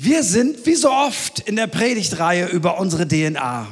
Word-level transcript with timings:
Wir 0.00 0.22
sind 0.22 0.64
wie 0.64 0.76
so 0.76 0.92
oft 0.92 1.40
in 1.40 1.56
der 1.56 1.66
Predigtreihe 1.66 2.46
über 2.46 2.78
unsere 2.78 3.08
DNA. 3.08 3.66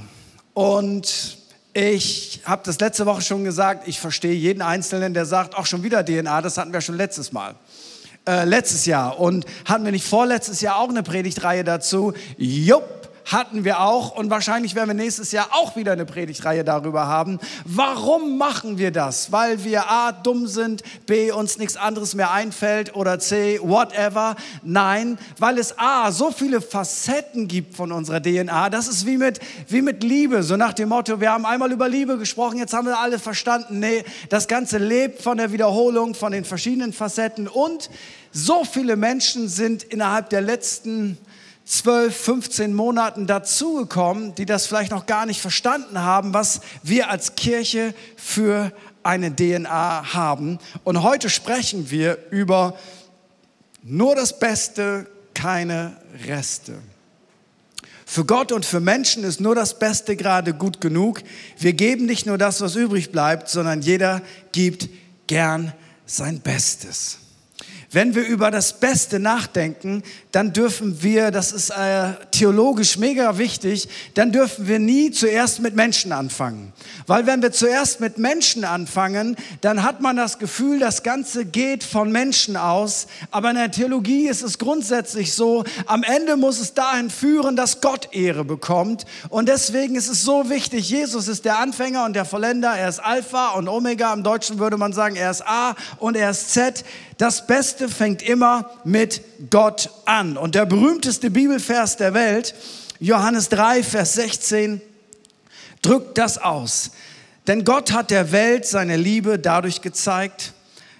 Und 0.54 1.38
ich 1.72 2.40
habe 2.44 2.62
das 2.64 2.80
letzte 2.80 3.06
Woche 3.06 3.22
schon 3.22 3.44
gesagt, 3.44 3.86
ich 3.86 4.00
verstehe 4.00 4.34
jeden 4.34 4.60
Einzelnen, 4.60 5.14
der 5.14 5.24
sagt, 5.24 5.56
auch 5.56 5.66
schon 5.66 5.84
wieder 5.84 6.04
DNA, 6.04 6.42
das 6.42 6.58
hatten 6.58 6.72
wir 6.72 6.80
schon 6.80 6.96
letztes 6.96 7.30
Mal. 7.30 7.54
Äh, 8.26 8.44
letztes 8.44 8.86
Jahr. 8.86 9.20
Und 9.20 9.46
hatten 9.66 9.84
wir 9.84 9.92
nicht 9.92 10.04
vorletztes 10.04 10.60
Jahr 10.60 10.80
auch 10.80 10.88
eine 10.88 11.04
Predigtreihe 11.04 11.62
dazu? 11.62 12.12
Jupp, 12.36 13.05
hatten 13.26 13.64
wir 13.64 13.80
auch 13.80 14.12
und 14.12 14.30
wahrscheinlich 14.30 14.74
werden 14.74 14.88
wir 14.88 14.94
nächstes 14.94 15.32
Jahr 15.32 15.48
auch 15.52 15.76
wieder 15.76 15.92
eine 15.92 16.06
Predigtreihe 16.06 16.64
darüber 16.64 17.08
haben. 17.08 17.38
Warum 17.64 18.38
machen 18.38 18.78
wir 18.78 18.92
das? 18.92 19.32
Weil 19.32 19.64
wir 19.64 19.90
A, 19.90 20.12
dumm 20.12 20.46
sind, 20.46 20.82
B, 21.06 21.32
uns 21.32 21.58
nichts 21.58 21.76
anderes 21.76 22.14
mehr 22.14 22.30
einfällt 22.30 22.94
oder 22.94 23.18
C, 23.18 23.58
whatever. 23.62 24.36
Nein, 24.62 25.18
weil 25.38 25.58
es 25.58 25.76
A, 25.78 26.12
so 26.12 26.30
viele 26.30 26.60
Facetten 26.60 27.48
gibt 27.48 27.76
von 27.76 27.90
unserer 27.90 28.22
DNA. 28.22 28.70
Das 28.70 28.86
ist 28.86 29.06
wie 29.06 29.18
mit, 29.18 29.40
wie 29.68 29.82
mit 29.82 30.04
Liebe, 30.04 30.44
so 30.44 30.56
nach 30.56 30.72
dem 30.72 30.90
Motto, 30.90 31.20
wir 31.20 31.32
haben 31.32 31.44
einmal 31.46 31.72
über 31.72 31.88
Liebe 31.88 32.18
gesprochen, 32.18 32.58
jetzt 32.58 32.72
haben 32.72 32.86
wir 32.86 33.00
alle 33.00 33.18
verstanden. 33.18 33.80
Nee, 33.80 34.04
das 34.28 34.46
Ganze 34.46 34.78
lebt 34.78 35.20
von 35.20 35.36
der 35.36 35.50
Wiederholung, 35.50 36.14
von 36.14 36.30
den 36.30 36.44
verschiedenen 36.44 36.92
Facetten 36.92 37.48
und 37.48 37.90
so 38.32 38.64
viele 38.64 38.96
Menschen 38.96 39.48
sind 39.48 39.82
innerhalb 39.82 40.28
der 40.30 40.42
letzten 40.42 41.16
12, 41.66 42.16
15 42.16 42.74
Monaten 42.74 43.26
dazugekommen, 43.26 44.36
die 44.36 44.46
das 44.46 44.66
vielleicht 44.66 44.92
noch 44.92 45.06
gar 45.06 45.26
nicht 45.26 45.40
verstanden 45.40 46.00
haben, 46.00 46.32
was 46.32 46.60
wir 46.84 47.10
als 47.10 47.34
Kirche 47.34 47.92
für 48.16 48.72
eine 49.02 49.34
DNA 49.34 50.14
haben. 50.14 50.58
Und 50.84 51.02
heute 51.02 51.28
sprechen 51.28 51.90
wir 51.90 52.18
über 52.30 52.78
nur 53.82 54.14
das 54.14 54.38
Beste, 54.38 55.06
keine 55.34 55.96
Reste. 56.24 56.78
Für 58.04 58.24
Gott 58.24 58.52
und 58.52 58.64
für 58.64 58.80
Menschen 58.80 59.24
ist 59.24 59.40
nur 59.40 59.56
das 59.56 59.80
Beste 59.80 60.14
gerade 60.14 60.54
gut 60.54 60.80
genug. 60.80 61.22
Wir 61.58 61.72
geben 61.72 62.06
nicht 62.06 62.26
nur 62.26 62.38
das, 62.38 62.60
was 62.60 62.76
übrig 62.76 63.10
bleibt, 63.10 63.48
sondern 63.48 63.82
jeder 63.82 64.22
gibt 64.52 64.88
gern 65.26 65.72
sein 66.06 66.38
Bestes. 66.40 67.18
Wenn 67.96 68.14
wir 68.14 68.26
über 68.26 68.50
das 68.50 68.74
Beste 68.74 69.18
nachdenken, 69.18 70.02
dann 70.30 70.52
dürfen 70.52 71.02
wir, 71.02 71.30
das 71.30 71.50
ist 71.50 71.70
äh, 71.70 72.12
theologisch 72.30 72.98
mega 72.98 73.38
wichtig, 73.38 73.88
dann 74.12 74.32
dürfen 74.32 74.68
wir 74.68 74.78
nie 74.78 75.12
zuerst 75.12 75.60
mit 75.60 75.74
Menschen 75.74 76.12
anfangen. 76.12 76.74
Weil 77.06 77.26
wenn 77.26 77.40
wir 77.40 77.52
zuerst 77.52 78.00
mit 78.00 78.18
Menschen 78.18 78.64
anfangen, 78.64 79.34
dann 79.62 79.82
hat 79.82 80.02
man 80.02 80.14
das 80.14 80.38
Gefühl, 80.38 80.78
das 80.78 81.04
Ganze 81.04 81.46
geht 81.46 81.84
von 81.84 82.12
Menschen 82.12 82.58
aus. 82.58 83.06
Aber 83.30 83.48
in 83.48 83.56
der 83.56 83.70
Theologie 83.70 84.28
ist 84.28 84.42
es 84.42 84.58
grundsätzlich 84.58 85.32
so, 85.32 85.64
am 85.86 86.02
Ende 86.02 86.36
muss 86.36 86.60
es 86.60 86.74
dahin 86.74 87.08
führen, 87.08 87.56
dass 87.56 87.80
Gott 87.80 88.10
Ehre 88.12 88.44
bekommt. 88.44 89.06
Und 89.30 89.48
deswegen 89.48 89.94
ist 89.94 90.10
es 90.10 90.22
so 90.22 90.50
wichtig, 90.50 90.90
Jesus 90.90 91.28
ist 91.28 91.46
der 91.46 91.60
Anfänger 91.60 92.04
und 92.04 92.12
der 92.12 92.26
Vollender, 92.26 92.72
er 92.72 92.90
ist 92.90 92.98
Alpha 92.98 93.52
und 93.52 93.68
Omega. 93.68 94.12
Im 94.12 94.22
Deutschen 94.22 94.58
würde 94.58 94.76
man 94.76 94.92
sagen, 94.92 95.16
er 95.16 95.30
ist 95.30 95.46
A 95.46 95.74
und 95.98 96.14
er 96.14 96.28
ist 96.28 96.52
Z. 96.52 96.84
Das 97.18 97.46
Beste 97.46 97.85
fängt 97.88 98.22
immer 98.22 98.70
mit 98.84 99.20
Gott 99.50 99.90
an. 100.04 100.36
Und 100.36 100.54
der 100.54 100.66
berühmteste 100.66 101.30
Bibelvers 101.30 101.96
der 101.96 102.14
Welt, 102.14 102.54
Johannes 102.98 103.48
3, 103.48 103.82
Vers 103.82 104.14
16, 104.14 104.80
drückt 105.82 106.18
das 106.18 106.38
aus. 106.38 106.90
Denn 107.46 107.64
Gott 107.64 107.92
hat 107.92 108.10
der 108.10 108.32
Welt 108.32 108.66
seine 108.66 108.96
Liebe 108.96 109.38
dadurch 109.38 109.82
gezeigt, 109.82 110.52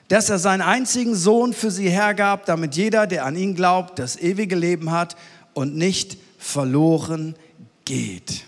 dass 0.08 0.30
er 0.30 0.38
seinen 0.38 0.62
einzigen 0.62 1.16
Sohn 1.16 1.52
für 1.52 1.70
sie 1.70 1.90
hergab, 1.90 2.46
damit 2.46 2.76
jeder, 2.76 3.06
der 3.06 3.24
an 3.24 3.36
ihn 3.36 3.54
glaubt, 3.54 3.98
das 3.98 4.16
ewige 4.16 4.54
Leben 4.54 4.92
hat 4.92 5.16
und 5.54 5.76
nicht 5.76 6.16
verloren 6.38 7.34
geht. 7.84 8.44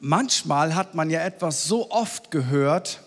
Manchmal 0.00 0.74
hat 0.74 0.94
man 0.94 1.10
ja 1.10 1.20
etwas 1.20 1.64
so 1.64 1.90
oft 1.90 2.30
gehört, 2.30 3.02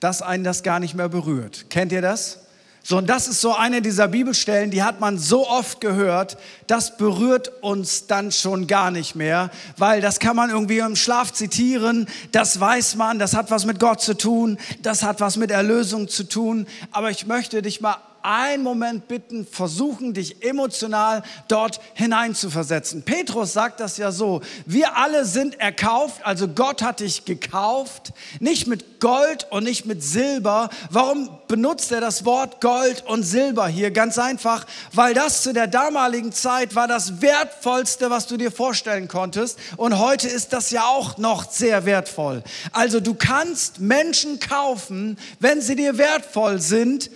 dass 0.00 0.22
einen 0.22 0.44
das 0.44 0.62
gar 0.62 0.80
nicht 0.80 0.94
mehr 0.94 1.08
berührt. 1.08 1.66
Kennt 1.70 1.92
ihr 1.92 2.02
das? 2.02 2.40
So, 2.82 2.96
und 2.96 3.08
das 3.08 3.28
ist 3.28 3.42
so 3.42 3.54
eine 3.54 3.82
dieser 3.82 4.08
Bibelstellen, 4.08 4.70
die 4.70 4.82
hat 4.82 5.00
man 5.00 5.18
so 5.18 5.46
oft 5.46 5.82
gehört, 5.82 6.38
das 6.66 6.96
berührt 6.96 7.52
uns 7.62 8.06
dann 8.06 8.32
schon 8.32 8.66
gar 8.66 8.90
nicht 8.90 9.14
mehr, 9.14 9.50
weil 9.76 10.00
das 10.00 10.18
kann 10.18 10.34
man 10.34 10.48
irgendwie 10.48 10.78
im 10.78 10.96
Schlaf 10.96 11.30
zitieren, 11.30 12.08
das 12.32 12.58
weiß 12.58 12.96
man, 12.96 13.18
das 13.18 13.36
hat 13.36 13.50
was 13.50 13.66
mit 13.66 13.78
Gott 13.80 14.00
zu 14.00 14.16
tun, 14.16 14.58
das 14.80 15.02
hat 15.02 15.20
was 15.20 15.36
mit 15.36 15.50
Erlösung 15.50 16.08
zu 16.08 16.24
tun, 16.24 16.66
aber 16.90 17.10
ich 17.10 17.26
möchte 17.26 17.60
dich 17.60 17.82
mal 17.82 17.98
einen 18.22 18.62
Moment 18.62 19.08
bitten, 19.08 19.46
versuchen, 19.46 20.14
dich 20.14 20.44
emotional 20.44 21.22
dort 21.48 21.80
hineinzuversetzen. 21.94 23.02
Petrus 23.02 23.52
sagt 23.52 23.80
das 23.80 23.96
ja 23.96 24.12
so, 24.12 24.40
wir 24.66 24.96
alle 24.96 25.24
sind 25.24 25.60
erkauft, 25.60 26.24
also 26.24 26.48
Gott 26.48 26.82
hat 26.82 27.00
dich 27.00 27.24
gekauft, 27.24 28.12
nicht 28.38 28.66
mit 28.66 29.00
Gold 29.00 29.46
und 29.50 29.64
nicht 29.64 29.86
mit 29.86 30.02
Silber. 30.02 30.68
Warum 30.90 31.30
benutzt 31.48 31.90
er 31.90 32.00
das 32.00 32.24
Wort 32.24 32.60
Gold 32.60 33.04
und 33.06 33.22
Silber 33.22 33.66
hier? 33.66 33.90
Ganz 33.90 34.18
einfach, 34.18 34.66
weil 34.92 35.14
das 35.14 35.42
zu 35.42 35.52
der 35.52 35.66
damaligen 35.66 36.32
Zeit 36.32 36.74
war 36.74 36.86
das 36.86 37.22
wertvollste, 37.22 38.10
was 38.10 38.26
du 38.26 38.36
dir 38.36 38.52
vorstellen 38.52 39.08
konntest. 39.08 39.58
Und 39.76 39.98
heute 39.98 40.28
ist 40.28 40.52
das 40.52 40.70
ja 40.70 40.84
auch 40.84 41.16
noch 41.18 41.50
sehr 41.50 41.84
wertvoll. 41.86 42.42
Also 42.72 43.00
du 43.00 43.14
kannst 43.14 43.80
Menschen 43.80 44.38
kaufen, 44.38 45.18
wenn 45.38 45.60
sie 45.60 45.76
dir 45.76 45.98
wertvoll 45.98 46.60
sind, 46.60 47.10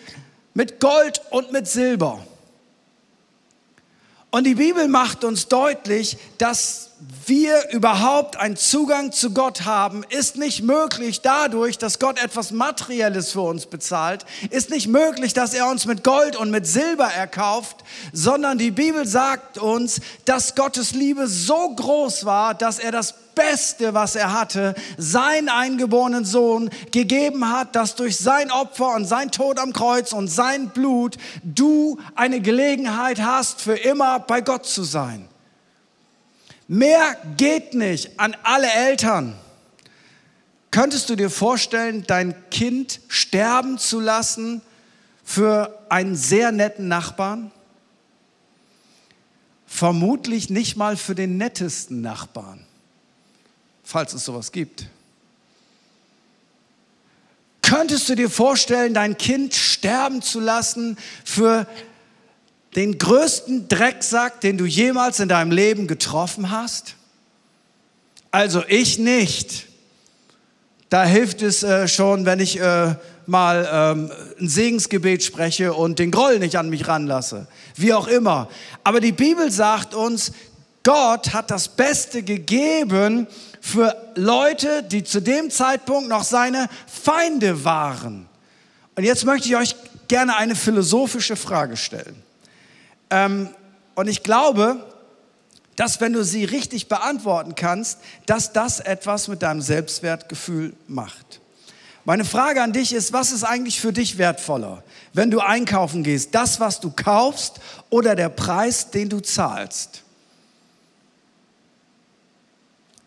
mit 0.54 0.80
Gold 0.80 1.20
und 1.30 1.52
mit 1.52 1.66
Silber. 1.66 2.24
Und 4.30 4.44
die 4.44 4.56
Bibel 4.56 4.88
macht 4.88 5.22
uns 5.22 5.46
deutlich, 5.46 6.16
dass 6.38 6.90
wir 7.26 7.70
überhaupt 7.70 8.36
einen 8.36 8.56
Zugang 8.56 9.12
zu 9.12 9.32
Gott 9.32 9.64
haben, 9.64 10.04
ist 10.08 10.36
nicht 10.36 10.62
möglich 10.62 11.20
dadurch, 11.20 11.78
dass 11.78 12.00
Gott 12.00 12.20
etwas 12.20 12.50
Materielles 12.50 13.30
für 13.30 13.42
uns 13.42 13.66
bezahlt, 13.66 14.24
ist 14.50 14.70
nicht 14.70 14.88
möglich, 14.88 15.34
dass 15.34 15.54
er 15.54 15.68
uns 15.68 15.86
mit 15.86 16.02
Gold 16.02 16.34
und 16.34 16.50
mit 16.50 16.66
Silber 16.66 17.06
erkauft, 17.06 17.84
sondern 18.12 18.58
die 18.58 18.72
Bibel 18.72 19.06
sagt 19.06 19.58
uns, 19.58 20.00
dass 20.24 20.56
Gottes 20.56 20.92
Liebe 20.92 21.28
so 21.28 21.72
groß 21.72 22.24
war, 22.24 22.54
dass 22.54 22.80
er 22.80 22.90
das 22.90 23.14
Beste, 23.34 23.94
was 23.94 24.16
er 24.16 24.32
hatte, 24.32 24.74
seinen 24.96 25.48
eingeborenen 25.48 26.24
Sohn 26.24 26.70
gegeben 26.92 27.50
hat, 27.50 27.76
dass 27.76 27.94
durch 27.94 28.16
sein 28.16 28.50
Opfer 28.50 28.94
und 28.94 29.04
sein 29.04 29.30
Tod 29.30 29.58
am 29.58 29.72
Kreuz 29.72 30.12
und 30.12 30.28
sein 30.28 30.70
Blut 30.70 31.16
du 31.42 31.98
eine 32.14 32.40
Gelegenheit 32.40 33.20
hast, 33.20 33.60
für 33.60 33.76
immer 33.76 34.20
bei 34.20 34.40
Gott 34.40 34.66
zu 34.66 34.82
sein. 34.84 35.28
Mehr 36.66 37.16
geht 37.36 37.74
nicht 37.74 38.18
an 38.18 38.36
alle 38.42 38.70
Eltern. 38.70 39.34
Könntest 40.70 41.10
du 41.10 41.16
dir 41.16 41.30
vorstellen, 41.30 42.04
dein 42.06 42.34
Kind 42.50 43.00
sterben 43.08 43.78
zu 43.78 44.00
lassen 44.00 44.62
für 45.24 45.78
einen 45.88 46.16
sehr 46.16 46.52
netten 46.52 46.88
Nachbarn? 46.88 47.50
Vermutlich 49.66 50.50
nicht 50.50 50.76
mal 50.76 50.96
für 50.96 51.14
den 51.14 51.36
nettesten 51.36 52.00
Nachbarn 52.00 52.66
falls 53.84 54.14
es 54.14 54.24
sowas 54.24 54.50
gibt. 54.50 54.86
Könntest 57.62 58.08
du 58.08 58.14
dir 58.14 58.28
vorstellen, 58.28 58.94
dein 58.94 59.16
Kind 59.16 59.54
sterben 59.54 60.20
zu 60.22 60.40
lassen 60.40 60.98
für 61.24 61.66
den 62.76 62.98
größten 62.98 63.68
Drecksack, 63.68 64.40
den 64.40 64.58
du 64.58 64.64
jemals 64.64 65.20
in 65.20 65.28
deinem 65.28 65.52
Leben 65.52 65.86
getroffen 65.86 66.50
hast? 66.50 66.96
Also 68.30 68.62
ich 68.68 68.98
nicht. 68.98 69.66
Da 70.90 71.04
hilft 71.04 71.40
es 71.40 71.62
äh, 71.62 71.88
schon, 71.88 72.26
wenn 72.26 72.40
ich 72.40 72.60
äh, 72.60 72.96
mal 73.26 73.68
ähm, 73.70 74.12
ein 74.40 74.48
Segensgebet 74.48 75.22
spreche 75.22 75.72
und 75.72 75.98
den 75.98 76.10
Groll 76.10 76.38
nicht 76.38 76.56
an 76.56 76.68
mich 76.68 76.86
ranlasse. 76.86 77.46
Wie 77.76 77.92
auch 77.92 78.08
immer. 78.08 78.48
Aber 78.82 79.00
die 79.00 79.12
Bibel 79.12 79.50
sagt 79.50 79.94
uns, 79.94 80.32
Gott 80.82 81.32
hat 81.32 81.50
das 81.50 81.68
Beste 81.68 82.22
gegeben 82.22 83.26
für 83.64 83.96
Leute, 84.14 84.82
die 84.82 85.04
zu 85.04 85.22
dem 85.22 85.50
Zeitpunkt 85.50 86.06
noch 86.06 86.22
seine 86.22 86.68
Feinde 86.86 87.64
waren. 87.64 88.28
Und 88.94 89.04
jetzt 89.04 89.24
möchte 89.24 89.48
ich 89.48 89.56
euch 89.56 89.74
gerne 90.06 90.36
eine 90.36 90.54
philosophische 90.54 91.34
Frage 91.34 91.78
stellen. 91.78 92.22
Ähm, 93.08 93.48
und 93.94 94.06
ich 94.06 94.22
glaube, 94.22 94.84
dass 95.76 95.98
wenn 96.02 96.12
du 96.12 96.22
sie 96.24 96.44
richtig 96.44 96.88
beantworten 96.88 97.54
kannst, 97.54 98.00
dass 98.26 98.52
das 98.52 98.80
etwas 98.80 99.28
mit 99.28 99.40
deinem 99.40 99.62
Selbstwertgefühl 99.62 100.74
macht. 100.86 101.40
Meine 102.04 102.26
Frage 102.26 102.62
an 102.62 102.74
dich 102.74 102.92
ist, 102.92 103.14
was 103.14 103.32
ist 103.32 103.44
eigentlich 103.44 103.80
für 103.80 103.94
dich 103.94 104.18
wertvoller, 104.18 104.82
wenn 105.14 105.30
du 105.30 105.40
einkaufen 105.40 106.02
gehst? 106.02 106.34
Das, 106.34 106.60
was 106.60 106.80
du 106.80 106.90
kaufst 106.90 107.60
oder 107.88 108.14
der 108.14 108.28
Preis, 108.28 108.90
den 108.90 109.08
du 109.08 109.20
zahlst? 109.20 110.03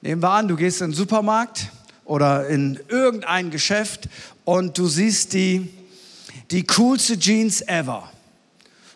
Nehmen 0.01 0.21
wir 0.21 0.29
an, 0.29 0.47
du 0.47 0.55
gehst 0.55 0.81
in 0.81 0.91
den 0.91 0.95
Supermarkt 0.95 1.71
oder 2.05 2.47
in 2.47 2.79
irgendein 2.87 3.49
Geschäft 3.49 4.07
und 4.45 4.77
du 4.77 4.87
siehst 4.87 5.33
die, 5.33 5.73
die 6.51 6.65
coolste 6.65 7.17
Jeans 7.17 7.61
ever. 7.61 8.09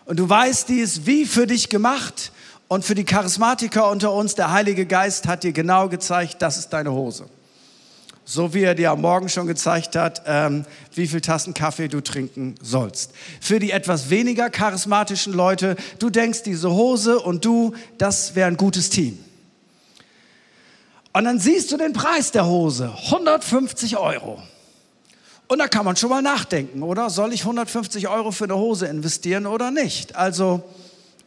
Und 0.06 0.20
du 0.20 0.30
weißt, 0.30 0.70
die 0.70 0.80
ist 0.80 1.06
wie 1.06 1.26
für 1.26 1.48
dich 1.48 1.70
gemacht. 1.70 2.32
Und 2.68 2.86
für 2.86 2.96
die 2.96 3.04
Charismatiker 3.04 3.90
unter 3.90 4.14
uns, 4.14 4.36
der 4.36 4.52
Heilige 4.52 4.86
Geist 4.86 5.28
hat 5.28 5.44
dir 5.44 5.52
genau 5.52 5.90
gezeigt, 5.90 6.42
das 6.42 6.58
ist 6.58 6.70
deine 6.70 6.94
Hose. 6.94 7.26
So 8.24 8.54
wie 8.54 8.64
er 8.64 8.76
dir 8.76 8.92
am 8.92 9.02
Morgen 9.02 9.28
schon 9.28 9.48
gezeigt 9.48 9.96
hat, 9.96 10.22
ähm, 10.26 10.66
wie 10.94 11.08
viel 11.08 11.20
Tassen 11.20 11.54
Kaffee 11.54 11.90
du 11.90 12.02
trinken 12.02 12.56
sollst. 12.62 13.12
Für 13.42 13.60
die 13.60 13.72
etwas 13.72 14.10
weniger 14.10 14.50
charismatischen 14.50 15.34
Leute, 15.34 15.76
du 16.00 16.10
denkst, 16.10 16.44
diese 16.44 16.72
Hose 16.72 17.20
und 17.20 17.44
du, 17.44 17.74
das 17.98 18.36
wäre 18.36 18.48
ein 18.48 18.56
gutes 18.56 18.90
Team. 18.90 19.18
Und 21.14 21.26
dann 21.26 21.40
siehst 21.40 21.72
du 21.72 21.78
den 21.78 21.94
Preis 21.94 22.32
der 22.32 22.46
Hose, 22.46 22.94
150 23.06 23.98
Euro. 23.98 24.42
Und 25.48 25.60
da 25.60 25.68
kann 25.68 25.84
man 25.84 25.98
schon 25.98 26.10
mal 26.10 26.22
nachdenken, 26.22 26.82
oder? 26.82 27.10
Soll 27.10 27.34
ich 27.34 27.42
150 27.42 28.08
Euro 28.08 28.32
für 28.32 28.46
eine 28.46 28.56
Hose 28.56 28.88
investieren 28.88 29.46
oder 29.46 29.70
nicht? 29.70 30.16
Also, 30.16 30.64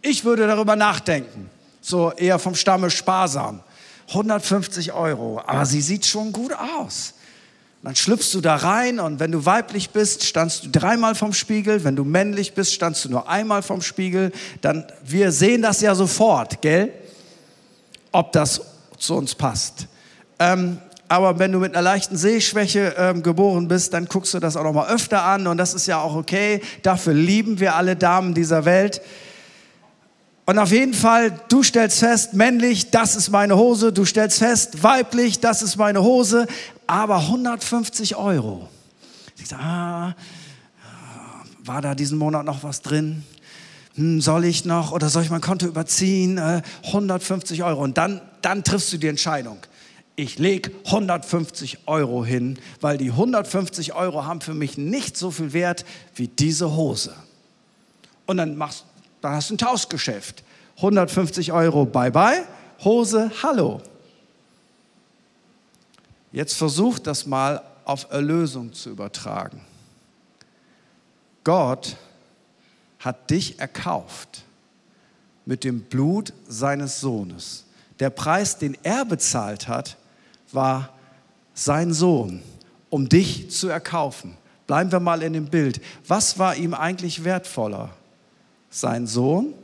ich 0.00 0.24
würde 0.24 0.46
darüber 0.46 0.76
nachdenken. 0.76 1.50
So 1.82 2.10
eher 2.12 2.38
vom 2.38 2.54
Stamme 2.54 2.90
sparsam. 2.90 3.60
150 4.08 4.92
Euro, 4.92 5.42
aber 5.46 5.66
sie 5.66 5.80
sieht 5.80 6.06
schon 6.06 6.32
gut 6.32 6.52
aus. 6.54 7.14
Dann 7.82 7.94
schlüpfst 7.94 8.32
du 8.32 8.40
da 8.40 8.56
rein 8.56 8.98
und 8.98 9.20
wenn 9.20 9.30
du 9.30 9.44
weiblich 9.44 9.90
bist, 9.90 10.24
standst 10.24 10.64
du 10.64 10.70
dreimal 10.70 11.14
vom 11.14 11.34
Spiegel. 11.34 11.84
Wenn 11.84 11.96
du 11.96 12.04
männlich 12.04 12.54
bist, 12.54 12.72
standst 12.72 13.04
du 13.04 13.10
nur 13.10 13.28
einmal 13.28 13.62
vom 13.62 13.82
Spiegel. 13.82 14.32
Dann, 14.62 14.86
wir 15.04 15.32
sehen 15.32 15.60
das 15.60 15.82
ja 15.82 15.94
sofort, 15.94 16.62
gell? 16.62 16.94
Ob 18.10 18.32
das 18.32 18.62
zu 18.98 19.14
uns 19.14 19.34
passt. 19.34 19.86
Ähm, 20.38 20.78
aber 21.08 21.38
wenn 21.38 21.52
du 21.52 21.58
mit 21.58 21.74
einer 21.74 21.82
leichten 21.82 22.16
Sehschwäche 22.16 22.94
ähm, 22.96 23.22
geboren 23.22 23.68
bist, 23.68 23.92
dann 23.92 24.06
guckst 24.06 24.34
du 24.34 24.40
das 24.40 24.56
auch 24.56 24.64
noch 24.64 24.72
mal 24.72 24.88
öfter 24.88 25.22
an 25.22 25.46
und 25.46 25.58
das 25.58 25.74
ist 25.74 25.86
ja 25.86 26.00
auch 26.00 26.16
okay. 26.16 26.60
Dafür 26.82 27.12
lieben 27.12 27.60
wir 27.60 27.76
alle 27.76 27.94
Damen 27.94 28.34
dieser 28.34 28.64
Welt. 28.64 29.00
Und 30.46 30.58
auf 30.58 30.72
jeden 30.72 30.92
Fall, 30.92 31.32
du 31.48 31.62
stellst 31.62 32.00
fest, 32.00 32.34
männlich, 32.34 32.90
das 32.90 33.16
ist 33.16 33.30
meine 33.30 33.56
Hose. 33.56 33.92
Du 33.92 34.04
stellst 34.04 34.38
fest, 34.38 34.82
weiblich, 34.82 35.40
das 35.40 35.62
ist 35.62 35.76
meine 35.76 36.02
Hose. 36.02 36.46
Aber 36.86 37.16
150 37.16 38.16
Euro. 38.16 38.68
Ich 39.38 39.48
sage, 39.48 39.62
ah, 39.62 40.14
war 41.64 41.80
da 41.80 41.94
diesen 41.94 42.18
Monat 42.18 42.44
noch 42.44 42.62
was 42.62 42.82
drin? 42.82 43.24
Hm, 43.94 44.20
soll 44.20 44.44
ich 44.44 44.64
noch 44.64 44.92
oder 44.92 45.08
soll 45.08 45.22
ich 45.22 45.30
mein 45.30 45.40
Konto 45.40 45.66
überziehen? 45.66 46.36
Äh, 46.36 46.60
150 46.84 47.62
Euro. 47.64 47.82
Und 47.82 47.96
dann, 47.96 48.20
dann 48.44 48.64
triffst 48.64 48.92
du 48.92 48.98
die 48.98 49.08
Entscheidung. 49.08 49.58
Ich 50.16 50.38
lege 50.38 50.70
150 50.86 51.86
Euro 51.86 52.24
hin, 52.24 52.58
weil 52.80 52.98
die 52.98 53.10
150 53.10 53.94
Euro 53.94 54.24
haben 54.24 54.40
für 54.40 54.54
mich 54.54 54.78
nicht 54.78 55.16
so 55.16 55.30
viel 55.30 55.52
Wert 55.52 55.84
wie 56.14 56.28
diese 56.28 56.76
Hose. 56.76 57.14
Und 58.26 58.36
dann 58.36 58.56
machst 58.56 58.84
dann 59.24 59.32
hast 59.32 59.48
du 59.48 59.54
ein 59.54 59.58
Tauschgeschäft. 59.58 60.44
150 60.76 61.50
Euro, 61.52 61.86
bye 61.86 62.10
bye. 62.10 62.44
Hose, 62.84 63.30
hallo. 63.42 63.80
Jetzt 66.30 66.52
versuch 66.54 66.98
das 66.98 67.24
mal 67.24 67.62
auf 67.86 68.10
Erlösung 68.10 68.74
zu 68.74 68.90
übertragen. 68.90 69.62
Gott 71.42 71.96
hat 72.98 73.30
dich 73.30 73.58
erkauft 73.58 74.42
mit 75.46 75.64
dem 75.64 75.80
Blut 75.80 76.34
seines 76.46 77.00
Sohnes. 77.00 77.64
Der 78.04 78.10
Preis, 78.10 78.58
den 78.58 78.76
er 78.82 79.06
bezahlt 79.06 79.66
hat, 79.66 79.96
war 80.52 80.90
sein 81.54 81.94
Sohn, 81.94 82.42
um 82.90 83.08
dich 83.08 83.50
zu 83.50 83.68
erkaufen. 83.68 84.36
Bleiben 84.66 84.92
wir 84.92 85.00
mal 85.00 85.22
in 85.22 85.32
dem 85.32 85.46
Bild. 85.46 85.80
Was 86.06 86.38
war 86.38 86.54
ihm 86.54 86.74
eigentlich 86.74 87.24
wertvoller? 87.24 87.88
Sein 88.68 89.06
Sohn 89.06 89.54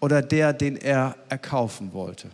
oder 0.00 0.20
der, 0.20 0.52
den 0.52 0.76
er 0.76 1.16
erkaufen 1.30 1.94
wollte? 1.94 2.28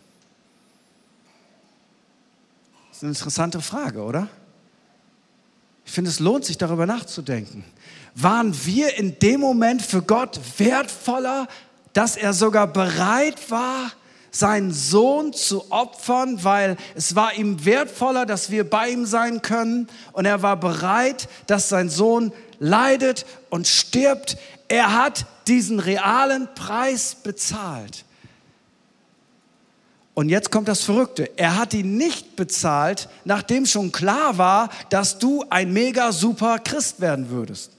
Das 2.88 2.96
ist 2.96 3.02
eine 3.04 3.12
interessante 3.12 3.60
Frage, 3.60 4.02
oder? 4.02 4.26
Ich 5.86 5.92
finde, 5.92 6.10
es 6.10 6.18
lohnt 6.18 6.46
sich 6.46 6.58
darüber 6.58 6.84
nachzudenken. 6.84 7.62
Waren 8.16 8.52
wir 8.66 8.98
in 8.98 9.20
dem 9.20 9.38
Moment 9.38 9.82
für 9.82 10.02
Gott 10.02 10.40
wertvoller, 10.58 11.46
dass 11.92 12.16
er 12.16 12.32
sogar 12.32 12.66
bereit 12.66 13.52
war, 13.52 13.92
seinen 14.32 14.72
Sohn 14.72 15.32
zu 15.32 15.70
opfern, 15.70 16.42
weil 16.42 16.76
es 16.96 17.14
war 17.14 17.34
ihm 17.34 17.64
wertvoller, 17.64 18.26
dass 18.26 18.50
wir 18.50 18.68
bei 18.68 18.88
ihm 18.88 19.04
sein 19.04 19.42
können. 19.42 19.88
Und 20.12 20.24
er 20.24 20.42
war 20.42 20.56
bereit, 20.56 21.28
dass 21.46 21.68
sein 21.68 21.88
Sohn 21.88 22.32
leidet 22.58 23.26
und 23.50 23.68
stirbt. 23.68 24.38
Er 24.68 24.96
hat 24.96 25.26
diesen 25.46 25.78
realen 25.78 26.48
Preis 26.54 27.14
bezahlt. 27.22 28.04
Und 30.14 30.28
jetzt 30.28 30.50
kommt 30.50 30.68
das 30.68 30.82
Verrückte. 30.82 31.30
Er 31.36 31.56
hat 31.56 31.74
ihn 31.74 31.96
nicht 31.96 32.36
bezahlt, 32.36 33.08
nachdem 33.24 33.66
schon 33.66 33.92
klar 33.92 34.38
war, 34.38 34.70
dass 34.90 35.18
du 35.18 35.44
ein 35.50 35.72
mega 35.72 36.12
super 36.12 36.58
Christ 36.58 37.00
werden 37.00 37.30
würdest. 37.30 37.72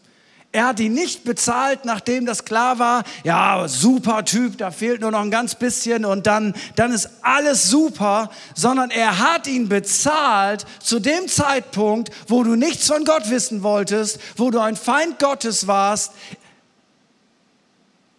Er 0.56 0.68
hat 0.68 0.80
ihn 0.80 0.94
nicht 0.94 1.24
bezahlt, 1.24 1.84
nachdem 1.84 2.28
das 2.28 2.46
klar 2.46 2.78
war, 2.78 3.04
ja, 3.24 3.68
super 3.68 4.24
Typ, 4.24 4.60
da 4.60 4.70
fehlt 4.70 5.02
nur 5.02 5.10
noch 5.10 5.22
ein 5.22 5.32
ganz 5.32 5.56
bisschen 5.56 6.06
und 6.06 6.28
dann, 6.28 6.54
dann 6.76 6.92
ist 6.92 7.10
alles 7.24 7.72
super, 7.72 8.30
sondern 8.54 8.92
er 8.92 9.18
hat 9.18 9.48
ihn 9.48 9.68
bezahlt 9.68 10.68
zu 10.80 11.00
dem 11.00 11.28
Zeitpunkt, 11.28 12.12
wo 12.28 12.44
du 12.44 12.56
nichts 12.56 12.86
von 12.86 13.04
Gott 13.04 13.32
wissen 13.32 13.64
wolltest, 13.64 14.20
wo 14.38 14.52
du 14.52 14.60
ein 14.60 14.76
Feind 14.76 15.18
Gottes 15.18 15.66
warst. 15.66 16.12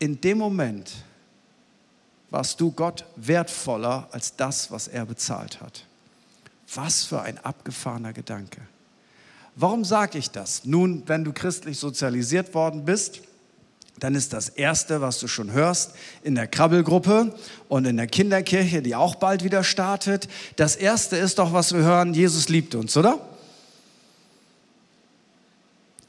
In 0.01 0.21
dem 0.21 0.39
Moment 0.39 0.91
warst 2.31 2.61
du 2.61 2.73
Gott 2.73 3.05
wertvoller 3.15 4.09
als 4.11 4.35
das, 4.35 4.73
was 4.73 4.89
er 4.89 5.07
bezahlt 5.07 5.61
hat. 5.61 5.85
Was 6.75 7.05
für 7.05 7.23
ein 7.23 7.39
abgefahrener 7.39 8.13
Gedanke. 8.13 8.61
Warum 9.57 9.85
sage 9.85 10.19
ich 10.19 10.31
das? 10.31 10.65
Nun, 10.65 11.05
wenn 11.07 11.25
du 11.25 11.33
christlich 11.33 11.79
sozialisiert 11.79 12.55
worden 12.55 12.85
bist, 12.85 13.21
dann 14.01 14.17
ist 14.17 14.33
das 14.33 14.49
Erste, 14.49 15.01
was 15.01 15.21
du 15.21 15.29
schon 15.29 15.53
hörst 15.53 15.93
in 16.25 16.35
der 16.35 16.49
Krabbelgruppe 16.49 17.33
und 17.69 17.85
in 17.85 17.97
der 17.97 18.09
Kinderkirche, 18.09 18.83
die 18.83 18.97
auch 18.97 19.15
bald 19.15 19.45
wieder 19.45 19.63
startet, 19.63 20.29
das 20.57 20.75
Erste 20.75 21.17
ist 21.17 21.39
doch, 21.39 21.53
was 21.53 21.73
wir 21.73 21.83
hören, 21.83 22.13
Jesus 22.13 22.49
liebt 22.49 22.75
uns, 22.75 22.97
oder? 22.97 23.21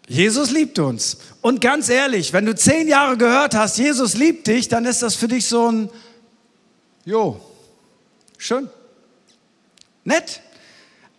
Jesus 0.08 0.52
liebt 0.52 0.78
uns. 0.80 1.18
Und 1.42 1.62
ganz 1.62 1.90
ehrlich, 1.90 2.34
wenn 2.34 2.46
du 2.46 2.56
zehn 2.56 2.88
Jahre 2.88 3.18
gehört 3.18 3.56
hast, 3.56 3.78
Jesus 3.78 4.16
liebt 4.16 4.48
dich, 4.48 4.68
dann 4.68 4.86
ist 4.86 5.04
das 5.04 5.16
für 5.16 5.28
dich 5.28 5.48
so 5.48 5.72
ein, 5.72 5.90
jo, 7.06 7.40
schön, 8.38 8.70
nett. 10.04 10.42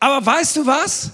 Aber 0.00 0.24
weißt 0.24 0.56
du 0.56 0.66
was? 0.66 1.10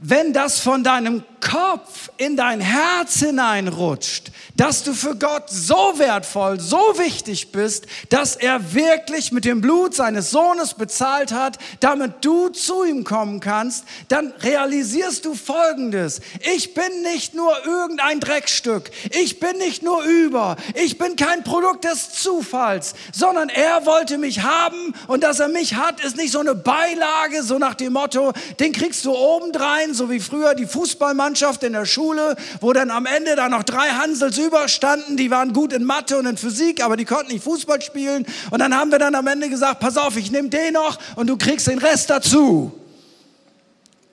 Wenn 0.00 0.32
das 0.32 0.60
von 0.60 0.82
deinem 0.82 1.22
Kopf 1.40 2.10
in 2.16 2.36
dein 2.36 2.60
Herz 2.60 3.20
hineinrutscht, 3.20 4.30
dass 4.56 4.82
du 4.82 4.92
für 4.92 5.16
Gott 5.16 5.44
so 5.48 5.94
wertvoll, 5.96 6.60
so 6.60 6.76
wichtig 6.96 7.50
bist, 7.50 7.86
dass 8.10 8.36
er 8.36 8.74
wirklich 8.74 9.32
mit 9.32 9.44
dem 9.44 9.60
Blut 9.60 9.94
seines 9.94 10.30
Sohnes 10.30 10.74
bezahlt 10.74 11.32
hat, 11.32 11.58
damit 11.80 12.24
du 12.24 12.50
zu 12.50 12.84
ihm 12.84 13.04
kommen 13.04 13.40
kannst, 13.40 13.84
dann 14.08 14.32
realisierst 14.42 15.24
du 15.24 15.34
Folgendes. 15.34 16.20
Ich 16.54 16.74
bin 16.74 17.02
nicht 17.02 17.34
nur 17.34 17.52
irgendein 17.64 18.20
Dreckstück. 18.20 18.90
Ich 19.18 19.40
bin 19.40 19.56
nicht 19.58 19.82
nur 19.82 20.02
über. 20.02 20.56
Ich 20.74 20.98
bin 20.98 21.16
kein 21.16 21.42
Produkt 21.42 21.84
des 21.84 22.12
Zufalls, 22.12 22.94
sondern 23.12 23.48
er 23.48 23.86
wollte 23.86 24.18
mich 24.18 24.42
haben 24.42 24.94
und 25.06 25.24
dass 25.24 25.40
er 25.40 25.48
mich 25.48 25.76
hat, 25.76 26.00
ist 26.00 26.16
nicht 26.16 26.32
so 26.32 26.40
eine 26.40 26.54
Beilage, 26.54 27.42
so 27.42 27.58
nach 27.58 27.74
dem 27.74 27.94
Motto, 27.94 28.32
den 28.58 28.72
kriegst 28.72 29.04
du 29.06 29.14
obendrein, 29.14 29.89
so 29.94 30.10
wie 30.10 30.20
früher 30.20 30.54
die 30.54 30.66
Fußballmannschaft 30.66 31.62
in 31.64 31.72
der 31.72 31.86
Schule, 31.86 32.36
wo 32.60 32.72
dann 32.72 32.90
am 32.90 33.06
Ende 33.06 33.36
da 33.36 33.48
noch 33.48 33.62
drei 33.62 33.88
Hansels 33.88 34.38
überstanden, 34.38 35.16
die 35.16 35.30
waren 35.30 35.52
gut 35.52 35.72
in 35.72 35.84
Mathe 35.84 36.18
und 36.18 36.26
in 36.26 36.36
Physik, 36.36 36.82
aber 36.82 36.96
die 36.96 37.04
konnten 37.04 37.32
nicht 37.32 37.44
Fußball 37.44 37.82
spielen. 37.82 38.26
Und 38.50 38.58
dann 38.60 38.74
haben 38.74 38.90
wir 38.90 38.98
dann 38.98 39.14
am 39.14 39.26
Ende 39.26 39.48
gesagt, 39.48 39.80
pass 39.80 39.96
auf, 39.96 40.16
ich 40.16 40.30
nehme 40.30 40.48
den 40.48 40.74
noch 40.74 40.98
und 41.16 41.26
du 41.28 41.36
kriegst 41.36 41.66
den 41.66 41.78
Rest 41.78 42.10
dazu. 42.10 42.72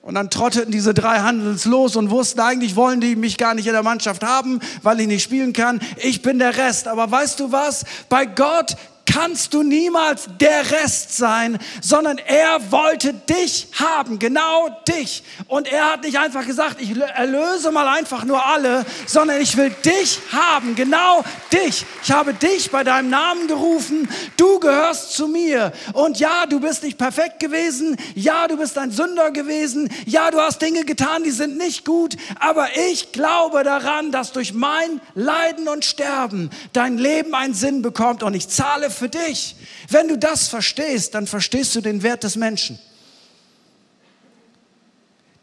Und 0.08 0.14
dann 0.14 0.30
trotteten 0.30 0.72
diese 0.72 0.94
drei 0.94 1.18
Handels 1.18 1.66
los 1.66 1.94
und 1.94 2.08
wussten, 2.08 2.40
eigentlich 2.40 2.76
wollen 2.76 2.98
die 2.98 3.14
mich 3.14 3.36
gar 3.36 3.54
nicht 3.54 3.66
in 3.66 3.74
der 3.74 3.82
Mannschaft 3.82 4.24
haben, 4.24 4.58
weil 4.82 5.00
ich 5.00 5.06
nicht 5.06 5.22
spielen 5.22 5.52
kann. 5.52 5.80
Ich 5.98 6.22
bin 6.22 6.38
der 6.38 6.56
Rest. 6.56 6.88
Aber 6.88 7.10
weißt 7.10 7.38
du 7.40 7.52
was? 7.52 7.84
Bei 8.08 8.24
Gott 8.24 8.76
kannst 9.08 9.54
du 9.54 9.62
niemals 9.62 10.28
der 10.38 10.70
Rest 10.70 11.16
sein, 11.16 11.58
sondern 11.80 12.18
er 12.18 12.70
wollte 12.70 13.14
dich 13.14 13.68
haben, 13.78 14.18
genau 14.18 14.68
dich. 14.86 15.22
Und 15.46 15.66
er 15.68 15.92
hat 15.92 16.02
nicht 16.02 16.18
einfach 16.18 16.46
gesagt, 16.46 16.80
ich 16.80 16.96
erlöse 16.96 17.70
mal 17.72 17.88
einfach 17.88 18.24
nur 18.24 18.44
alle, 18.44 18.84
sondern 19.06 19.40
ich 19.40 19.56
will 19.56 19.70
dich 19.84 20.20
haben, 20.30 20.74
genau 20.74 21.24
dich. 21.52 21.86
Ich 22.02 22.12
habe 22.12 22.34
dich 22.34 22.70
bei 22.70 22.84
deinem 22.84 23.10
Namen 23.10 23.48
gerufen, 23.48 24.08
du 24.36 24.60
gehörst 24.60 25.12
zu 25.12 25.26
mir. 25.26 25.72
Und 25.94 26.18
ja, 26.18 26.46
du 26.46 26.60
bist 26.60 26.82
nicht 26.82 26.98
perfekt 26.98 27.40
gewesen, 27.40 27.96
ja, 28.14 28.46
du 28.46 28.56
bist 28.56 28.76
ein 28.76 28.90
Sünder 28.90 29.30
gewesen, 29.30 29.90
ja, 30.04 30.30
du 30.30 30.38
hast 30.38 30.60
Dinge 30.60 30.84
getan, 30.84 31.24
die 31.24 31.30
sind 31.30 31.56
nicht 31.56 31.84
gut, 31.84 32.16
aber 32.40 32.68
ich 32.90 33.12
glaube 33.12 33.64
daran, 33.64 34.12
dass 34.12 34.32
durch 34.32 34.52
mein 34.52 35.00
Leiden 35.14 35.68
und 35.68 35.84
Sterben 35.84 36.50
dein 36.72 36.98
Leben 36.98 37.34
einen 37.34 37.54
Sinn 37.54 37.80
bekommt 37.80 38.22
und 38.22 38.34
ich 38.34 38.48
zahle 38.48 38.90
für 38.98 39.08
dich. 39.08 39.56
Wenn 39.88 40.08
du 40.08 40.18
das 40.18 40.48
verstehst, 40.48 41.14
dann 41.14 41.26
verstehst 41.26 41.74
du 41.74 41.80
den 41.80 42.02
Wert 42.02 42.24
des 42.24 42.36
Menschen. 42.36 42.78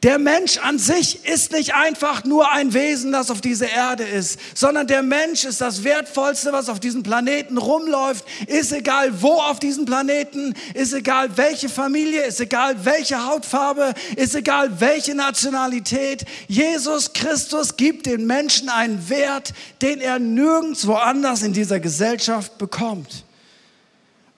Der 0.05 0.19
Mensch 0.19 0.59
an 0.59 0.77
sich 0.77 1.25
ist 1.25 1.51
nicht 1.51 1.73
einfach 1.73 2.25
nur 2.25 2.51
ein 2.51 2.75
Wesen, 2.75 3.11
das 3.11 3.31
auf 3.31 3.41
dieser 3.41 3.71
Erde 3.71 4.03
ist, 4.03 4.39
sondern 4.53 4.85
der 4.85 5.01
Mensch 5.01 5.45
ist 5.45 5.61
das 5.61 5.83
Wertvollste, 5.83 6.53
was 6.53 6.69
auf 6.69 6.79
diesem 6.79 7.01
Planeten 7.01 7.57
rumläuft. 7.57 8.23
Ist 8.45 8.71
egal 8.71 9.23
wo 9.23 9.31
auf 9.31 9.59
diesem 9.59 9.85
Planeten, 9.85 10.53
ist 10.75 10.93
egal 10.93 11.35
welche 11.37 11.69
Familie, 11.69 12.21
ist 12.21 12.39
egal 12.39 12.85
welche 12.85 13.25
Hautfarbe, 13.25 13.95
ist 14.15 14.35
egal 14.35 14.79
welche 14.79 15.15
Nationalität. 15.15 16.23
Jesus 16.47 17.13
Christus 17.13 17.75
gibt 17.75 18.05
den 18.05 18.27
Menschen 18.27 18.69
einen 18.69 19.09
Wert, 19.09 19.55
den 19.81 20.01
er 20.01 20.19
nirgendwo 20.19 20.93
anders 20.93 21.41
in 21.41 21.53
dieser 21.53 21.79
Gesellschaft 21.79 22.59
bekommt. 22.59 23.24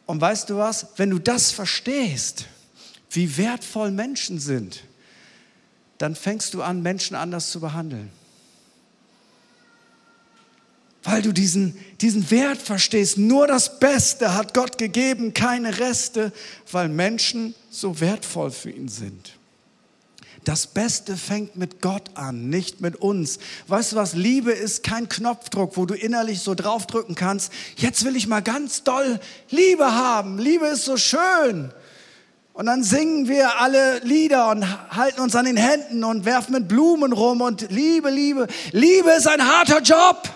Und 0.08 0.20
weißt 0.22 0.50
du 0.50 0.58
was? 0.58 0.88
Wenn 0.96 1.12
du 1.12 1.20
das 1.20 1.52
verstehst, 1.52 2.46
wie 3.12 3.38
wertvoll 3.38 3.92
Menschen 3.92 4.40
sind, 4.40 4.84
dann 6.00 6.16
fängst 6.16 6.54
du 6.54 6.64
an, 6.64 6.82
Menschen 6.82 7.16
anders 7.16 7.52
zu 7.52 7.60
behandeln. 7.60 8.10
Weil 11.04 11.22
du 11.22 11.32
diesen, 11.32 11.78
diesen 12.02 12.30
Wert 12.32 12.62
verstehst. 12.62 13.18
Nur 13.18 13.48
das 13.48 13.80
Beste 13.80 14.34
hat 14.34 14.54
Gott 14.54 14.78
gegeben, 14.78 15.34
keine 15.34 15.80
Reste, 15.80 16.34
weil 16.72 16.90
Menschen 16.90 17.54
so 17.70 18.00
wertvoll 18.00 18.52
für 18.52 18.72
ihn 18.72 18.90
sind. 18.90 19.37
Das 20.48 20.66
Beste 20.66 21.18
fängt 21.18 21.58
mit 21.58 21.82
Gott 21.82 22.12
an, 22.13 22.50
nicht 22.50 22.80
mit 22.80 22.96
uns. 22.96 23.38
Weißt 23.68 23.92
du 23.92 23.96
was? 23.98 24.13
Liebe 24.13 24.54
ist 24.54 24.82
kein 24.82 25.10
Knopfdruck, 25.10 25.75
wo 25.75 25.86
du 25.86 25.94
innerlich 25.94 26.39
so 26.39 26.56
draufdrücken 26.56 27.16
kannst. 27.16 27.51
Jetzt 27.75 28.06
will 28.06 28.16
ich 28.16 28.27
mal 28.27 28.39
ganz 28.39 28.84
doll 28.84 29.20
Liebe 29.50 29.94
haben. 29.94 30.39
Liebe 30.39 30.68
ist 30.68 30.86
so 30.86 30.96
schön. 30.96 31.74
Und 32.54 32.66
dann 32.66 32.82
singen 32.82 33.27
wir 33.27 33.60
alle 33.60 34.00
Lieder 34.06 34.50
und 34.50 34.66
halten 34.96 35.20
uns 35.20 35.36
an 35.36 35.44
den 35.44 35.58
Händen 35.58 36.06
und 36.06 36.24
werfen 36.24 36.54
mit 36.54 36.70
Blumen 36.70 37.12
rum 37.12 37.42
und 37.42 37.70
Liebe, 37.70 38.10
Liebe. 38.10 38.48
Liebe 38.72 39.12
ist 39.12 39.27
ein 39.27 39.46
harter 39.46 39.82
Job. 39.82 40.30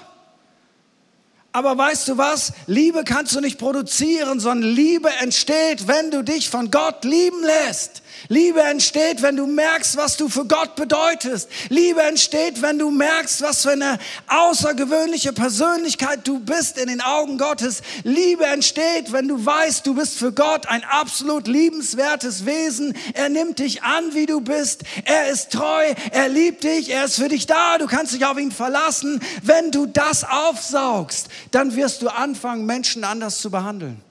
Aber 1.53 1.77
weißt 1.77 2.10
du 2.10 2.18
was? 2.18 2.51
Liebe 2.68 3.06
kannst 3.06 3.34
du 3.34 3.39
nicht 3.39 3.58
produzieren, 3.58 4.41
sondern 4.41 4.72
Liebe 4.72 5.10
entsteht, 5.22 5.88
wenn 5.88 6.12
du 6.12 6.22
dich 6.22 6.50
von 6.50 6.70
Gott 6.70 7.06
lieben 7.06 7.46
lässt. 7.46 8.00
Liebe 8.32 8.62
entsteht, 8.62 9.22
wenn 9.22 9.36
du 9.36 9.46
merkst, 9.46 9.98
was 9.98 10.16
du 10.16 10.30
für 10.30 10.46
Gott 10.46 10.78
bedeutest. 10.78 11.50
Liebe 11.68 12.02
entsteht, 12.02 12.62
wenn 12.62 12.80
du 12.80 12.90
merkst, 12.90 13.42
was 13.42 13.64
für 13.64 13.72
eine 13.72 14.00
außergewöhnliche 14.28 15.34
Persönlichkeit 15.34 16.26
du 16.26 16.40
bist 16.40 16.78
in 16.78 16.88
den 16.88 17.02
Augen 17.02 17.38
Gottes. 17.38 17.82
Liebe 18.04 18.46
entsteht, 18.46 19.12
wenn 19.12 19.28
du 19.28 19.46
weißt, 19.46 19.86
du 19.86 19.96
bist 19.96 20.18
für 20.18 20.32
Gott 20.32 20.70
ein 20.70 20.86
absolut 20.86 21.50
liebenswertes 21.50 22.46
Wesen. 22.46 22.96
Er 23.16 23.28
nimmt 23.28 23.60
dich 23.60 23.84
an, 23.84 24.14
wie 24.14 24.28
du 24.28 24.40
bist. 24.40 24.84
Er 25.04 25.28
ist 25.28 25.52
treu. 25.52 25.94
Er 26.12 26.30
liebt 26.30 26.64
dich. 26.64 26.90
Er 26.90 27.04
ist 27.04 27.18
für 27.18 27.28
dich 27.28 27.48
da. 27.48 27.80
Du 27.80 27.88
kannst 27.88 28.14
dich 28.14 28.26
auf 28.26 28.40
ihn 28.40 28.54
verlassen. 28.54 29.20
Wenn 29.44 29.72
du 29.72 29.88
das 29.88 30.24
aufsaugst, 30.24 31.28
dann 31.52 31.76
wirst 31.76 32.02
du 32.02 32.08
anfangen, 32.08 32.66
Menschen 32.66 33.04
anders 33.04 33.40
zu 33.42 33.52
behandeln. 33.52 34.02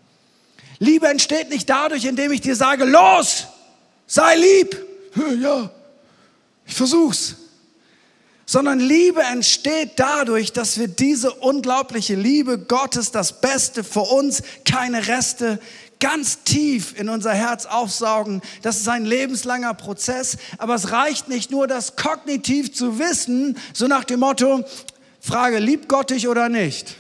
Liebe 0.79 1.09
entsteht 1.09 1.49
nicht 1.49 1.71
dadurch, 1.71 2.05
indem 2.05 2.33
ich 2.33 2.43
dir 2.43 2.55
sage, 2.55 2.85
los, 2.85 3.47
sei 4.11 4.37
lieb. 4.37 4.77
Ja, 5.41 5.71
ich 6.67 6.75
versuch's. 6.75 7.35
Sondern 8.47 8.79
Liebe 8.79 9.23
entsteht 9.23 9.93
dadurch, 9.97 10.53
dass 10.53 10.79
wir 10.79 10.87
diese 10.87 11.33
unglaubliche 11.33 12.15
Liebe 12.15 12.59
Gottes, 12.59 13.11
das 13.11 13.41
Beste 13.41 13.83
für 13.83 14.01
uns, 14.01 14.43
keine 14.65 15.09
Reste, 15.09 15.59
ganz 15.99 16.45
tief 16.45 16.99
in 16.99 17.09
unser 17.09 17.33
Herz 17.33 17.67
aufsaugen. 17.67 18.41
Das 18.63 18.77
ist 18.77 18.89
ein 18.89 19.05
lebenslanger 19.05 19.75
Prozess, 19.75 20.37
aber 20.59 20.75
es 20.75 20.93
reicht 20.93 21.29
nicht 21.29 21.51
nur, 21.51 21.67
das 21.67 21.97
kognitiv 21.97 22.73
zu 22.73 22.99
wissen, 22.99 23.59
so 23.73 23.87
nach 23.87 24.05
dem 24.05 24.21
Motto, 24.21 24.65
Frage, 25.21 25.59
liebt 25.59 25.89
Gott 25.89 26.11
dich 26.11 26.29
oder 26.29 26.49
nicht? 26.49 26.97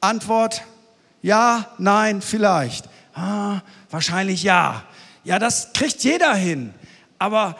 Antwort, 0.00 0.62
ja, 1.22 1.70
nein, 1.78 2.22
vielleicht. 2.22 2.86
Ah, 3.14 3.60
wahrscheinlich 3.90 4.42
ja. 4.42 4.84
Ja, 5.24 5.38
das 5.38 5.72
kriegt 5.72 6.02
jeder 6.02 6.34
hin. 6.34 6.74
Aber 7.18 7.56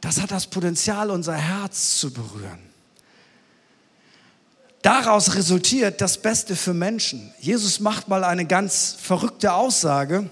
das 0.00 0.20
hat 0.20 0.30
das 0.30 0.46
Potenzial, 0.46 1.10
unser 1.10 1.34
Herz 1.34 1.98
zu 1.98 2.12
berühren. 2.12 2.58
Daraus 4.82 5.34
resultiert 5.34 6.02
das 6.02 6.18
Beste 6.18 6.56
für 6.56 6.74
Menschen. 6.74 7.32
Jesus 7.40 7.80
macht 7.80 8.08
mal 8.08 8.22
eine 8.22 8.44
ganz 8.44 8.94
verrückte 9.00 9.54
Aussage. 9.54 10.28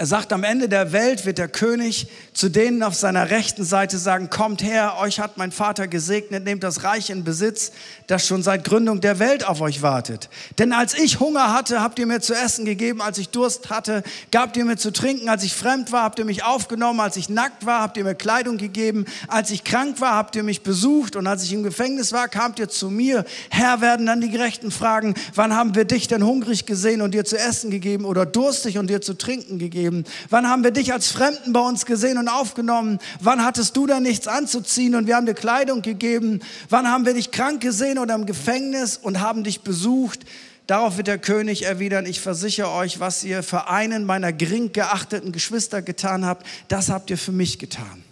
Er 0.00 0.06
sagt, 0.06 0.32
am 0.32 0.44
Ende 0.44 0.66
der 0.66 0.92
Welt 0.92 1.26
wird 1.26 1.36
der 1.36 1.48
König 1.48 2.06
zu 2.32 2.48
denen 2.48 2.82
auf 2.82 2.94
seiner 2.94 3.28
rechten 3.28 3.64
Seite 3.64 3.98
sagen, 3.98 4.30
kommt 4.30 4.62
her, 4.62 4.94
euch 4.98 5.20
hat 5.20 5.36
mein 5.36 5.52
Vater 5.52 5.88
gesegnet, 5.88 6.44
nehmt 6.44 6.62
das 6.62 6.84
Reich 6.84 7.10
in 7.10 7.22
Besitz, 7.22 7.70
das 8.06 8.26
schon 8.26 8.42
seit 8.42 8.64
Gründung 8.64 9.02
der 9.02 9.18
Welt 9.18 9.46
auf 9.46 9.60
euch 9.60 9.82
wartet. 9.82 10.30
Denn 10.58 10.72
als 10.72 10.94
ich 10.94 11.20
Hunger 11.20 11.52
hatte, 11.52 11.82
habt 11.82 11.98
ihr 11.98 12.06
mir 12.06 12.20
zu 12.20 12.32
essen 12.32 12.64
gegeben, 12.64 13.02
als 13.02 13.18
ich 13.18 13.28
Durst 13.28 13.68
hatte, 13.68 14.02
gabt 14.32 14.56
ihr 14.56 14.64
mir 14.64 14.78
zu 14.78 14.90
trinken, 14.90 15.28
als 15.28 15.44
ich 15.44 15.52
fremd 15.52 15.92
war, 15.92 16.04
habt 16.04 16.18
ihr 16.18 16.24
mich 16.24 16.44
aufgenommen, 16.44 17.00
als 17.00 17.18
ich 17.18 17.28
nackt 17.28 17.66
war, 17.66 17.82
habt 17.82 17.98
ihr 17.98 18.04
mir 18.04 18.14
Kleidung 18.14 18.56
gegeben, 18.56 19.04
als 19.28 19.50
ich 19.50 19.64
krank 19.64 20.00
war, 20.00 20.14
habt 20.14 20.34
ihr 20.34 20.44
mich 20.44 20.62
besucht 20.62 21.14
und 21.14 21.26
als 21.26 21.42
ich 21.44 21.52
im 21.52 21.62
Gefängnis 21.62 22.14
war, 22.14 22.28
kamt 22.28 22.58
ihr 22.58 22.70
zu 22.70 22.88
mir. 22.88 23.26
Herr, 23.50 23.82
werden 23.82 24.06
dann 24.06 24.22
die 24.22 24.30
Gerechten 24.30 24.70
fragen, 24.70 25.12
wann 25.34 25.54
haben 25.54 25.74
wir 25.74 25.84
dich 25.84 26.08
denn 26.08 26.24
hungrig 26.24 26.64
gesehen 26.64 27.02
und 27.02 27.12
dir 27.12 27.26
zu 27.26 27.36
essen 27.36 27.70
gegeben 27.70 28.06
oder 28.06 28.24
durstig 28.24 28.78
und 28.78 28.88
dir 28.88 29.02
zu 29.02 29.12
trinken 29.12 29.58
gegeben? 29.58 29.89
Gegeben? 29.90 30.04
Wann 30.28 30.48
haben 30.48 30.64
wir 30.64 30.70
dich 30.70 30.92
als 30.92 31.10
Fremden 31.10 31.52
bei 31.52 31.60
uns 31.60 31.86
gesehen 31.86 32.18
und 32.18 32.28
aufgenommen? 32.28 32.98
Wann 33.20 33.44
hattest 33.44 33.76
du 33.76 33.86
da 33.86 34.00
nichts 34.00 34.26
anzuziehen 34.26 34.94
und 34.94 35.06
wir 35.06 35.16
haben 35.16 35.26
dir 35.26 35.34
Kleidung 35.34 35.82
gegeben? 35.82 36.40
Wann 36.68 36.88
haben 36.88 37.06
wir 37.06 37.14
dich 37.14 37.30
krank 37.30 37.60
gesehen 37.60 37.98
oder 37.98 38.14
im 38.14 38.26
Gefängnis 38.26 38.96
und 38.96 39.20
haben 39.20 39.44
dich 39.44 39.62
besucht? 39.62 40.20
Darauf 40.66 40.96
wird 40.96 41.08
der 41.08 41.18
König 41.18 41.64
erwidern, 41.64 42.06
ich 42.06 42.20
versichere 42.20 42.70
euch, 42.70 43.00
was 43.00 43.24
ihr 43.24 43.42
für 43.42 43.68
einen 43.68 44.04
meiner 44.04 44.32
gering 44.32 44.72
geachteten 44.72 45.32
Geschwister 45.32 45.82
getan 45.82 46.24
habt, 46.24 46.46
das 46.68 46.90
habt 46.90 47.10
ihr 47.10 47.18
für 47.18 47.32
mich 47.32 47.58
getan. 47.58 48.04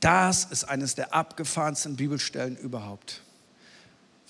Das 0.00 0.44
ist 0.44 0.64
eines 0.64 0.96
der 0.96 1.14
abgefahrensten 1.14 1.96
Bibelstellen 1.96 2.56
überhaupt. 2.56 3.22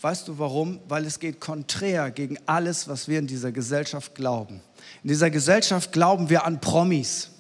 Weißt 0.03 0.29
du 0.29 0.39
warum? 0.39 0.81
Weil 0.87 1.07
es 1.07 1.19
geht 1.19 1.41
konträr 1.41 2.11
gegen 2.11 2.37
alles, 2.45 2.89
was 2.89 3.09
wir 3.09 3.19
in 3.19 3.27
dieser 3.27 3.53
Gesellschaft 3.53 4.15
glauben. 4.15 4.61
In 5.03 5.09
dieser 5.09 5.31
Gesellschaft 5.31 5.93
glauben 5.93 6.31
wir 6.31 6.45
an 6.45 6.61
Promis. 6.61 7.31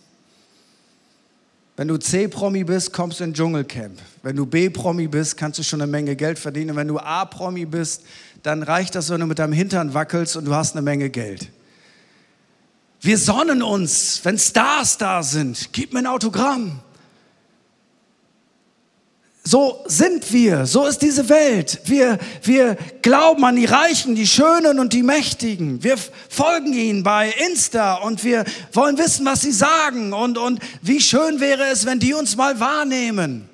Wenn 1.76 1.88
du 1.88 1.96
C-Promi 1.96 2.62
bist, 2.64 2.92
kommst 2.92 3.18
du 3.18 3.24
in 3.24 3.34
Dschungelcamp. 3.34 3.98
Wenn 4.22 4.36
du 4.36 4.46
B-Promi 4.46 5.08
bist, 5.08 5.36
kannst 5.36 5.58
du 5.58 5.64
schon 5.64 5.82
eine 5.82 5.90
Menge 5.90 6.14
Geld 6.14 6.38
verdienen. 6.38 6.76
wenn 6.76 6.86
du 6.86 6.98
A-Promi 6.98 7.64
bist, 7.66 8.02
dann 8.44 8.62
reicht 8.62 8.94
das, 8.94 9.10
wenn 9.10 9.20
du 9.20 9.26
mit 9.26 9.38
deinem 9.40 9.52
Hintern 9.52 9.92
wackelst 9.92 10.36
und 10.36 10.44
du 10.44 10.54
hast 10.54 10.76
eine 10.76 10.82
Menge 10.82 11.10
Geld. 11.10 11.50
Wir 13.00 13.18
sonnen 13.18 13.62
uns, 13.62 14.20
wenn 14.24 14.38
Stars 14.38 14.98
da 14.98 15.22
sind. 15.22 15.72
Gib 15.72 15.92
mir 15.92 15.98
ein 15.98 16.06
Autogramm. 16.06 16.80
So 19.46 19.84
sind 19.84 20.32
wir, 20.32 20.64
so 20.64 20.86
ist 20.86 21.02
diese 21.02 21.28
Welt. 21.28 21.80
Wir, 21.84 22.18
wir 22.42 22.78
glauben 23.02 23.44
an 23.44 23.56
die 23.56 23.66
Reichen, 23.66 24.14
die 24.14 24.26
Schönen 24.26 24.78
und 24.78 24.94
die 24.94 25.02
Mächtigen. 25.02 25.84
Wir 25.84 25.98
folgen 25.98 26.72
ihnen 26.72 27.02
bei 27.02 27.30
Insta 27.46 27.96
und 27.96 28.24
wir 28.24 28.46
wollen 28.72 28.96
wissen, 28.96 29.26
was 29.26 29.42
sie 29.42 29.52
sagen 29.52 30.14
und, 30.14 30.38
und 30.38 30.60
wie 30.80 30.98
schön 30.98 31.40
wäre 31.40 31.64
es, 31.64 31.84
wenn 31.84 31.98
die 31.98 32.14
uns 32.14 32.36
mal 32.36 32.58
wahrnehmen. 32.58 33.46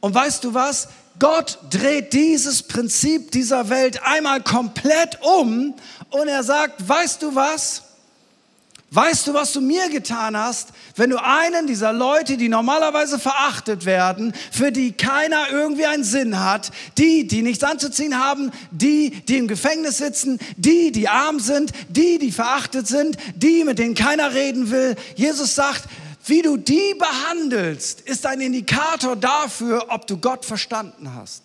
Und 0.00 0.14
weißt 0.14 0.44
du 0.44 0.52
was? 0.52 0.88
Gott 1.18 1.58
dreht 1.70 2.12
dieses 2.12 2.62
Prinzip 2.62 3.30
dieser 3.30 3.70
Welt 3.70 4.02
einmal 4.04 4.42
komplett 4.42 5.18
um 5.22 5.72
und 6.10 6.28
er 6.28 6.42
sagt, 6.42 6.86
weißt 6.86 7.22
du 7.22 7.34
was? 7.34 7.83
Weißt 8.94 9.26
du, 9.26 9.34
was 9.34 9.52
du 9.52 9.60
mir 9.60 9.88
getan 9.90 10.36
hast, 10.36 10.68
wenn 10.94 11.10
du 11.10 11.20
einen 11.20 11.66
dieser 11.66 11.92
Leute, 11.92 12.36
die 12.36 12.48
normalerweise 12.48 13.18
verachtet 13.18 13.86
werden, 13.86 14.32
für 14.52 14.70
die 14.70 14.92
keiner 14.92 15.50
irgendwie 15.50 15.86
einen 15.86 16.04
Sinn 16.04 16.38
hat, 16.38 16.70
die, 16.96 17.26
die 17.26 17.42
nichts 17.42 17.64
anzuziehen 17.64 18.24
haben, 18.24 18.52
die, 18.70 19.10
die 19.10 19.38
im 19.38 19.48
Gefängnis 19.48 19.98
sitzen, 19.98 20.38
die, 20.56 20.92
die 20.92 21.08
arm 21.08 21.40
sind, 21.40 21.72
die, 21.88 22.18
die 22.20 22.30
verachtet 22.30 22.86
sind, 22.86 23.16
die, 23.34 23.64
mit 23.64 23.80
denen 23.80 23.96
keiner 23.96 24.32
reden 24.32 24.70
will. 24.70 24.94
Jesus 25.16 25.56
sagt, 25.56 25.88
wie 26.26 26.42
du 26.42 26.56
die 26.56 26.94
behandelst, 26.96 28.00
ist 28.02 28.24
ein 28.26 28.40
Indikator 28.40 29.16
dafür, 29.16 29.86
ob 29.88 30.06
du 30.06 30.18
Gott 30.18 30.44
verstanden 30.44 31.12
hast. 31.16 31.42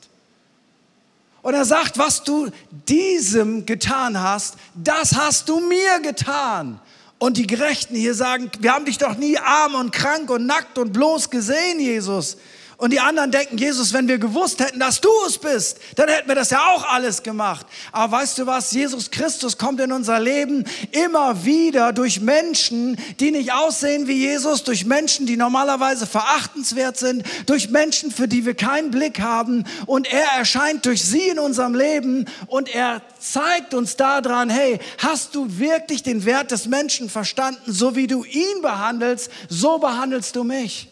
Und 1.42 1.56
er 1.56 1.66
sagt, 1.66 1.98
was 1.98 2.24
du 2.24 2.52
diesem 2.88 3.66
getan 3.66 4.22
hast, 4.22 4.54
das 4.76 5.16
hast 5.16 5.50
du 5.50 5.60
mir 5.62 6.00
getan. 6.02 6.80
Und 7.20 7.36
die 7.36 7.48
Gerechten 7.48 7.96
hier 7.96 8.16
sagen, 8.16 8.50
wir 8.60 8.74
haben 8.74 8.86
dich 8.86 8.98
doch 8.98 9.18
nie 9.18 9.38
arm 9.38 9.76
und 9.76 9.92
krank 9.92 10.30
und 10.30 10.46
nackt 10.46 10.78
und 10.78 10.94
bloß 10.94 11.30
gesehen, 11.30 11.80
Jesus. 11.80 12.38
Und 12.80 12.94
die 12.94 13.02
anderen 13.02 13.30
denken, 13.30 13.58
Jesus, 13.58 13.92
wenn 13.92 14.08
wir 14.08 14.20
gewusst 14.20 14.62
hätten, 14.62 14.80
dass 14.80 15.02
du 15.02 15.10
es 15.28 15.38
bist, 15.38 15.80
dann 15.98 16.08
hätten 16.08 16.30
wir 16.30 16.36
das 16.36 16.50
ja 16.50 16.66
auch 16.70 16.88
alles 16.88 17.24
gemacht. 17.24 17.66
Aber 17.92 18.14
weißt 18.14 18.38
du 18.38 18.48
was? 18.48 18.72
Jesus 18.72 19.12
Christus 19.12 19.58
kommt 19.58 19.82
in 19.82 19.92
unser 19.92 20.18
Leben 20.18 20.64
immer 20.92 21.44
wieder 21.44 21.92
durch 21.92 22.22
Menschen, 22.22 22.96
die 23.20 23.32
nicht 23.32 23.52
aussehen 23.52 24.08
wie 24.08 24.14
Jesus, 24.14 24.64
durch 24.64 24.86
Menschen, 24.86 25.26
die 25.26 25.36
normalerweise 25.36 26.08
verachtenswert 26.08 26.96
sind, 26.96 27.24
durch 27.48 27.70
Menschen, 27.70 28.12
für 28.12 28.30
die 28.30 28.46
wir 28.46 28.56
keinen 28.56 28.92
Blick 28.92 29.20
haben. 29.20 29.66
Und 29.86 30.10
er 30.10 30.38
erscheint 30.38 30.86
durch 30.86 31.04
sie 31.04 31.28
in 31.28 31.40
unserem 31.40 31.76
Leben 31.76 32.28
und 32.48 32.74
er 32.74 33.02
zeigt 33.20 33.74
uns 33.74 33.98
daran, 33.98 34.50
hey, 34.50 34.80
hast 35.00 35.36
du 35.36 35.60
wirklich 35.60 36.02
den 36.02 36.24
Wert 36.24 36.52
des 36.52 36.66
Menschen 36.66 37.10
verstanden? 37.10 37.74
So 37.74 37.98
wie 37.98 38.08
du 38.08 38.24
ihn 38.24 38.62
behandelst, 38.62 39.30
so 39.50 39.80
behandelst 39.80 40.38
du 40.38 40.46
mich. 40.46 40.89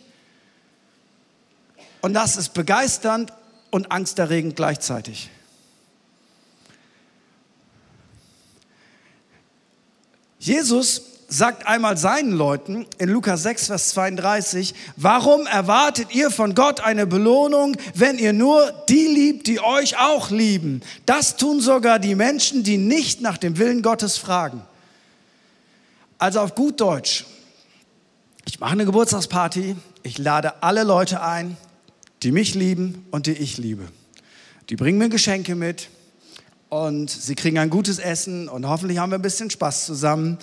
Und 2.01 2.13
das 2.13 2.37
ist 2.37 2.53
begeisternd 2.53 3.33
und 3.71 3.91
angsterregend 3.91 4.55
gleichzeitig. 4.55 5.29
Jesus 10.39 11.01
sagt 11.27 11.67
einmal 11.67 11.97
seinen 11.97 12.31
Leuten 12.31 12.85
in 12.99 13.09
Lukas 13.09 13.43
6, 13.43 13.67
Vers 13.67 13.89
32, 13.89 14.73
warum 14.95 15.45
erwartet 15.45 16.15
ihr 16.15 16.31
von 16.31 16.55
Gott 16.55 16.79
eine 16.79 17.05
Belohnung, 17.05 17.75
wenn 17.93 18.17
ihr 18.17 18.31
nur 18.31 18.71
die 18.87 19.07
liebt, 19.07 19.47
die 19.47 19.59
euch 19.59 19.99
auch 19.99 20.31
lieben? 20.31 20.81
Das 21.05 21.35
tun 21.35 21.59
sogar 21.59 21.99
die 21.99 22.15
Menschen, 22.15 22.63
die 22.63 22.77
nicht 22.77 23.19
nach 23.21 23.37
dem 23.37 23.57
Willen 23.57 23.81
Gottes 23.81 24.17
fragen. 24.17 24.61
Also 26.17 26.39
auf 26.39 26.55
gut 26.55 26.79
Deutsch, 26.79 27.25
ich 28.45 28.59
mache 28.59 28.71
eine 28.71 28.85
Geburtstagsparty, 28.85 29.75
ich 30.03 30.17
lade 30.17 30.63
alle 30.63 30.83
Leute 30.83 31.21
ein, 31.21 31.57
die 32.23 32.31
mich 32.31 32.55
lieben 32.55 33.05
und 33.11 33.27
die 33.27 33.33
ich 33.33 33.57
liebe. 33.57 33.87
Die 34.69 34.75
bringen 34.75 34.97
mir 34.97 35.09
Geschenke 35.09 35.55
mit 35.55 35.89
und 36.69 37.09
sie 37.09 37.35
kriegen 37.35 37.57
ein 37.57 37.69
gutes 37.69 37.99
Essen 37.99 38.49
und 38.49 38.67
hoffentlich 38.67 38.97
haben 38.97 39.11
wir 39.11 39.17
ein 39.17 39.21
bisschen 39.21 39.49
Spaß 39.49 39.85
zusammen. 39.85 40.37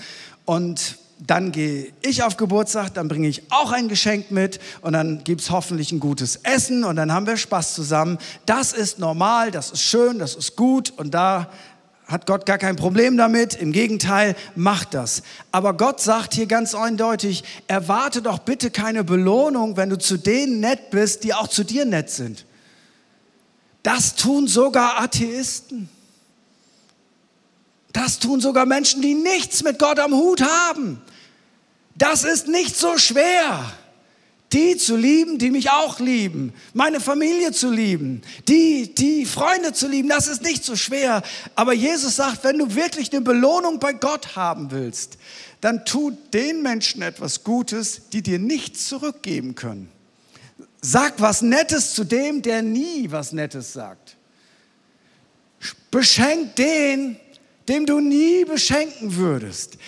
Und 0.45 0.99
dann 1.19 1.53
gehe 1.53 1.93
ich 2.03 2.23
auf 2.23 2.37
Geburtstag, 2.37 2.95
dann 2.95 3.09
bringe 3.09 3.29
ich 3.29 3.43
auch 3.51 3.73
ein 3.73 3.89
Geschenk 3.89 4.31
mit 4.31 4.61
und 4.81 4.93
dann 4.95 5.25
gibt 5.25 5.41
es 5.43 5.51
hoffentlich 5.51 5.93
ein 5.93 6.01
gutes 6.01 6.37
Essen 6.43 6.85
und 6.85 6.97
dann 6.97 7.13
haben 7.13 7.27
wir 7.27 7.37
Spaß 7.37 7.75
zusammen. 7.75 8.19
Das 8.47 8.73
ist 8.73 8.99
normal, 8.99 9.51
das 9.51 9.71
ist 9.71 9.83
schön, 9.83 10.19
das 10.19 10.35
ist 10.35 10.57
gut 10.57 10.93
und 10.97 11.15
da 11.15 11.51
hat 12.07 12.27
Gott 12.27 12.47
gar 12.47 12.59
kein 12.59 12.77
Problem 12.77 13.17
damit. 13.17 13.55
Im 13.55 13.73
Gegenteil, 13.73 14.37
macht 14.55 14.95
das. 14.95 15.23
Aber 15.53 15.75
Gott 15.75 16.01
sagt 16.01 16.35
hier 16.35 16.47
ganz 16.47 16.75
eindeutig, 16.75 17.45
erwarte 17.67 18.21
doch 18.21 18.41
bitte 18.41 18.71
keine 18.71 19.05
Belohnung, 19.05 19.77
wenn 19.77 19.91
du 19.91 19.99
zu 19.99 20.17
denen 20.17 20.61
nett 20.61 20.91
bist, 20.91 21.25
die 21.25 21.35
auch 21.35 21.49
zu 21.49 21.65
dir 21.65 21.85
nett 21.85 22.11
sind. 22.11 22.45
Das 23.83 24.17
tun 24.17 24.49
sogar 24.49 25.01
Atheisten. 25.01 25.89
Das 27.93 28.19
tun 28.19 28.41
sogar 28.41 28.67
Menschen, 28.67 29.03
die 29.03 29.15
nichts 29.15 29.63
mit 29.63 29.79
Gott 29.79 29.99
am 29.99 30.13
Hut 30.13 30.43
haben. 30.43 31.01
Das 31.95 32.25
ist 32.25 32.49
nicht 32.49 32.77
so 32.77 32.99
schwer 32.99 33.65
die 34.55 34.77
zu 34.77 34.97
lieben, 34.97 35.39
die 35.39 35.51
mich 35.51 35.71
auch 35.71 35.99
lieben, 35.99 36.53
meine 36.73 37.01
Familie 37.01 37.51
zu 37.51 37.71
lieben, 37.71 38.23
die, 38.49 38.95
die 38.95 39.27
Freunde 39.27 39.73
zu 39.73 39.89
lieben, 39.89 40.09
das 40.09 40.29
ist 40.29 40.43
nicht 40.43 40.65
so 40.65 40.77
schwer. 40.77 41.23
Aber 41.57 41.73
Jesus 41.73 42.17
sagt, 42.17 42.45
wenn 42.45 42.59
du 42.59 42.75
wirklich 42.75 43.13
eine 43.13 43.21
Belohnung 43.21 43.81
bei 43.81 43.93
Gott 43.93 44.37
haben 44.37 44.71
willst, 44.71 45.19
dann 45.61 45.85
tu 45.85 46.13
den 46.33 46.63
Menschen 46.63 47.03
etwas 47.03 47.43
Gutes, 47.43 48.03
die 48.13 48.23
dir 48.23 48.39
nichts 48.39 48.89
zurückgeben 48.89 49.57
können. 49.57 49.91
Sag 50.81 51.15
was 51.21 51.43
Nettes 51.43 51.95
zu 51.95 52.05
dem, 52.05 52.41
der 52.41 52.63
nie 52.63 53.11
was 53.11 53.33
Nettes 53.33 53.73
sagt. 53.73 54.17
Beschenk 55.91 56.55
den, 56.57 57.17
dem 57.67 57.87
du 57.87 57.99
nie 57.99 58.45
beschenken 58.45 59.17
würdest. 59.17 59.79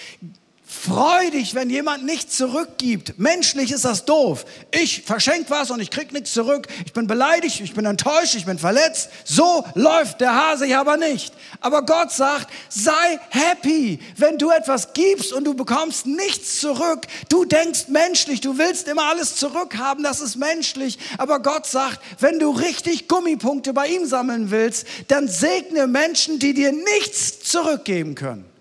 Freu 0.76 1.30
dich, 1.30 1.54
wenn 1.54 1.70
jemand 1.70 2.04
nichts 2.04 2.36
zurückgibt. 2.36 3.18
Menschlich 3.18 3.72
ist 3.72 3.84
das 3.84 4.04
doof. 4.04 4.44
Ich 4.70 5.02
verschenke 5.02 5.50
was 5.50 5.70
und 5.70 5.80
ich 5.80 5.90
krieg 5.90 6.12
nichts 6.12 6.32
zurück. 6.32 6.68
Ich 6.84 6.92
bin 6.92 7.06
beleidigt, 7.06 7.60
ich 7.60 7.74
bin 7.74 7.86
enttäuscht, 7.86 8.34
ich 8.34 8.44
bin 8.44 8.58
verletzt. 8.58 9.10
So 9.24 9.64
läuft 9.74 10.20
der 10.20 10.34
Hase 10.34 10.66
hier 10.66 10.78
aber 10.78 10.96
nicht. 10.96 11.32
Aber 11.60 11.84
Gott 11.84 12.12
sagt, 12.12 12.48
sei 12.68 13.18
happy, 13.30 13.98
wenn 14.16 14.38
du 14.38 14.50
etwas 14.50 14.92
gibst 14.92 15.32
und 15.32 15.44
du 15.44 15.54
bekommst 15.54 16.06
nichts 16.06 16.60
zurück. 16.60 17.06
Du 17.28 17.44
denkst 17.44 17.88
menschlich, 17.88 18.40
du 18.40 18.58
willst 18.58 18.86
immer 18.86 19.06
alles 19.06 19.36
zurückhaben, 19.36 20.04
das 20.04 20.20
ist 20.20 20.36
menschlich. 20.36 20.98
Aber 21.18 21.40
Gott 21.40 21.66
sagt, 21.66 22.00
wenn 22.20 22.38
du 22.38 22.50
richtig 22.50 23.08
Gummipunkte 23.08 23.72
bei 23.72 23.88
ihm 23.88 24.06
sammeln 24.06 24.50
willst, 24.50 24.86
dann 25.08 25.26
segne 25.26 25.86
Menschen, 25.86 26.38
die 26.38 26.54
dir 26.54 26.72
nichts 26.72 27.40
zurückgeben 27.40 28.14
können. 28.14 28.55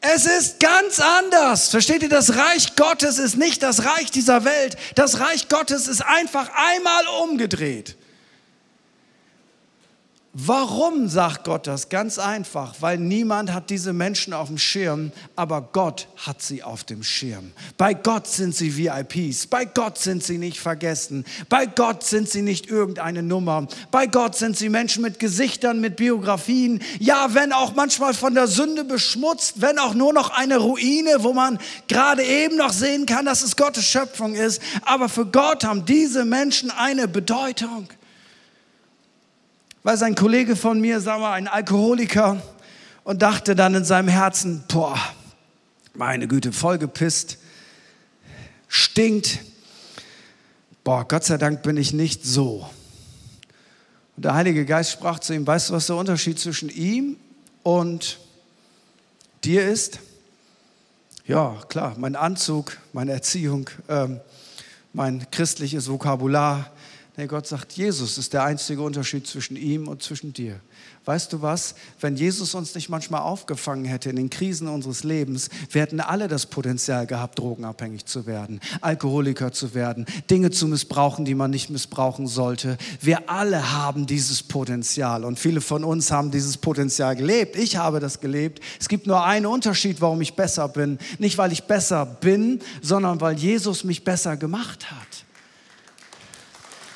Es 0.00 0.24
ist 0.24 0.60
ganz 0.60 0.98
anders. 0.98 1.68
Versteht 1.68 2.02
ihr, 2.02 2.08
das 2.08 2.34
Reich 2.34 2.74
Gottes 2.74 3.18
ist 3.18 3.36
nicht 3.36 3.62
das 3.62 3.84
Reich 3.84 4.10
dieser 4.10 4.44
Welt. 4.44 4.76
Das 4.94 5.20
Reich 5.20 5.48
Gottes 5.48 5.88
ist 5.88 6.00
einfach 6.00 6.50
einmal 6.54 7.06
umgedreht. 7.22 7.96
Warum 10.32 11.08
sagt 11.08 11.42
Gott 11.42 11.66
das? 11.66 11.88
Ganz 11.88 12.20
einfach, 12.20 12.76
weil 12.78 12.98
niemand 12.98 13.52
hat 13.52 13.68
diese 13.68 13.92
Menschen 13.92 14.32
auf 14.32 14.46
dem 14.46 14.58
Schirm, 14.58 15.10
aber 15.34 15.60
Gott 15.72 16.06
hat 16.14 16.40
sie 16.40 16.62
auf 16.62 16.84
dem 16.84 17.02
Schirm. 17.02 17.50
Bei 17.76 17.94
Gott 17.94 18.28
sind 18.28 18.54
sie 18.54 18.76
VIPs, 18.76 19.48
bei 19.48 19.64
Gott 19.64 19.98
sind 19.98 20.22
sie 20.22 20.38
nicht 20.38 20.60
vergessen, 20.60 21.24
bei 21.48 21.66
Gott 21.66 22.04
sind 22.04 22.28
sie 22.28 22.42
nicht 22.42 22.68
irgendeine 22.68 23.24
Nummer, 23.24 23.66
bei 23.90 24.06
Gott 24.06 24.36
sind 24.36 24.56
sie 24.56 24.68
Menschen 24.68 25.02
mit 25.02 25.18
Gesichtern, 25.18 25.80
mit 25.80 25.96
Biografien, 25.96 26.80
ja, 27.00 27.34
wenn 27.34 27.52
auch 27.52 27.74
manchmal 27.74 28.14
von 28.14 28.34
der 28.36 28.46
Sünde 28.46 28.84
beschmutzt, 28.84 29.60
wenn 29.60 29.80
auch 29.80 29.94
nur 29.94 30.12
noch 30.12 30.30
eine 30.30 30.58
Ruine, 30.58 31.24
wo 31.24 31.32
man 31.32 31.58
gerade 31.88 32.22
eben 32.22 32.56
noch 32.56 32.72
sehen 32.72 33.04
kann, 33.04 33.26
dass 33.26 33.42
es 33.42 33.56
Gottes 33.56 33.84
Schöpfung 33.84 34.34
ist, 34.34 34.62
aber 34.82 35.08
für 35.08 35.26
Gott 35.26 35.64
haben 35.64 35.84
diese 35.86 36.24
Menschen 36.24 36.70
eine 36.70 37.08
Bedeutung 37.08 37.88
war 39.82 39.96
sein 39.96 40.14
Kollege 40.14 40.56
von 40.56 40.80
mir, 40.80 41.00
sagen 41.00 41.22
wir, 41.22 41.30
ein 41.30 41.48
Alkoholiker 41.48 42.42
und 43.04 43.22
dachte 43.22 43.54
dann 43.54 43.74
in 43.74 43.84
seinem 43.84 44.08
Herzen, 44.08 44.64
boah, 44.68 44.98
meine 45.94 46.28
Güte, 46.28 46.52
vollgepisst, 46.52 47.38
stinkt. 48.68 49.40
Boah, 50.84 51.06
Gott 51.06 51.24
sei 51.24 51.36
Dank 51.36 51.62
bin 51.62 51.76
ich 51.76 51.92
nicht 51.92 52.24
so. 52.24 52.68
Und 54.16 54.24
der 54.24 54.34
Heilige 54.34 54.66
Geist 54.66 54.92
sprach 54.92 55.18
zu 55.18 55.34
ihm, 55.34 55.46
weißt 55.46 55.70
du, 55.70 55.74
was 55.74 55.86
der 55.86 55.96
Unterschied 55.96 56.38
zwischen 56.38 56.68
ihm 56.68 57.16
und 57.62 58.18
dir 59.44 59.66
ist? 59.66 59.98
Ja, 61.26 61.56
klar, 61.68 61.94
mein 61.96 62.16
Anzug, 62.16 62.76
meine 62.92 63.12
Erziehung, 63.12 63.70
ähm, 63.88 64.20
mein 64.92 65.30
christliches 65.30 65.88
Vokabular, 65.88 66.70
Nee, 67.20 67.26
Gott 67.26 67.46
sagt, 67.46 67.72
Jesus 67.72 68.16
ist 68.16 68.32
der 68.32 68.44
einzige 68.44 68.80
Unterschied 68.80 69.26
zwischen 69.26 69.54
ihm 69.54 69.88
und 69.88 70.02
zwischen 70.02 70.32
dir. 70.32 70.58
Weißt 71.04 71.30
du 71.34 71.42
was? 71.42 71.74
Wenn 72.00 72.16
Jesus 72.16 72.54
uns 72.54 72.74
nicht 72.74 72.88
manchmal 72.88 73.20
aufgefangen 73.20 73.84
hätte 73.84 74.08
in 74.08 74.16
den 74.16 74.30
Krisen 74.30 74.68
unseres 74.68 75.04
Lebens, 75.04 75.50
wir 75.70 75.82
hätten 75.82 76.00
alle 76.00 76.28
das 76.28 76.46
Potenzial 76.46 77.06
gehabt, 77.06 77.38
drogenabhängig 77.38 78.06
zu 78.06 78.24
werden, 78.24 78.58
Alkoholiker 78.80 79.52
zu 79.52 79.74
werden, 79.74 80.06
Dinge 80.30 80.50
zu 80.50 80.66
missbrauchen, 80.66 81.26
die 81.26 81.34
man 81.34 81.50
nicht 81.50 81.68
missbrauchen 81.68 82.26
sollte. 82.26 82.78
Wir 83.02 83.28
alle 83.28 83.70
haben 83.70 84.06
dieses 84.06 84.42
Potenzial 84.42 85.26
und 85.26 85.38
viele 85.38 85.60
von 85.60 85.84
uns 85.84 86.10
haben 86.10 86.30
dieses 86.30 86.56
Potenzial 86.56 87.16
gelebt. 87.16 87.54
Ich 87.54 87.76
habe 87.76 88.00
das 88.00 88.20
gelebt. 88.20 88.60
Es 88.80 88.88
gibt 88.88 89.06
nur 89.06 89.22
einen 89.22 89.44
Unterschied, 89.44 90.00
warum 90.00 90.22
ich 90.22 90.36
besser 90.36 90.68
bin. 90.68 90.98
Nicht, 91.18 91.36
weil 91.36 91.52
ich 91.52 91.64
besser 91.64 92.06
bin, 92.06 92.60
sondern 92.80 93.20
weil 93.20 93.36
Jesus 93.36 93.84
mich 93.84 94.04
besser 94.04 94.38
gemacht 94.38 94.90
hat. 94.90 95.26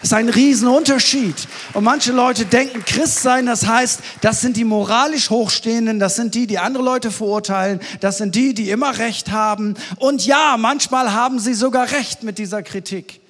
Das 0.04 0.10
ist 0.10 0.18
ein 0.18 0.28
Riesenunterschied. 0.28 1.48
Und 1.72 1.84
manche 1.84 2.12
Leute 2.12 2.44
denken, 2.44 2.84
Christ 2.84 3.22
sein, 3.22 3.46
das 3.46 3.66
heißt, 3.66 4.00
das 4.20 4.42
sind 4.42 4.58
die 4.58 4.64
moralisch 4.64 5.30
Hochstehenden, 5.30 5.98
das 5.98 6.16
sind 6.16 6.34
die, 6.34 6.46
die 6.46 6.58
andere 6.58 6.82
Leute 6.84 7.10
verurteilen, 7.10 7.80
das 8.00 8.18
sind 8.18 8.34
die, 8.34 8.52
die 8.52 8.68
immer 8.68 8.98
Recht 8.98 9.30
haben. 9.30 9.72
Und 9.96 10.26
ja, 10.26 10.58
manchmal 10.58 11.14
haben 11.14 11.38
sie 11.38 11.54
sogar 11.54 11.90
Recht 11.90 12.22
mit 12.22 12.36
dieser 12.36 12.62
Kritik. 12.62 13.22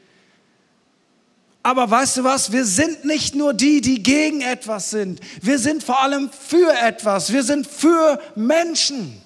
Aber 1.63 1.89
weißt 1.89 2.17
du 2.17 2.25
was? 2.25 2.51
Wir 2.51 2.65
sind 2.65 3.05
nicht 3.05 3.37
nur 3.37 3.55
die, 3.55 3.81
die 3.81 4.03
gegen 4.03 4.41
etwas 4.41 4.91
sind. 4.91 5.21
Wir 5.41 5.61
sind 5.61 5.85
vor 5.85 6.03
allem 6.03 6.29
für 6.29 6.73
etwas. 6.83 7.33
Wir 7.33 7.45
sind 7.45 7.69
für 7.69 8.21
Menschen. 8.35 9.23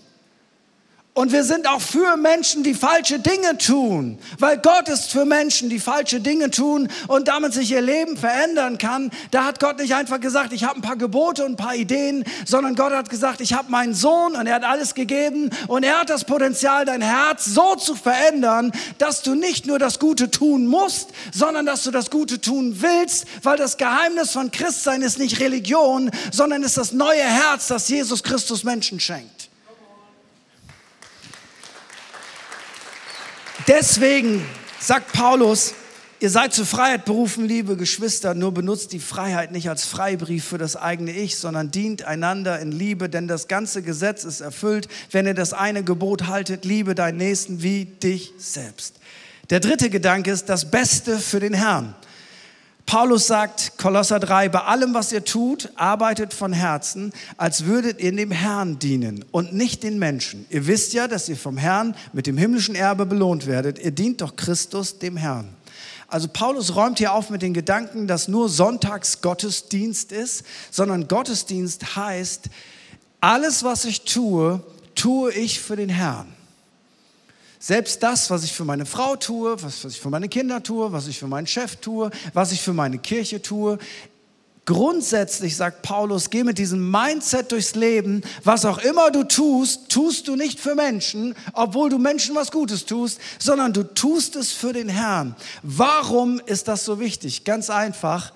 Und 1.18 1.32
wir 1.32 1.42
sind 1.42 1.66
auch 1.66 1.80
für 1.80 2.16
Menschen, 2.16 2.62
die 2.62 2.74
falsche 2.74 3.18
Dinge 3.18 3.58
tun, 3.58 4.20
weil 4.38 4.56
Gott 4.58 4.88
ist 4.88 5.10
für 5.10 5.24
Menschen, 5.24 5.68
die 5.68 5.80
falsche 5.80 6.20
Dinge 6.20 6.48
tun 6.48 6.86
und 7.08 7.26
damit 7.26 7.52
sich 7.52 7.72
ihr 7.72 7.80
Leben 7.80 8.16
verändern 8.16 8.78
kann. 8.78 9.10
Da 9.32 9.42
hat 9.42 9.58
Gott 9.58 9.78
nicht 9.78 9.96
einfach 9.96 10.20
gesagt, 10.20 10.52
ich 10.52 10.62
habe 10.62 10.78
ein 10.78 10.82
paar 10.82 10.94
Gebote 10.94 11.44
und 11.44 11.54
ein 11.54 11.56
paar 11.56 11.74
Ideen, 11.74 12.22
sondern 12.46 12.76
Gott 12.76 12.92
hat 12.92 13.10
gesagt, 13.10 13.40
ich 13.40 13.52
habe 13.52 13.68
meinen 13.68 13.94
Sohn 13.94 14.36
und 14.36 14.46
er 14.46 14.54
hat 14.54 14.62
alles 14.62 14.94
gegeben 14.94 15.50
und 15.66 15.82
er 15.82 15.98
hat 15.98 16.08
das 16.08 16.22
Potenzial, 16.22 16.84
dein 16.84 17.02
Herz 17.02 17.46
so 17.46 17.74
zu 17.74 17.96
verändern, 17.96 18.70
dass 18.98 19.22
du 19.22 19.34
nicht 19.34 19.66
nur 19.66 19.80
das 19.80 19.98
Gute 19.98 20.30
tun 20.30 20.68
musst, 20.68 21.08
sondern 21.34 21.66
dass 21.66 21.82
du 21.82 21.90
das 21.90 22.10
Gute 22.10 22.40
tun 22.40 22.76
willst, 22.78 23.26
weil 23.42 23.56
das 23.56 23.76
Geheimnis 23.76 24.30
von 24.30 24.52
Christsein 24.52 25.02
ist 25.02 25.18
nicht 25.18 25.40
Religion, 25.40 26.12
sondern 26.30 26.62
ist 26.62 26.76
das 26.76 26.92
neue 26.92 27.24
Herz, 27.24 27.66
das 27.66 27.88
Jesus 27.88 28.22
Christus 28.22 28.62
Menschen 28.62 29.00
schenkt. 29.00 29.47
Deswegen 33.68 34.42
sagt 34.80 35.12
Paulus, 35.12 35.74
ihr 36.20 36.30
seid 36.30 36.54
zur 36.54 36.64
Freiheit 36.64 37.04
berufen, 37.04 37.44
liebe 37.44 37.76
Geschwister, 37.76 38.32
nur 38.32 38.54
benutzt 38.54 38.94
die 38.94 38.98
Freiheit 38.98 39.52
nicht 39.52 39.68
als 39.68 39.84
Freibrief 39.84 40.46
für 40.46 40.56
das 40.56 40.74
eigene 40.74 41.12
Ich, 41.12 41.36
sondern 41.36 41.70
dient 41.70 42.02
einander 42.04 42.58
in 42.60 42.72
Liebe, 42.72 43.10
denn 43.10 43.28
das 43.28 43.46
ganze 43.46 43.82
Gesetz 43.82 44.24
ist 44.24 44.40
erfüllt, 44.40 44.88
wenn 45.10 45.26
ihr 45.26 45.34
das 45.34 45.52
eine 45.52 45.84
Gebot 45.84 46.28
haltet, 46.28 46.64
liebe 46.64 46.94
deinen 46.94 47.18
Nächsten 47.18 47.62
wie 47.62 47.84
dich 47.84 48.32
selbst. 48.38 48.94
Der 49.50 49.60
dritte 49.60 49.90
Gedanke 49.90 50.30
ist 50.30 50.48
das 50.48 50.70
Beste 50.70 51.18
für 51.18 51.38
den 51.38 51.52
Herrn. 51.52 51.94
Paulus 52.88 53.26
sagt, 53.26 53.76
Kolosser 53.76 54.18
3, 54.18 54.48
bei 54.48 54.62
allem, 54.62 54.94
was 54.94 55.12
ihr 55.12 55.22
tut, 55.22 55.68
arbeitet 55.74 56.32
von 56.32 56.54
Herzen, 56.54 57.12
als 57.36 57.66
würdet 57.66 58.00
ihr 58.00 58.16
dem 58.16 58.30
Herrn 58.30 58.78
dienen 58.78 59.26
und 59.30 59.52
nicht 59.52 59.82
den 59.82 59.98
Menschen. 59.98 60.46
Ihr 60.48 60.66
wisst 60.66 60.94
ja, 60.94 61.06
dass 61.06 61.28
ihr 61.28 61.36
vom 61.36 61.58
Herrn 61.58 61.94
mit 62.14 62.26
dem 62.26 62.38
himmlischen 62.38 62.74
Erbe 62.74 63.04
belohnt 63.04 63.46
werdet. 63.46 63.78
Ihr 63.78 63.90
dient 63.90 64.22
doch 64.22 64.36
Christus, 64.36 64.98
dem 64.98 65.18
Herrn. 65.18 65.50
Also 66.06 66.28
Paulus 66.28 66.76
räumt 66.76 66.96
hier 66.96 67.12
auf 67.12 67.28
mit 67.28 67.42
den 67.42 67.52
Gedanken, 67.52 68.06
dass 68.06 68.26
nur 68.26 68.48
Sonntags 68.48 69.20
Gottesdienst 69.20 70.10
ist, 70.10 70.44
sondern 70.70 71.08
Gottesdienst 71.08 71.94
heißt, 71.94 72.48
alles, 73.20 73.64
was 73.64 73.84
ich 73.84 74.06
tue, 74.06 74.62
tue 74.94 75.30
ich 75.34 75.60
für 75.60 75.76
den 75.76 75.90
Herrn. 75.90 76.37
Selbst 77.58 78.02
das, 78.02 78.30
was 78.30 78.44
ich 78.44 78.52
für 78.52 78.64
meine 78.64 78.86
Frau 78.86 79.16
tue, 79.16 79.60
was, 79.62 79.84
was 79.84 79.92
ich 79.92 80.00
für 80.00 80.10
meine 80.10 80.28
Kinder 80.28 80.62
tue, 80.62 80.92
was 80.92 81.08
ich 81.08 81.18
für 81.18 81.26
meinen 81.26 81.46
Chef 81.46 81.76
tue, 81.76 82.10
was 82.32 82.52
ich 82.52 82.62
für 82.62 82.72
meine 82.72 82.98
Kirche 82.98 83.42
tue, 83.42 83.78
Grundsätzlich 84.68 85.56
sagt 85.56 85.80
Paulus, 85.80 86.28
geh 86.28 86.44
mit 86.44 86.58
diesem 86.58 86.90
Mindset 86.90 87.52
durchs 87.52 87.74
Leben. 87.74 88.20
Was 88.44 88.66
auch 88.66 88.76
immer 88.76 89.10
du 89.10 89.24
tust, 89.24 89.88
tust 89.88 90.28
du 90.28 90.36
nicht 90.36 90.60
für 90.60 90.74
Menschen, 90.74 91.34
obwohl 91.54 91.88
du 91.88 91.96
Menschen 91.96 92.34
was 92.34 92.50
Gutes 92.50 92.84
tust, 92.84 93.18
sondern 93.38 93.72
du 93.72 93.82
tust 93.82 94.36
es 94.36 94.52
für 94.52 94.74
den 94.74 94.90
Herrn. 94.90 95.34
Warum 95.62 96.38
ist 96.44 96.68
das 96.68 96.84
so 96.84 97.00
wichtig? 97.00 97.44
Ganz 97.44 97.70
einfach. 97.70 98.34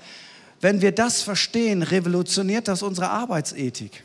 Wenn 0.63 0.81
wir 0.81 0.93
das 0.93 1.21
verstehen, 1.21 1.83
revolutioniert 1.83 2.67
das 2.67 2.83
unsere 2.83 3.11
Arbeitsethik 3.11 4.03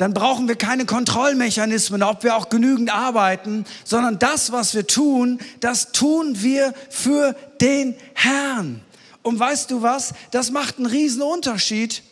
dann 0.00 0.14
brauchen 0.14 0.48
wir 0.48 0.56
keine 0.56 0.86
Kontrollmechanismen, 0.86 2.02
ob 2.02 2.24
wir 2.24 2.34
auch 2.34 2.48
genügend 2.48 2.90
arbeiten, 2.90 3.66
sondern 3.84 4.18
das, 4.18 4.50
was 4.50 4.74
wir 4.74 4.86
tun, 4.86 5.38
das 5.60 5.92
tun 5.92 6.40
wir 6.40 6.72
für 6.88 7.36
den 7.60 7.94
Herrn. 8.14 8.80
Und 9.20 9.38
weißt 9.38 9.70
du 9.70 9.82
was? 9.82 10.14
Das 10.30 10.50
macht 10.52 10.78
einen 10.78 10.86
riesen 10.86 11.20
Unterschied, 11.20 12.02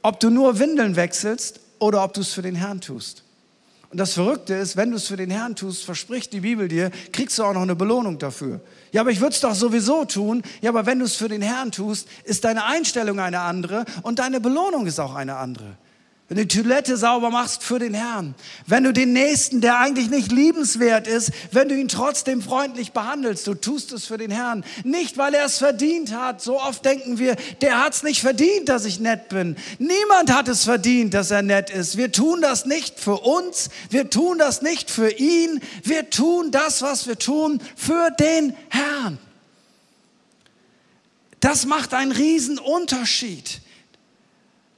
ob 0.00 0.18
du 0.18 0.30
nur 0.30 0.58
Windeln 0.58 0.96
wechselst 0.96 1.60
oder 1.78 2.02
ob 2.02 2.14
du 2.14 2.22
es 2.22 2.32
für 2.32 2.40
den 2.40 2.54
Herrn 2.54 2.80
tust. 2.80 3.22
Und 3.90 3.98
das 3.98 4.14
Verrückte 4.14 4.54
ist, 4.54 4.78
wenn 4.78 4.92
du 4.92 4.96
es 4.96 5.08
für 5.08 5.18
den 5.18 5.30
Herrn 5.30 5.56
tust, 5.56 5.84
verspricht 5.84 6.32
die 6.32 6.40
Bibel 6.40 6.68
dir, 6.68 6.90
kriegst 7.12 7.38
du 7.38 7.44
auch 7.44 7.52
noch 7.52 7.60
eine 7.60 7.76
Belohnung 7.76 8.18
dafür. 8.18 8.62
Ja, 8.92 9.02
aber 9.02 9.10
ich 9.10 9.20
würde 9.20 9.34
es 9.34 9.40
doch 9.40 9.54
sowieso 9.54 10.06
tun. 10.06 10.42
Ja, 10.62 10.70
aber 10.70 10.86
wenn 10.86 11.00
du 11.00 11.04
es 11.04 11.16
für 11.16 11.28
den 11.28 11.42
Herrn 11.42 11.70
tust, 11.70 12.08
ist 12.24 12.44
deine 12.44 12.64
Einstellung 12.64 13.20
eine 13.20 13.40
andere 13.40 13.84
und 14.00 14.20
deine 14.20 14.40
Belohnung 14.40 14.86
ist 14.86 14.98
auch 14.98 15.14
eine 15.14 15.36
andere. 15.36 15.76
Wenn 16.28 16.38
du 16.38 16.46
die 16.46 16.62
Toilette 16.62 16.96
sauber 16.96 17.30
machst 17.30 17.62
für 17.62 17.78
den 17.78 17.92
Herrn. 17.92 18.34
Wenn 18.66 18.84
du 18.84 18.92
den 18.92 19.12
Nächsten, 19.12 19.60
der 19.60 19.78
eigentlich 19.78 20.08
nicht 20.08 20.32
liebenswert 20.32 21.06
ist, 21.06 21.30
wenn 21.50 21.68
du 21.68 21.76
ihn 21.76 21.88
trotzdem 21.88 22.40
freundlich 22.40 22.92
behandelst, 22.92 23.46
du 23.46 23.54
tust 23.54 23.92
es 23.92 24.06
für 24.06 24.16
den 24.16 24.30
Herrn. 24.30 24.64
Nicht, 24.82 25.18
weil 25.18 25.34
er 25.34 25.44
es 25.44 25.58
verdient 25.58 26.14
hat. 26.14 26.40
So 26.40 26.58
oft 26.58 26.84
denken 26.84 27.18
wir, 27.18 27.36
der 27.60 27.84
hat 27.84 27.94
es 27.94 28.02
nicht 28.02 28.22
verdient, 28.22 28.70
dass 28.70 28.86
ich 28.86 28.98
nett 28.98 29.28
bin. 29.28 29.56
Niemand 29.78 30.34
hat 30.34 30.48
es 30.48 30.64
verdient, 30.64 31.12
dass 31.12 31.30
er 31.30 31.42
nett 31.42 31.68
ist. 31.68 31.98
Wir 31.98 32.12
tun 32.12 32.40
das 32.40 32.64
nicht 32.64 32.98
für 32.98 33.18
uns. 33.18 33.68
Wir 33.90 34.08
tun 34.08 34.38
das 34.38 34.62
nicht 34.62 34.90
für 34.90 35.10
ihn. 35.10 35.60
Wir 35.82 36.08
tun 36.08 36.50
das, 36.50 36.80
was 36.80 37.06
wir 37.06 37.18
tun, 37.18 37.60
für 37.76 38.10
den 38.10 38.56
Herrn. 38.70 39.18
Das 41.40 41.66
macht 41.66 41.92
einen 41.92 42.12
riesen 42.12 42.58
Unterschied 42.58 43.60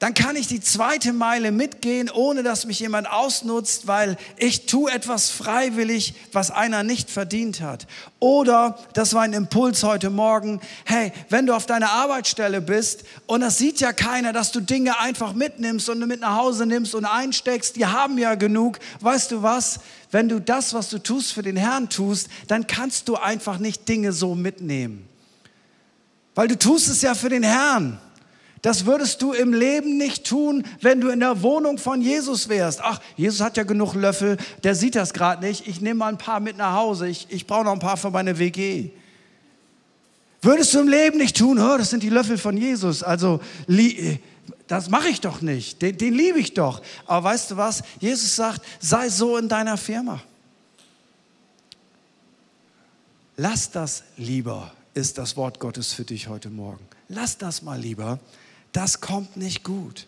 dann 0.04 0.12
kann 0.12 0.36
ich 0.36 0.46
die 0.46 0.60
zweite 0.60 1.14
Meile 1.14 1.50
mitgehen, 1.50 2.10
ohne 2.10 2.42
dass 2.42 2.66
mich 2.66 2.78
jemand 2.78 3.10
ausnutzt, 3.10 3.86
weil 3.86 4.18
ich 4.36 4.66
tue 4.66 4.92
etwas 4.92 5.30
freiwillig, 5.30 6.12
was 6.30 6.50
einer 6.50 6.82
nicht 6.82 7.10
verdient 7.10 7.62
hat. 7.62 7.86
Oder, 8.18 8.78
das 8.92 9.14
war 9.14 9.22
ein 9.22 9.32
Impuls 9.32 9.82
heute 9.82 10.10
Morgen, 10.10 10.60
hey, 10.84 11.10
wenn 11.30 11.46
du 11.46 11.54
auf 11.54 11.64
deiner 11.64 11.90
Arbeitsstelle 11.90 12.60
bist 12.60 13.04
und 13.24 13.40
das 13.40 13.56
sieht 13.56 13.80
ja 13.80 13.94
keiner, 13.94 14.34
dass 14.34 14.52
du 14.52 14.60
Dinge 14.60 15.00
einfach 15.00 15.32
mitnimmst 15.32 15.88
und 15.88 16.06
mit 16.06 16.20
nach 16.20 16.36
Hause 16.36 16.66
nimmst 16.66 16.94
und 16.94 17.06
einsteckst, 17.06 17.74
die 17.76 17.86
haben 17.86 18.18
ja 18.18 18.34
genug, 18.34 18.80
weißt 19.00 19.32
du 19.32 19.42
was? 19.42 19.80
Wenn 20.10 20.28
du 20.28 20.38
das, 20.38 20.74
was 20.74 20.90
du 20.90 20.98
tust, 20.98 21.32
für 21.32 21.42
den 21.42 21.56
Herrn 21.56 21.88
tust, 21.88 22.28
dann 22.46 22.66
kannst 22.66 23.08
du 23.08 23.16
einfach 23.16 23.56
nicht 23.56 23.88
Dinge 23.88 24.12
so 24.12 24.34
mitnehmen. 24.34 25.08
Weil 26.34 26.48
du 26.48 26.58
tust 26.58 26.90
es 26.90 27.00
ja 27.00 27.14
für 27.14 27.30
den 27.30 27.42
Herrn. 27.42 27.98
Das 28.64 28.87
würdest 28.87 29.20
du 29.20 29.35
im 29.35 29.53
Leben 29.53 29.98
nicht 29.98 30.27
tun, 30.27 30.64
wenn 30.81 30.98
du 30.98 31.11
in 31.11 31.20
der 31.20 31.42
Wohnung 31.42 31.77
von 31.77 32.00
Jesus 32.00 32.48
wärst. 32.48 32.81
Ach, 32.83 32.98
Jesus 33.14 33.42
hat 33.42 33.59
ja 33.59 33.62
genug 33.62 33.92
Löffel, 33.92 34.38
der 34.62 34.74
sieht 34.74 34.94
das 34.94 35.12
gerade 35.12 35.44
nicht. 35.44 35.68
Ich 35.68 35.83
nehme 35.83 35.98
mal 35.98 36.09
ein 36.09 36.16
paar 36.16 36.40
mit 36.40 36.57
nach 36.57 36.72
Hause. 36.72 37.07
Ich, 37.07 37.27
ich 37.29 37.46
brauche 37.46 37.64
noch 37.64 37.74
ein 37.74 37.79
paar 37.79 37.98
für 37.98 38.11
meine 38.11 38.38
WG. 38.38 38.88
Würdest 40.40 40.72
du 40.72 40.81
im 40.81 40.88
Leben 40.88 41.18
nicht 41.18 41.37
tun, 41.37 41.59
oh, 41.59 41.77
das 41.77 41.90
sind 41.90 42.03
die 42.03 42.09
Löffel 42.09 42.38
von 42.38 42.57
Jesus. 42.57 43.03
Also, 43.03 43.40
das 44.66 44.88
mache 44.88 45.11
ich 45.11 45.20
doch 45.20 45.42
nicht. 45.42 45.83
Den, 45.83 45.98
den 45.98 46.14
liebe 46.14 46.38
ich 46.38 46.55
doch. 46.55 46.81
Aber 47.05 47.29
weißt 47.29 47.50
du 47.50 47.59
was? 47.59 47.83
Jesus 48.00 48.35
sagt, 48.35 48.62
sei 48.81 49.11
so 49.11 49.37
in 49.37 49.50
deiner 49.50 49.77
Firma. 49.77 50.22
Lass 53.37 53.70
das 53.70 54.05
lieber, 54.16 54.72
ist 54.94 55.18
das 55.18 55.37
Wort 55.37 55.61
Gottes 55.61 55.92
für 55.92 56.05
dich 56.05 56.29
heute 56.29 56.48
Morgen. 56.48 56.88
Lass 57.11 57.37
das 57.37 57.61
mal 57.61 57.79
lieber 57.79 58.18
das 58.74 59.00
kommt 59.00 59.37
nicht 59.37 59.64
gut. 59.64 60.06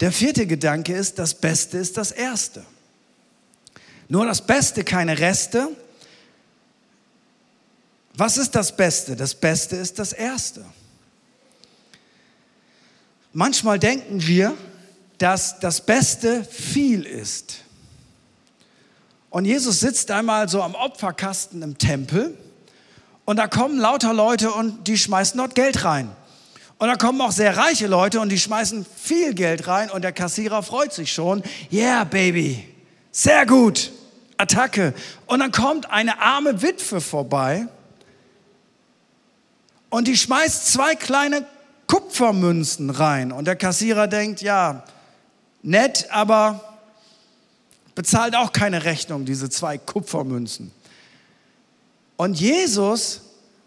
Der 0.00 0.12
vierte 0.12 0.46
Gedanke 0.46 0.94
ist, 0.94 1.18
das 1.18 1.34
Beste 1.34 1.76
ist 1.76 1.96
das 1.96 2.12
Erste. 2.12 2.64
Nur 4.08 4.26
das 4.26 4.46
Beste, 4.46 4.84
keine 4.84 5.18
Reste. 5.18 5.68
Was 8.14 8.36
ist 8.36 8.54
das 8.54 8.76
Beste? 8.76 9.16
Das 9.16 9.34
Beste 9.34 9.76
ist 9.76 9.98
das 9.98 10.12
Erste. 10.12 10.64
Manchmal 13.32 13.78
denken 13.78 14.26
wir, 14.26 14.56
dass 15.18 15.58
das 15.58 15.84
Beste 15.84 16.44
viel 16.44 17.04
ist. 17.04 17.58
Und 19.30 19.46
Jesus 19.46 19.80
sitzt 19.80 20.10
einmal 20.10 20.48
so 20.48 20.62
am 20.62 20.74
Opferkasten 20.74 21.62
im 21.62 21.78
Tempel 21.78 22.36
und 23.24 23.36
da 23.36 23.46
kommen 23.46 23.78
lauter 23.78 24.12
Leute 24.12 24.52
und 24.52 24.86
die 24.86 24.98
schmeißen 24.98 25.38
dort 25.38 25.54
Geld 25.54 25.84
rein. 25.84 26.14
Und 26.82 26.88
da 26.88 26.96
kommen 26.96 27.20
auch 27.20 27.30
sehr 27.30 27.56
reiche 27.56 27.86
Leute 27.86 28.18
und 28.18 28.28
die 28.28 28.40
schmeißen 28.40 28.84
viel 28.96 29.34
Geld 29.34 29.68
rein 29.68 29.88
und 29.88 30.02
der 30.02 30.10
Kassierer 30.10 30.64
freut 30.64 30.92
sich 30.92 31.12
schon. 31.12 31.44
Yeah, 31.70 32.02
Baby. 32.02 32.68
Sehr 33.12 33.46
gut. 33.46 33.92
Attacke. 34.36 34.92
Und 35.26 35.38
dann 35.38 35.52
kommt 35.52 35.88
eine 35.92 36.20
arme 36.20 36.60
Witwe 36.60 37.00
vorbei 37.00 37.68
und 39.90 40.08
die 40.08 40.16
schmeißt 40.16 40.72
zwei 40.72 40.96
kleine 40.96 41.46
Kupfermünzen 41.86 42.90
rein. 42.90 43.30
Und 43.30 43.44
der 43.44 43.54
Kassierer 43.54 44.08
denkt, 44.08 44.42
ja, 44.42 44.82
nett, 45.62 46.08
aber 46.10 46.80
bezahlt 47.94 48.34
auch 48.34 48.50
keine 48.50 48.82
Rechnung, 48.82 49.24
diese 49.24 49.48
zwei 49.50 49.78
Kupfermünzen. 49.78 50.72
Und 52.16 52.40
Jesus 52.40 53.20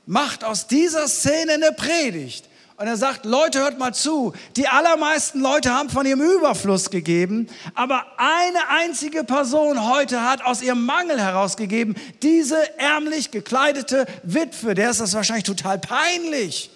macht 0.05 0.43
aus 0.43 0.67
dieser 0.67 1.07
Szene 1.07 1.53
eine 1.53 1.71
Predigt. 1.71 2.49
Und 2.77 2.87
er 2.87 2.97
sagt, 2.97 3.23
Leute, 3.23 3.59
hört 3.59 3.79
mal 3.79 3.93
zu. 3.93 4.33
Die 4.57 4.67
allermeisten 4.67 5.39
Leute 5.39 5.73
haben 5.73 5.89
von 5.89 6.05
ihrem 6.05 6.21
Überfluss 6.21 6.89
gegeben, 6.89 7.47
aber 7.73 8.05
eine 8.17 8.67
einzige 8.67 9.23
Person 9.23 9.89
heute 9.89 10.23
hat 10.23 10.43
aus 10.43 10.61
ihrem 10.61 10.85
Mangel 10.85 11.21
herausgegeben, 11.21 11.95
diese 12.21 12.57
ärmlich 12.77 13.31
gekleidete 13.31 14.05
Witwe, 14.23 14.73
der 14.73 14.89
ist 14.89 14.99
das 14.99 15.13
wahrscheinlich 15.13 15.45
total 15.45 15.79
peinlich. 15.79 16.69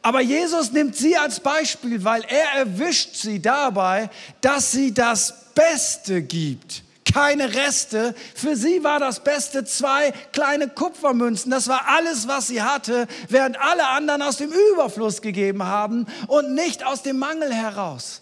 Aber 0.00 0.20
Jesus 0.20 0.70
nimmt 0.70 0.94
sie 0.94 1.16
als 1.16 1.40
Beispiel, 1.40 2.04
weil 2.04 2.22
er 2.28 2.60
erwischt 2.60 3.16
sie 3.16 3.42
dabei, 3.42 4.10
dass 4.40 4.70
sie 4.70 4.94
das 4.94 5.52
Beste 5.54 6.22
gibt 6.22 6.83
keine 7.14 7.54
Reste. 7.54 8.12
Für 8.34 8.56
sie 8.56 8.82
war 8.82 8.98
das 8.98 9.22
Beste 9.22 9.64
zwei 9.64 10.12
kleine 10.32 10.68
Kupfermünzen. 10.68 11.48
Das 11.48 11.68
war 11.68 11.86
alles, 11.86 12.26
was 12.26 12.48
sie 12.48 12.60
hatte, 12.60 13.06
während 13.28 13.56
alle 13.60 13.86
anderen 13.86 14.20
aus 14.20 14.38
dem 14.38 14.50
Überfluss 14.72 15.22
gegeben 15.22 15.62
haben 15.62 16.06
und 16.26 16.54
nicht 16.54 16.84
aus 16.84 17.02
dem 17.02 17.18
Mangel 17.18 17.54
heraus. 17.54 18.20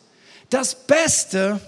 Das 0.50 0.74
Beste 0.74 1.58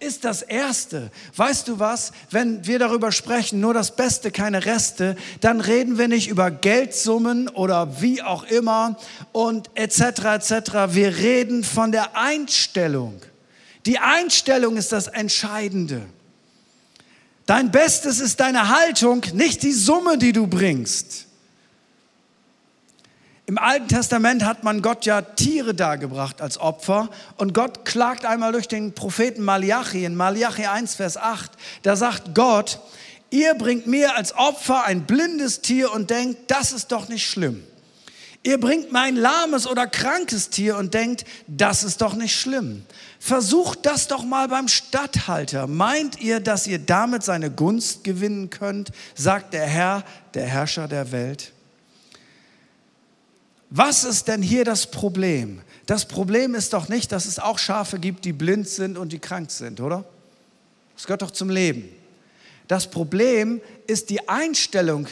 ist 0.00 0.24
das 0.24 0.40
Erste. 0.40 1.10
Weißt 1.36 1.68
du 1.68 1.78
was? 1.78 2.12
Wenn 2.30 2.66
wir 2.66 2.78
darüber 2.78 3.12
sprechen, 3.12 3.60
nur 3.60 3.74
das 3.74 3.94
Beste, 3.94 4.30
keine 4.30 4.64
Reste, 4.64 5.16
dann 5.42 5.60
reden 5.60 5.98
wir 5.98 6.08
nicht 6.08 6.28
über 6.28 6.50
Geldsummen 6.50 7.48
oder 7.48 8.00
wie 8.00 8.22
auch 8.22 8.44
immer 8.44 8.96
und 9.32 9.70
etc. 9.74 10.00
etc. 10.24 10.52
Wir 10.88 11.18
reden 11.18 11.64
von 11.64 11.92
der 11.92 12.16
Einstellung. 12.16 13.20
Die 13.84 13.98
Einstellung 13.98 14.78
ist 14.78 14.92
das 14.92 15.08
Entscheidende. 15.08 16.06
Dein 17.46 17.70
Bestes 17.70 18.20
ist 18.20 18.40
deine 18.40 18.68
Haltung, 18.70 19.22
nicht 19.34 19.62
die 19.62 19.72
Summe, 19.72 20.16
die 20.16 20.32
du 20.32 20.46
bringst. 20.46 21.26
Im 23.46 23.58
Alten 23.58 23.88
Testament 23.88 24.42
hat 24.42 24.64
man 24.64 24.80
Gott 24.80 25.04
ja 25.04 25.20
Tiere 25.20 25.74
dargebracht 25.74 26.40
als 26.40 26.56
Opfer 26.56 27.10
und 27.36 27.52
Gott 27.52 27.84
klagt 27.84 28.24
einmal 28.24 28.52
durch 28.52 28.68
den 28.68 28.94
Propheten 28.94 29.42
Malachi 29.42 30.06
in 30.06 30.16
Malachi 30.16 30.64
1, 30.64 30.94
Vers 30.94 31.18
8. 31.18 31.52
Da 31.82 31.94
sagt 31.94 32.34
Gott, 32.34 32.80
ihr 33.28 33.52
bringt 33.54 33.86
mir 33.86 34.16
als 34.16 34.34
Opfer 34.34 34.84
ein 34.84 35.04
blindes 35.04 35.60
Tier 35.60 35.92
und 35.92 36.08
denkt, 36.08 36.50
das 36.50 36.72
ist 36.72 36.90
doch 36.90 37.08
nicht 37.10 37.28
schlimm. 37.28 37.62
Ihr 38.44 38.58
bringt 38.58 38.92
mir 38.92 39.00
ein 39.00 39.16
lahmes 39.16 39.66
oder 39.66 39.86
krankes 39.86 40.48
Tier 40.48 40.78
und 40.78 40.94
denkt, 40.94 41.26
das 41.46 41.84
ist 41.84 42.00
doch 42.00 42.14
nicht 42.14 42.34
schlimm. 42.34 42.86
Versucht 43.24 43.86
das 43.86 44.06
doch 44.06 44.22
mal 44.22 44.48
beim 44.48 44.68
Statthalter. 44.68 45.66
Meint 45.66 46.20
ihr, 46.20 46.40
dass 46.40 46.66
ihr 46.66 46.78
damit 46.78 47.22
seine 47.22 47.50
Gunst 47.50 48.04
gewinnen 48.04 48.50
könnt, 48.50 48.90
sagt 49.14 49.54
der 49.54 49.64
Herr, 49.64 50.04
der 50.34 50.46
Herrscher 50.46 50.88
der 50.88 51.10
Welt? 51.10 51.52
Was 53.70 54.04
ist 54.04 54.28
denn 54.28 54.42
hier 54.42 54.66
das 54.66 54.90
Problem? 54.90 55.62
Das 55.86 56.04
Problem 56.04 56.54
ist 56.54 56.74
doch 56.74 56.90
nicht, 56.90 57.12
dass 57.12 57.24
es 57.24 57.38
auch 57.38 57.58
Schafe 57.58 57.98
gibt, 57.98 58.26
die 58.26 58.34
blind 58.34 58.68
sind 58.68 58.98
und 58.98 59.10
die 59.10 59.20
krank 59.20 59.50
sind, 59.50 59.80
oder? 59.80 60.04
Das 60.94 61.06
gehört 61.06 61.22
doch 61.22 61.30
zum 61.30 61.48
Leben. 61.48 61.88
Das 62.68 62.90
Problem 62.90 63.62
ist 63.86 64.10
die 64.10 64.28
Einstellung 64.28 65.08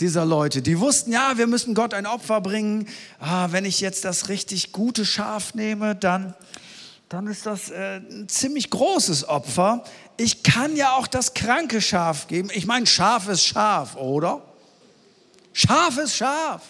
dieser 0.00 0.24
Leute. 0.24 0.62
Die 0.62 0.80
wussten, 0.80 1.12
ja, 1.12 1.36
wir 1.36 1.48
müssen 1.48 1.74
Gott 1.74 1.92
ein 1.92 2.06
Opfer 2.06 2.40
bringen. 2.40 2.88
Ah, 3.18 3.48
wenn 3.50 3.66
ich 3.66 3.80
jetzt 3.82 4.06
das 4.06 4.30
richtig 4.30 4.72
gute 4.72 5.04
Schaf 5.04 5.52
nehme, 5.52 5.94
dann 5.94 6.34
dann 7.08 7.26
ist 7.26 7.46
das 7.46 7.70
äh, 7.70 7.96
ein 7.96 8.28
ziemlich 8.28 8.68
großes 8.70 9.28
Opfer. 9.28 9.82
Ich 10.18 10.42
kann 10.42 10.76
ja 10.76 10.92
auch 10.92 11.06
das 11.06 11.32
kranke 11.32 11.80
Schaf 11.80 12.28
geben. 12.28 12.50
Ich 12.52 12.66
meine, 12.66 12.86
Schaf 12.86 13.28
ist 13.28 13.44
Schaf, 13.46 13.96
oder? 13.96 14.42
Schaf 15.54 15.96
ist 15.96 16.16
Schaf. 16.16 16.62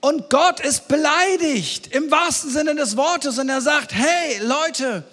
Und 0.00 0.30
Gott 0.30 0.60
ist 0.60 0.88
beleidigt 0.88 1.88
im 1.88 2.10
wahrsten 2.10 2.50
Sinne 2.50 2.74
des 2.74 2.96
Wortes 2.96 3.38
und 3.38 3.48
er 3.48 3.60
sagt, 3.60 3.92
hey 3.92 4.38
Leute, 4.42 5.04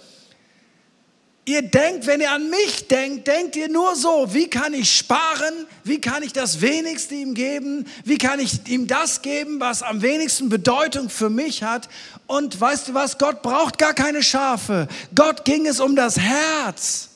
Ihr 1.48 1.62
denkt, 1.62 2.06
wenn 2.08 2.20
ihr 2.20 2.32
an 2.32 2.50
mich 2.50 2.90
denkt, 2.90 3.26
denkt 3.26 3.56
ihr 3.56 3.70
nur 3.70 3.96
so, 3.96 4.34
wie 4.34 4.50
kann 4.50 4.74
ich 4.74 4.94
sparen? 4.94 5.66
Wie 5.86 6.02
kann 6.02 6.22
ich 6.22 6.34
das 6.34 6.60
wenigste 6.60 7.16
ihm 7.16 7.36
geben? 7.36 7.86
Wie 8.04 8.18
kann 8.18 8.42
ich 8.42 8.68
ihm 8.68 8.86
das 8.86 9.22
geben, 9.22 9.62
was 9.62 9.82
am 9.82 10.02
wenigsten 10.02 10.50
Bedeutung 10.50 11.10
für 11.10 11.30
mich 11.30 11.64
hat? 11.64 11.88
Und 12.28 12.60
weißt 12.60 12.90
du 12.90 12.94
was? 12.94 13.18
Gott 13.18 13.42
braucht 13.42 13.78
gar 13.78 13.94
keine 13.94 14.22
Schafe. 14.22 14.88
Gott 15.16 15.46
ging 15.46 15.66
es 15.66 15.80
um 15.80 15.96
das 15.96 16.20
Herz. 16.20 17.10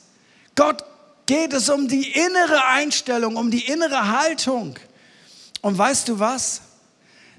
Gott 0.54 0.84
geht 1.26 1.52
es 1.52 1.68
um 1.68 1.86
die 1.86 2.10
innere 2.10 2.66
Einstellung, 2.68 3.36
um 3.36 3.50
die 3.50 3.66
innere 3.66 4.10
Haltung. 4.20 4.78
Und 5.60 5.78
weißt 5.78 6.08
du 6.08 6.18
was? 6.18 6.62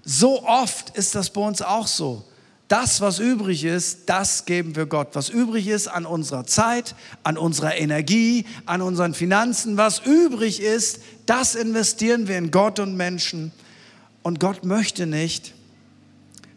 So 0.04 0.44
oft 0.44 0.96
ist 0.96 1.16
das 1.16 1.30
bei 1.30 1.42
uns 1.42 1.62
auch 1.62 1.88
so 1.88 2.24
das, 2.74 3.02
was 3.02 3.20
übrig 3.20 3.66
ist, 3.66 4.10
das 4.10 4.46
geben 4.46 4.76
wir 4.76 4.88
Gott. 4.88 5.10
Was 5.14 5.30
übrig 5.30 5.68
ist 5.68 5.88
an 5.88 6.08
unserer 6.08 6.46
Zeit, 6.48 6.96
an 7.22 7.38
unserer 7.38 7.76
Energie, 7.76 8.46
an 8.66 8.82
unseren 8.82 9.14
Finanzen, 9.14 9.78
was 9.78 10.00
übrig 10.00 10.60
ist, 10.60 11.00
das 11.28 11.54
investieren 11.54 12.28
wir 12.28 12.36
in 12.36 12.50
Gott 12.50 12.80
und 12.80 12.98
Menschen. 12.98 13.52
Und 14.24 14.40
Gott 14.40 14.64
möchte 14.64 15.06
nicht, 15.06 15.54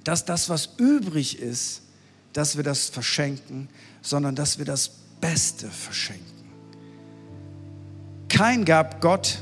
dass 0.06 0.24
das, 0.24 0.48
was 0.48 0.70
übrig 0.78 1.40
ist, 1.40 1.82
dass 2.32 2.56
wir 2.56 2.64
das 2.64 2.88
verschenken, 2.88 3.68
sondern 4.02 4.34
dass 4.34 4.58
wir 4.58 4.64
das 4.64 4.90
Beste 5.20 5.68
verschenken. 5.68 6.24
Kein 8.28 8.64
gab 8.64 9.00
Gott, 9.00 9.38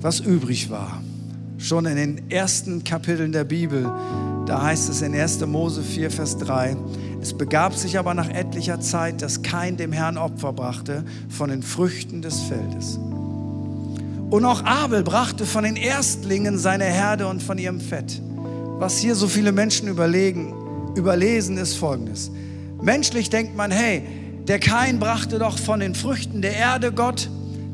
was 0.00 0.20
übrig 0.20 0.70
war. 0.70 1.02
Schon 1.58 1.86
in 1.86 1.96
den 1.96 2.30
ersten 2.30 2.84
Kapiteln 2.84 3.32
der 3.32 3.44
Bibel 3.44 3.92
da 4.48 4.62
heißt 4.62 4.88
es 4.88 5.02
in 5.02 5.14
1. 5.14 5.44
Mose 5.46 5.82
4, 5.82 6.10
Vers 6.10 6.38
3, 6.38 6.74
es 7.20 7.36
begab 7.36 7.74
sich 7.74 7.98
aber 7.98 8.14
nach 8.14 8.30
etlicher 8.30 8.80
Zeit, 8.80 9.20
dass 9.20 9.42
kein 9.42 9.76
dem 9.76 9.92
Herrn 9.92 10.16
Opfer 10.16 10.54
brachte 10.54 11.04
von 11.28 11.50
den 11.50 11.62
Früchten 11.62 12.22
des 12.22 12.40
Feldes. 12.40 12.98
Und 14.30 14.46
auch 14.46 14.64
Abel 14.64 15.02
brachte 15.02 15.44
von 15.44 15.64
den 15.64 15.76
Erstlingen 15.76 16.56
seine 16.56 16.84
Herde 16.84 17.26
und 17.26 17.42
von 17.42 17.58
ihrem 17.58 17.78
Fett. 17.78 18.22
Was 18.78 18.98
hier 18.98 19.16
so 19.16 19.26
viele 19.26 19.50
Menschen 19.50 19.88
überlegen, 19.88 20.54
überlesen, 20.94 21.58
ist 21.58 21.74
folgendes. 21.74 22.30
Menschlich 22.80 23.28
denkt 23.28 23.56
man, 23.56 23.72
hey, 23.72 24.02
der 24.46 24.60
Kain 24.60 25.00
brachte 25.00 25.40
doch 25.40 25.58
von 25.58 25.80
den 25.80 25.96
Früchten 25.96 26.42
der 26.42 26.56
Erde 26.56 26.92
Gott 26.92 27.28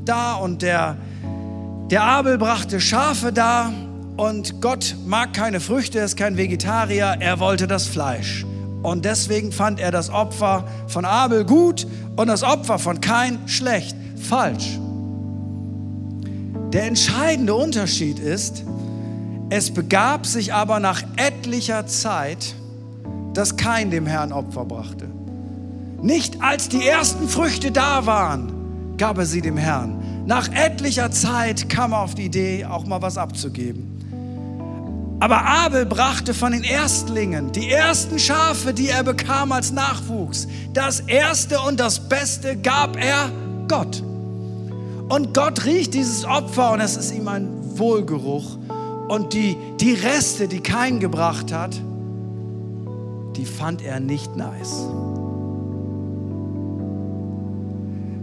da 0.06 0.34
und 0.34 0.62
der, 0.62 0.96
der 1.90 2.02
Abel 2.04 2.38
brachte 2.38 2.80
Schafe 2.80 3.32
da 3.32 3.70
und 4.16 4.62
Gott 4.62 4.96
mag 5.04 5.34
keine 5.34 5.60
Früchte, 5.60 5.98
er 5.98 6.06
ist 6.06 6.16
kein 6.16 6.38
Vegetarier, 6.38 7.16
er 7.20 7.38
wollte 7.38 7.66
das 7.66 7.86
Fleisch. 7.86 8.46
Und 8.82 9.04
deswegen 9.04 9.52
fand 9.52 9.80
er 9.80 9.90
das 9.90 10.08
Opfer 10.08 10.66
von 10.86 11.04
Abel 11.04 11.44
gut 11.44 11.86
und 12.16 12.28
das 12.28 12.42
Opfer 12.42 12.78
von 12.78 13.02
Kain 13.02 13.38
schlecht. 13.46 13.94
Falsch. 14.16 14.78
Der 16.72 16.84
entscheidende 16.84 17.54
Unterschied 17.54 18.18
ist, 18.18 18.64
es 19.56 19.72
begab 19.72 20.26
sich 20.26 20.52
aber 20.52 20.80
nach 20.80 21.04
etlicher 21.14 21.86
Zeit, 21.86 22.56
dass 23.34 23.56
Kain 23.56 23.92
dem 23.92 24.04
Herrn 24.04 24.32
Opfer 24.32 24.64
brachte. 24.64 25.08
Nicht 26.02 26.42
als 26.42 26.68
die 26.68 26.84
ersten 26.84 27.28
Früchte 27.28 27.70
da 27.70 28.04
waren, 28.04 28.52
gab 28.98 29.16
er 29.16 29.26
sie 29.26 29.42
dem 29.42 29.56
Herrn. 29.56 30.24
Nach 30.26 30.52
etlicher 30.52 31.12
Zeit 31.12 31.68
kam 31.68 31.92
er 31.92 32.00
auf 32.00 32.16
die 32.16 32.24
Idee, 32.24 32.64
auch 32.64 32.84
mal 32.84 33.00
was 33.00 33.16
abzugeben. 33.16 35.16
Aber 35.20 35.46
Abel 35.46 35.86
brachte 35.86 36.34
von 36.34 36.50
den 36.50 36.64
Erstlingen, 36.64 37.52
die 37.52 37.70
ersten 37.70 38.18
Schafe, 38.18 38.74
die 38.74 38.88
er 38.88 39.04
bekam 39.04 39.52
als 39.52 39.70
Nachwuchs, 39.70 40.48
das 40.72 40.98
Erste 40.98 41.60
und 41.60 41.78
das 41.78 42.08
Beste 42.08 42.56
gab 42.56 42.96
er 42.96 43.30
Gott. 43.68 44.02
Und 45.08 45.32
Gott 45.32 45.64
riecht 45.64 45.94
dieses 45.94 46.24
Opfer 46.24 46.72
und 46.72 46.80
es 46.80 46.96
ist 46.96 47.14
ihm 47.14 47.28
ein 47.28 47.78
Wohlgeruch. 47.78 48.58
Und 49.08 49.34
die, 49.34 49.56
die 49.80 49.92
Reste, 49.92 50.48
die 50.48 50.60
kein 50.60 51.00
gebracht 51.00 51.52
hat, 51.52 51.80
die 53.36 53.44
fand 53.44 53.82
er 53.82 54.00
nicht 54.00 54.36
nice. 54.36 54.86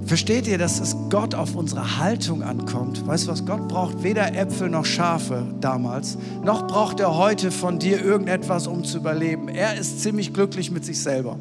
Versteht 0.05 0.45
ihr, 0.47 0.57
dass 0.57 0.81
es 0.81 0.95
Gott 1.09 1.35
auf 1.35 1.55
unsere 1.55 1.97
Haltung 1.97 2.43
ankommt? 2.43 3.07
Weißt 3.07 3.27
du 3.27 3.31
was? 3.31 3.45
Gott 3.45 3.69
braucht 3.69 4.03
weder 4.03 4.35
Äpfel 4.35 4.69
noch 4.69 4.83
Schafe 4.83 5.45
damals, 5.61 6.17
noch 6.43 6.67
braucht 6.67 6.99
er 6.99 7.15
heute 7.15 7.49
von 7.49 7.79
dir 7.79 8.03
irgendetwas, 8.03 8.67
um 8.67 8.83
zu 8.83 8.97
überleben. 8.97 9.47
Er 9.47 9.77
ist 9.77 10.01
ziemlich 10.01 10.33
glücklich 10.33 10.69
mit 10.69 10.83
sich 10.83 11.01
selber. 11.01 11.37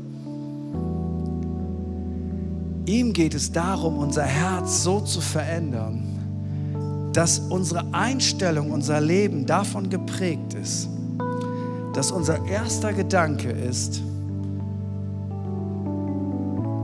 Ihm 2.86 3.12
geht 3.12 3.34
es 3.34 3.50
darum, 3.50 3.98
unser 3.98 4.22
Herz 4.22 4.84
so 4.84 5.00
zu 5.00 5.20
verändern, 5.20 6.09
dass 7.12 7.38
unsere 7.38 7.84
Einstellung, 7.92 8.70
unser 8.70 9.00
Leben 9.00 9.46
davon 9.46 9.90
geprägt 9.90 10.54
ist, 10.54 10.88
dass 11.94 12.12
unser 12.12 12.46
erster 12.46 12.92
Gedanke 12.92 13.50
ist, 13.50 14.02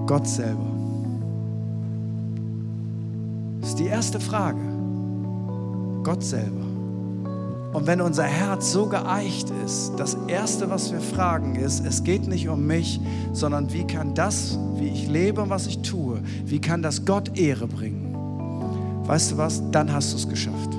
Gott 0.07 0.27
selber. 0.27 0.67
Das 3.61 3.71
ist 3.71 3.79
die 3.79 3.87
erste 3.87 4.21
Frage. 4.21 4.61
Gott 6.03 6.23
selber. 6.23 6.65
Und 7.73 7.87
wenn 7.87 8.01
unser 8.01 8.23
Herz 8.23 8.73
so 8.73 8.87
geeicht 8.87 9.53
ist, 9.65 9.93
das 9.97 10.17
Erste, 10.29 10.71
was 10.71 10.93
wir 10.93 11.01
fragen, 11.01 11.57
ist, 11.57 11.85
es 11.85 12.05
geht 12.05 12.27
nicht 12.27 12.49
um 12.49 12.67
mich, 12.67 13.01
sondern 13.33 13.73
wie 13.73 13.85
kann 13.85 14.15
das, 14.15 14.59
wie 14.77 14.89
ich 14.89 15.09
lebe 15.09 15.43
und 15.43 15.51
was 15.51 15.67
ich 15.67 15.83
tue, 15.83 16.21
wie 16.47 16.61
kann 16.61 16.81
das 16.81 17.05
Gott 17.05 17.37
Ehre 17.37 17.67
bringen? 17.67 18.06
Weißt 19.07 19.33
du 19.33 19.37
was? 19.37 19.62
Dann 19.71 19.92
hast 19.92 20.12
du 20.12 20.16
es 20.16 20.29
geschafft. 20.29 20.75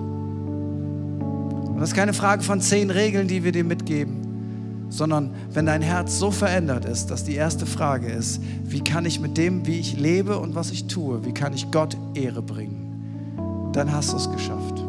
Und 1.77 1.79
das 1.79 1.89
ist 1.89 1.95
keine 1.95 2.13
Frage 2.13 2.43
von 2.43 2.59
zehn 2.59 2.89
Regeln, 2.89 3.27
die 3.27 3.43
wir 3.43 3.51
dir 3.51 3.63
mitgeben, 3.63 4.87
sondern 4.89 5.31
wenn 5.53 5.65
dein 5.65 5.81
Herz 5.81 6.17
so 6.17 6.31
verändert 6.31 6.85
ist, 6.85 7.07
dass 7.07 7.23
die 7.23 7.35
erste 7.35 7.65
Frage 7.65 8.07
ist, 8.07 8.41
wie 8.63 8.83
kann 8.83 9.05
ich 9.05 9.19
mit 9.19 9.37
dem, 9.37 9.65
wie 9.67 9.79
ich 9.79 9.97
lebe 9.97 10.39
und 10.39 10.55
was 10.55 10.71
ich 10.71 10.87
tue, 10.87 11.23
wie 11.25 11.33
kann 11.33 11.53
ich 11.53 11.69
Gott 11.71 11.95
Ehre 12.15 12.41
bringen, 12.41 13.69
dann 13.73 13.91
hast 13.91 14.11
du 14.11 14.17
es 14.17 14.31
geschafft. 14.31 14.83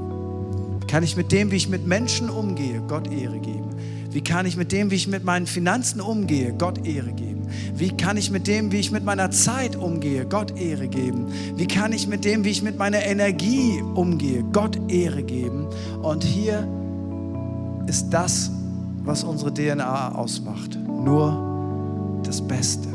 Kann 0.89 1.03
ich 1.03 1.17
mit 1.17 1.31
dem, 1.31 1.51
wie 1.51 1.57
ich 1.57 1.69
mit 1.69 1.87
Menschen 1.87 2.31
umgehe, 2.31 2.81
Gott 2.89 3.13
Ehre 3.13 3.39
geben? 3.39 3.69
Wie 4.11 4.23
kann 4.23 4.47
ich 4.47 4.57
mit 4.57 4.73
dem, 4.73 4.91
wie 4.91 4.95
ich 4.95 5.07
mit 5.07 5.23
meinen 5.23 5.47
Finanzen 5.47 6.01
umgehe, 6.01 6.55
Gott 6.55 6.87
Ehre 6.87 7.13
geben? 7.13 7.28
Wie 7.75 7.91
kann 7.97 8.17
ich 8.17 8.31
mit 8.31 8.47
dem, 8.47 8.73
wie 8.73 8.79
ich 8.79 8.91
mit 8.91 9.05
meiner 9.05 9.31
Zeit 9.31 9.77
umgehe, 9.77 10.27
Gott 10.27 10.59
Ehre 10.59 10.89
geben? 10.89 11.27
Wie 11.57 11.67
kann 11.67 11.93
ich 11.93 12.09
mit 12.09 12.25
dem, 12.25 12.45
wie 12.45 12.51
ich 12.51 12.63
mit 12.63 12.79
meiner 12.79 13.03
Energie 13.03 13.83
umgehe, 13.95 14.45
Gott 14.53 14.79
Ehre 14.89 15.23
geben? 15.23 15.67
Und 16.03 16.25
hier 16.25 16.67
ist 17.87 18.11
das, 18.11 18.51
was 19.05 19.25
unsere 19.25 19.53
DNA 19.53 20.15
ausmacht. 20.15 20.79
Nur 20.87 22.21
das 22.25 22.41
Beste. 22.47 22.89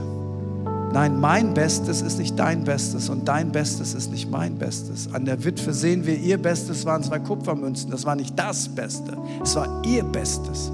Nein, 0.93 1.19
mein 1.19 1.55
Bestes 1.55 2.03
ist 2.03 2.19
nicht 2.19 2.37
dein 2.37 2.63
Bestes 2.63 3.09
und 3.09 3.27
dein 3.27 3.51
Bestes 3.51 3.95
ist 3.95 4.11
nicht 4.11 4.29
mein 4.29 4.59
Bestes. 4.59 5.09
An 5.11 5.25
der 5.25 5.43
Witwe 5.43 5.73
sehen 5.73 6.05
wir, 6.05 6.15
ihr 6.15 6.37
Bestes 6.37 6.85
waren 6.85 7.01
zwei 7.01 7.17
Kupfermünzen. 7.17 7.89
Das 7.89 8.05
war 8.05 8.15
nicht 8.15 8.37
das 8.37 8.69
Beste, 8.69 9.17
es 9.41 9.55
war 9.55 9.81
ihr 9.85 10.03
Bestes. 10.03 10.71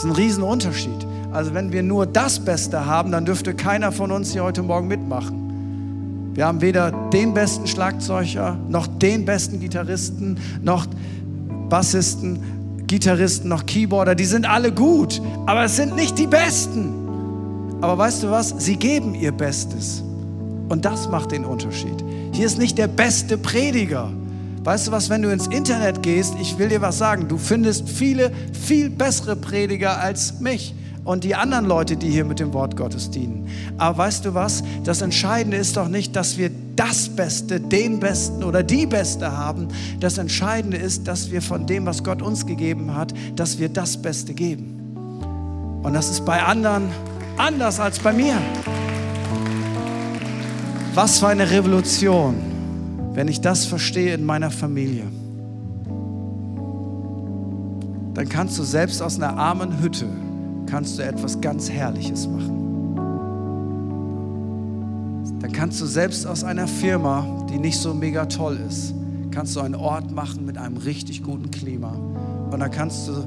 Das 0.00 0.06
ist 0.06 0.12
ein 0.12 0.16
Riesenunterschied. 0.16 1.06
Also 1.30 1.52
wenn 1.52 1.72
wir 1.72 1.82
nur 1.82 2.06
das 2.06 2.40
Beste 2.40 2.86
haben, 2.86 3.12
dann 3.12 3.26
dürfte 3.26 3.52
keiner 3.52 3.92
von 3.92 4.10
uns 4.10 4.32
hier 4.32 4.42
heute 4.42 4.62
Morgen 4.62 4.88
mitmachen. 4.88 6.30
Wir 6.32 6.46
haben 6.46 6.62
weder 6.62 6.90
den 7.10 7.34
besten 7.34 7.66
Schlagzeuger, 7.66 8.56
noch 8.70 8.86
den 8.86 9.26
besten 9.26 9.60
Gitarristen, 9.60 10.38
noch 10.62 10.86
Bassisten, 11.68 12.86
Gitarristen, 12.86 13.50
noch 13.50 13.66
Keyboarder. 13.66 14.14
Die 14.14 14.24
sind 14.24 14.48
alle 14.48 14.72
gut, 14.72 15.20
aber 15.44 15.64
es 15.64 15.76
sind 15.76 15.94
nicht 15.94 16.18
die 16.18 16.26
Besten. 16.26 16.94
Aber 17.82 17.98
weißt 17.98 18.22
du 18.22 18.30
was? 18.30 18.54
Sie 18.56 18.76
geben 18.76 19.14
ihr 19.14 19.32
Bestes. 19.32 20.02
Und 20.70 20.86
das 20.86 21.10
macht 21.10 21.32
den 21.32 21.44
Unterschied. 21.44 22.02
Hier 22.32 22.46
ist 22.46 22.56
nicht 22.56 22.78
der 22.78 22.88
beste 22.88 23.36
Prediger. 23.36 24.10
Weißt 24.62 24.88
du 24.88 24.92
was, 24.92 25.08
wenn 25.08 25.22
du 25.22 25.32
ins 25.32 25.46
Internet 25.46 26.02
gehst, 26.02 26.34
ich 26.38 26.58
will 26.58 26.68
dir 26.68 26.82
was 26.82 26.98
sagen, 26.98 27.28
du 27.28 27.38
findest 27.38 27.88
viele, 27.88 28.30
viel 28.52 28.90
bessere 28.90 29.34
Prediger 29.34 29.98
als 29.98 30.38
mich 30.38 30.74
und 31.04 31.24
die 31.24 31.34
anderen 31.34 31.64
Leute, 31.64 31.96
die 31.96 32.10
hier 32.10 32.26
mit 32.26 32.40
dem 32.40 32.52
Wort 32.52 32.76
Gottes 32.76 33.10
dienen. 33.10 33.48
Aber 33.78 33.96
weißt 33.98 34.26
du 34.26 34.34
was, 34.34 34.62
das 34.84 35.00
Entscheidende 35.00 35.56
ist 35.56 35.78
doch 35.78 35.88
nicht, 35.88 36.14
dass 36.14 36.36
wir 36.36 36.50
das 36.76 37.08
Beste, 37.08 37.58
den 37.58 38.00
Besten 38.00 38.44
oder 38.44 38.62
die 38.62 38.84
Beste 38.84 39.34
haben. 39.34 39.68
Das 39.98 40.18
Entscheidende 40.18 40.76
ist, 40.76 41.08
dass 41.08 41.30
wir 41.30 41.40
von 41.40 41.66
dem, 41.66 41.86
was 41.86 42.04
Gott 42.04 42.20
uns 42.20 42.44
gegeben 42.44 42.94
hat, 42.94 43.14
dass 43.36 43.58
wir 43.58 43.70
das 43.70 43.96
Beste 43.96 44.34
geben. 44.34 45.80
Und 45.82 45.94
das 45.94 46.10
ist 46.10 46.26
bei 46.26 46.42
anderen 46.42 46.90
anders 47.38 47.80
als 47.80 47.98
bei 47.98 48.12
mir. 48.12 48.36
Was 50.92 51.18
für 51.18 51.28
eine 51.28 51.50
Revolution, 51.50 52.49
wenn 53.20 53.28
ich 53.28 53.42
das 53.42 53.66
verstehe 53.66 54.14
in 54.14 54.24
meiner 54.24 54.50
Familie. 54.50 55.04
Dann 58.14 58.26
kannst 58.30 58.58
du 58.58 58.62
selbst 58.62 59.02
aus 59.02 59.16
einer 59.18 59.36
armen 59.36 59.82
Hütte 59.82 60.06
kannst 60.64 60.98
du 60.98 61.02
etwas 61.02 61.38
ganz 61.38 61.68
Herrliches 61.68 62.26
machen. 62.26 62.96
Dann 65.38 65.52
kannst 65.52 65.82
du 65.82 65.84
selbst 65.84 66.26
aus 66.26 66.44
einer 66.44 66.66
Firma, 66.66 67.44
die 67.50 67.58
nicht 67.58 67.76
so 67.76 67.92
mega 67.92 68.24
toll 68.24 68.58
ist, 68.66 68.94
kannst 69.30 69.54
du 69.54 69.60
einen 69.60 69.74
Ort 69.74 70.10
machen 70.10 70.46
mit 70.46 70.56
einem 70.56 70.78
richtig 70.78 71.22
guten 71.22 71.50
Klima. 71.50 71.92
Und 72.50 72.58
dann 72.58 72.70
kannst 72.70 73.06
du 73.06 73.26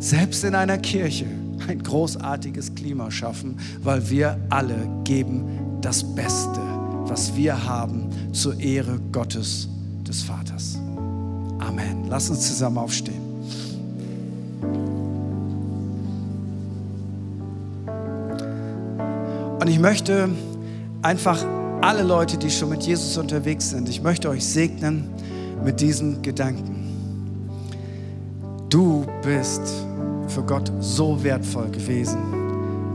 selbst 0.00 0.42
in 0.42 0.56
einer 0.56 0.78
Kirche 0.78 1.26
ein 1.68 1.80
großartiges 1.80 2.74
Klima 2.74 3.12
schaffen, 3.12 3.56
weil 3.84 4.10
wir 4.10 4.36
alle 4.50 4.88
geben 5.04 5.78
das 5.80 6.02
Beste, 6.16 6.60
was 7.08 7.34
wir 7.34 7.64
haben, 7.64 8.08
zur 8.32 8.58
Ehre 8.60 9.00
Gottes 9.12 9.68
des 10.06 10.22
Vaters. 10.22 10.78
Amen. 11.58 12.06
Lass 12.08 12.30
uns 12.30 12.46
zusammen 12.46 12.78
aufstehen. 12.78 13.28
Und 19.60 19.68
ich 19.68 19.78
möchte 19.78 20.28
einfach 21.02 21.44
alle 21.80 22.02
Leute, 22.02 22.36
die 22.38 22.50
schon 22.50 22.70
mit 22.70 22.82
Jesus 22.82 23.16
unterwegs 23.16 23.70
sind, 23.70 23.88
ich 23.88 24.02
möchte 24.02 24.28
euch 24.28 24.44
segnen 24.44 25.08
mit 25.64 25.80
diesen 25.80 26.22
Gedanken. 26.22 26.76
Du 28.68 29.06
bist 29.22 29.62
für 30.28 30.42
Gott 30.42 30.70
so 30.80 31.22
wertvoll 31.22 31.70
gewesen, 31.70 32.18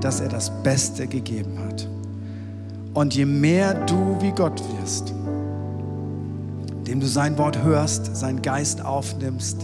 dass 0.02 0.20
er 0.20 0.30
das 0.30 0.52
Beste 0.64 1.08
gegeben 1.08 1.58
hat. 1.60 1.88
Und 2.94 3.16
je 3.16 3.26
mehr 3.26 3.74
du 3.86 4.18
wie 4.22 4.32
Gott 4.32 4.62
wirst, 4.80 5.14
dem 6.88 7.00
du 7.00 7.08
sein 7.08 7.38
Wort 7.38 7.64
hörst, 7.64 8.16
seinen 8.16 8.42
Geist 8.42 8.84
aufnimmst, 8.86 9.58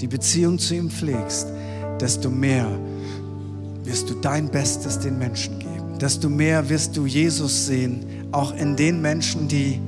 die 0.00 0.06
Beziehung 0.06 0.58
zu 0.58 0.74
ihm 0.74 0.90
pflegst, 0.90 1.48
desto 2.00 2.30
mehr 2.30 2.66
wirst 3.84 4.08
du 4.08 4.14
dein 4.14 4.48
Bestes 4.48 4.98
den 4.98 5.18
Menschen 5.18 5.58
geben. 5.58 5.98
Desto 6.00 6.28
mehr 6.28 6.68
wirst 6.68 6.96
du 6.96 7.06
Jesus 7.06 7.66
sehen, 7.66 8.04
auch 8.32 8.54
in 8.54 8.76
den 8.76 9.02
Menschen, 9.02 9.48
die 9.48 9.80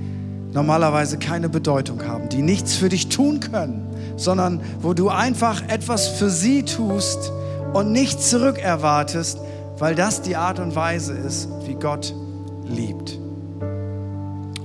normalerweise 0.53 1.19
keine 1.19 1.49
Bedeutung 1.49 2.07
haben, 2.07 2.29
die 2.29 2.43
nichts 2.43 2.75
für 2.75 2.89
dich 2.89 3.09
tun 3.09 3.41
können, 3.41 3.83
sondern 4.17 4.61
wo 4.81 4.95
du 4.95 5.09
einfach 5.09 5.63
etwas 5.69 6.09
für 6.09 6.31
sie 6.31 6.65
tust 6.65 7.33
und 7.73 7.93
nichts 7.93 8.31
zurückerwartest, 8.31 9.39
weil 9.79 9.95
das 9.95 10.23
die 10.23 10.37
Art 10.37 10.59
und 10.59 10.75
Weise 10.75 11.13
ist, 11.15 11.49
wie 11.67 11.75
Gott 11.75 12.15
liebt. 12.69 13.19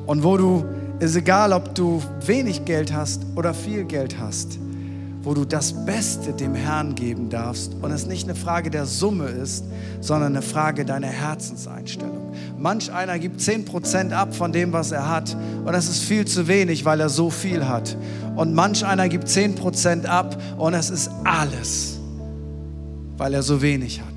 Und 0.06 0.24
wo 0.24 0.38
du, 0.38 0.66
ist 1.00 1.16
egal, 1.16 1.54
ob 1.54 1.74
du 1.76 2.02
wenig 2.26 2.66
Geld 2.66 2.94
hast 2.94 3.26
oder 3.36 3.54
viel 3.54 3.84
Geld 3.86 4.18
hast, 4.20 4.60
wo 5.24 5.34
du 5.34 5.46
das 5.46 5.86
Beste 5.86 6.34
dem 6.34 6.54
Herrn 6.54 6.96
geben 6.96 7.30
darfst 7.30 7.74
und 7.82 7.92
es 7.92 8.06
nicht 8.06 8.26
eine 8.26 8.36
Frage 8.36 8.70
der 8.70 8.86
Summe 8.86 9.28
ist, 9.28 9.64
sondern 10.02 10.34
eine 10.34 10.42
Frage 10.42 10.84
deiner 10.84 11.08
Herzenseinstellung. 11.08 12.34
Manch 12.60 12.92
einer 12.92 13.18
gibt 13.20 13.40
10% 13.40 14.12
ab 14.12 14.36
von 14.36 14.52
dem, 14.52 14.74
was 14.74 14.92
er 14.92 15.10
hat 15.10 15.36
und 15.66 15.72
das 15.72 15.88
ist 15.88 16.04
viel 16.04 16.26
zu 16.26 16.48
wenig, 16.50 16.84
weil 16.84 17.00
er 17.00 17.10
so 17.10 17.30
viel 17.30 17.66
hat. 17.68 17.96
Und 18.36 18.54
manch 18.54 18.86
einer 18.86 19.08
gibt 19.08 19.28
10% 19.28 20.06
ab 20.06 20.38
und 20.58 20.74
es 20.74 20.90
ist 20.90 21.10
alles, 21.24 22.00
weil 23.18 23.34
er 23.34 23.44
so 23.44 23.62
wenig 23.62 24.02
hat. 24.02 24.13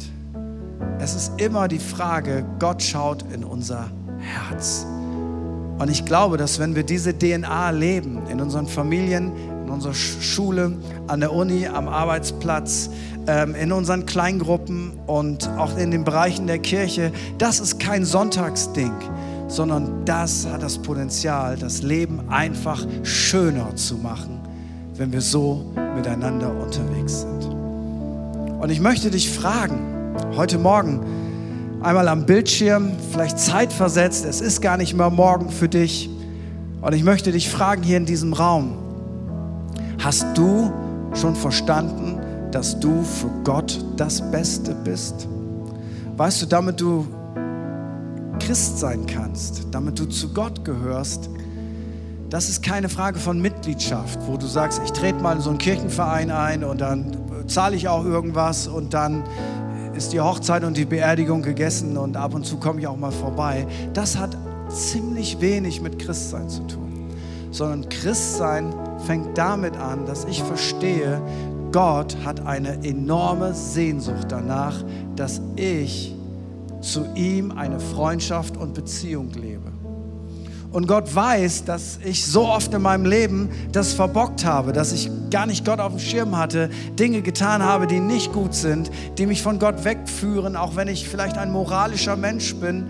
Es 0.98 1.14
ist 1.14 1.32
immer 1.40 1.68
die 1.68 1.78
Frage, 1.78 2.44
Gott 2.59 2.82
schaut 2.82 3.24
in 3.32 3.44
unser 3.44 3.90
Herz. 4.18 4.87
Und 5.78 5.90
ich 5.90 6.06
glaube, 6.06 6.38
dass 6.38 6.59
wenn 6.59 6.74
wir 6.74 6.85
diese 6.85 7.16
DNA 7.16 7.70
leben, 7.70 8.26
in 8.30 8.40
unseren 8.40 8.66
Familien, 8.66 9.30
in 9.64 9.70
unserer 9.70 9.92
Schule, 9.92 10.72
an 11.06 11.20
der 11.20 11.32
Uni, 11.32 11.66
am 11.66 11.87
Arbeitsplatz, 11.87 12.88
ähm, 13.26 13.54
in 13.54 13.72
unseren 13.72 14.06
Kleingruppen 14.06 14.92
und 15.06 15.50
auch 15.59 15.76
in 15.76 15.90
den 15.90 16.04
Bereichen 16.04 16.46
der 16.46 16.61
Kirche, 16.61 17.12
das 17.37 17.61
ist 17.61 17.78
kein 17.78 18.06
Sonntagsding, 18.06 18.92
sondern 19.48 20.04
das 20.06 20.46
hat 20.46 20.62
das 20.62 20.78
Potenzial, 20.78 21.56
das 21.59 21.82
Leben 21.82 22.30
einfach 22.30 22.87
schöner 23.02 23.76
zu 23.76 23.96
machen, 23.96 24.40
wenn 24.94 25.12
wir 25.12 25.20
so 25.20 25.72
miteinander 25.94 26.50
unterwegs 26.50 27.20
sind. 27.20 27.44
Und 28.61 28.70
ich 28.70 28.80
möchte 28.80 29.11
dich 29.11 29.30
fragen, 29.30 29.95
heute 30.37 30.59
Morgen, 30.59 31.00
einmal 31.83 32.09
am 32.09 32.26
Bildschirm, 32.26 32.92
vielleicht 33.12 33.38
zeitversetzt, 33.38 34.24
es 34.24 34.40
ist 34.40 34.61
gar 34.61 34.76
nicht 34.76 34.94
mehr 34.94 35.11
morgen 35.11 35.50
für 35.50 35.68
dich. 35.68 36.11
Und 36.81 36.94
ich 36.94 37.05
möchte 37.05 37.33
dich 37.33 37.50
fragen 37.50 37.83
hier 37.83 37.96
in 37.96 38.07
diesem 38.07 38.33
Raum, 38.33 38.79
Hast 39.98 40.26
du 40.37 40.72
schon 41.14 41.35
verstanden, 41.35 42.20
dass 42.52 42.79
du 42.79 43.02
für 43.02 43.31
Gott 43.42 43.85
das 43.96 44.31
Beste 44.31 44.74
bist? 44.85 45.26
Weißt 46.16 46.42
du, 46.42 46.46
damit 46.46 46.81
du 46.81 47.07
Christ 48.38 48.79
sein 48.79 49.07
kannst, 49.07 49.66
damit 49.72 49.98
du 49.98 50.05
zu 50.07 50.33
Gott 50.33 50.64
gehörst, 50.64 51.29
das 52.31 52.48
ist 52.48 52.62
keine 52.62 52.88
Frage 52.88 53.18
von 53.18 53.40
Mitgliedschaft, 53.40 54.18
wo 54.26 54.37
du 54.37 54.46
sagst, 54.46 54.81
ich 54.85 54.92
trete 54.92 55.20
mal 55.20 55.37
in 55.37 55.40
so 55.40 55.50
einen 55.50 55.59
Kirchenverein 55.59 56.31
ein 56.31 56.62
und 56.62 56.81
dann 56.81 57.16
zahle 57.48 57.74
ich 57.74 57.88
auch 57.88 58.05
irgendwas 58.05 58.68
und 58.68 58.94
dann 58.94 59.24
ist 59.96 60.12
die 60.12 60.20
Hochzeit 60.20 60.62
und 60.64 60.76
die 60.76 60.85
Beerdigung 60.85 61.42
gegessen 61.42 61.97
und 61.97 62.16
ab 62.16 62.34
und 62.34 62.44
zu 62.44 62.59
komme 62.59 62.80
ich 62.80 62.86
auch 62.86 62.97
mal 62.97 63.12
vorbei. 63.12 63.66
Das 63.94 64.18
hat 64.18 64.36
ziemlich 64.68 65.40
wenig 65.40 65.80
mit 65.80 65.99
Christsein 65.99 66.49
zu 66.49 66.62
tun, 66.66 67.09
sondern 67.51 67.88
Christsein 67.88 68.74
fängt 69.07 69.36
damit 69.38 69.76
an, 69.76 70.07
dass 70.07 70.24
ich 70.26 70.42
verstehe, 70.42 71.20
Gott 71.72 72.16
hat 72.24 72.47
eine 72.47 72.84
enorme 72.84 73.55
Sehnsucht 73.55 74.26
danach, 74.28 74.82
dass 75.16 75.40
ich 75.57 76.14
zu 76.80 77.07
ihm 77.14 77.51
eine 77.53 77.80
Freundschaft 77.80 78.57
und 78.57 78.74
Beziehung 78.74 79.30
lebe. 79.32 79.55
Und 80.77 80.87
Gott 80.89 81.14
weiß, 81.14 81.64
dass 81.64 81.99
ich 82.05 82.27
so 82.27 82.47
oft 82.47 82.74
in 82.74 82.83
meinem 82.83 83.07
Leben 83.07 83.49
das 83.72 83.95
verbockt 83.95 84.45
habe, 84.45 84.74
dass 84.74 84.93
ich 84.93 85.11
gar 85.31 85.47
nicht 85.47 85.64
Gott 85.64 85.81
auf 85.81 85.93
dem 85.93 85.99
Schirm 85.99 86.37
hatte, 86.37 86.68
Dinge 86.99 87.22
getan 87.22 87.62
habe, 87.62 87.87
die 87.87 87.99
nicht 87.99 88.31
gut 88.35 88.55
sind, 88.55 88.91
die 89.16 89.24
mich 89.24 89.43
von 89.43 89.59
Gott 89.59 89.85
wegführen, 89.85 90.55
auch 90.55 90.77
wenn 90.77 90.89
ich 90.89 91.09
vielleicht 91.09 91.39
ein 91.39 91.51
moralischer 91.51 92.14
Mensch 92.16 92.55
bin, 92.57 92.89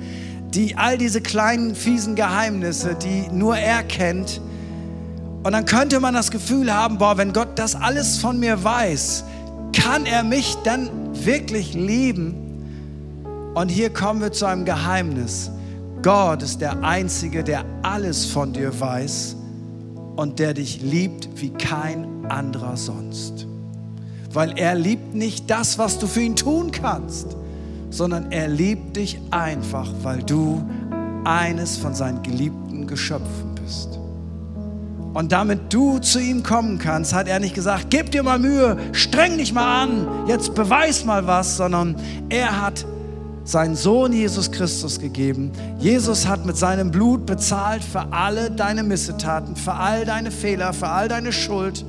die 0.53 0.76
all 0.76 0.99
diese 0.99 1.20
kleinen, 1.20 1.76
fiesen 1.76 2.16
Geheimnisse, 2.16 2.97
die 2.97 3.28
nur 3.32 3.57
er 3.57 3.84
kennt. 3.84 4.41
Und 5.45 5.53
dann 5.53 5.64
könnte 5.64 6.01
man 6.01 6.12
das 6.12 6.32
Gefühl 6.32 6.74
haben, 6.74 6.99
boah, 6.99 7.16
wenn 7.18 7.32
Gott 7.32 7.51
das 7.55 7.76
alles 7.76 8.18
von 8.18 8.41
mir 8.41 8.64
weiß, 8.64 9.22
kann 9.72 10.07
er 10.07 10.24
mich 10.24 10.57
dann 10.64 10.91
wirklich 11.24 11.72
lieben? 11.72 12.34
Und 13.55 13.68
hier 13.68 13.91
kommen 13.91 14.20
wir 14.20 14.32
zu 14.32 14.45
einem 14.47 14.64
Geheimnis. 14.64 15.53
Gott 16.07 16.40
ist 16.40 16.61
der 16.61 16.84
Einzige, 16.84 17.42
der 17.42 17.64
alles 17.82 18.26
von 18.26 18.52
dir 18.52 18.78
weiß 18.78 19.34
und 20.14 20.38
der 20.38 20.54
dich 20.54 20.80
liebt 20.80 21.28
wie 21.34 21.50
kein 21.50 22.24
anderer 22.26 22.76
sonst. 22.76 23.48
Weil 24.32 24.57
er 24.57 24.76
liebt 24.76 25.16
nicht 25.16 25.50
das, 25.50 25.80
was 25.80 25.98
du 25.98 26.07
für 26.07 26.20
ihn 26.20 26.36
tun 26.36 26.70
kannst, 26.70 27.36
sondern 27.90 28.30
er 28.30 28.46
liebt 28.46 28.96
dich 28.96 29.18
einfach, 29.32 29.90
weil 30.04 30.22
du 30.22 30.64
eines 31.24 31.76
von 31.76 31.92
seinen 31.92 32.22
geliebten 32.22 32.86
Geschöpfen 32.86 33.57
bist. 33.61 33.98
Und 35.12 35.32
damit 35.32 35.72
du 35.74 35.98
zu 35.98 36.20
ihm 36.20 36.44
kommen 36.44 36.78
kannst, 36.78 37.14
hat 37.14 37.26
er 37.26 37.40
nicht 37.40 37.57
gesagt, 37.57 37.86
gib 37.90 38.12
dir 38.12 38.22
mal 38.22 38.38
Mühe, 38.38 38.76
streng 38.92 39.38
dich 39.38 39.52
mal 39.52 39.82
an, 39.82 40.07
jetzt 40.28 40.54
beweis 40.54 41.04
mal 41.04 41.26
was, 41.26 41.57
sondern 41.57 41.96
er 42.28 42.62
hat 42.62 42.86
seinen 43.47 43.76
Sohn 43.76 44.12
Jesus 44.12 44.51
Christus 44.51 44.99
gegeben. 44.99 45.53
Jesus 45.78 46.26
hat 46.26 46.44
mit 46.44 46.57
seinem 46.57 46.90
Blut 46.90 47.24
bezahlt 47.26 47.82
für 47.82 48.12
alle 48.12 48.51
deine 48.51 48.82
Missetaten, 48.82 49.55
für 49.55 49.72
all 49.72 50.05
deine 50.05 50.32
Fehler, 50.32 50.72
für 50.72 50.88
all 50.88 51.09
deine 51.09 51.32
Schuld, 51.32 51.84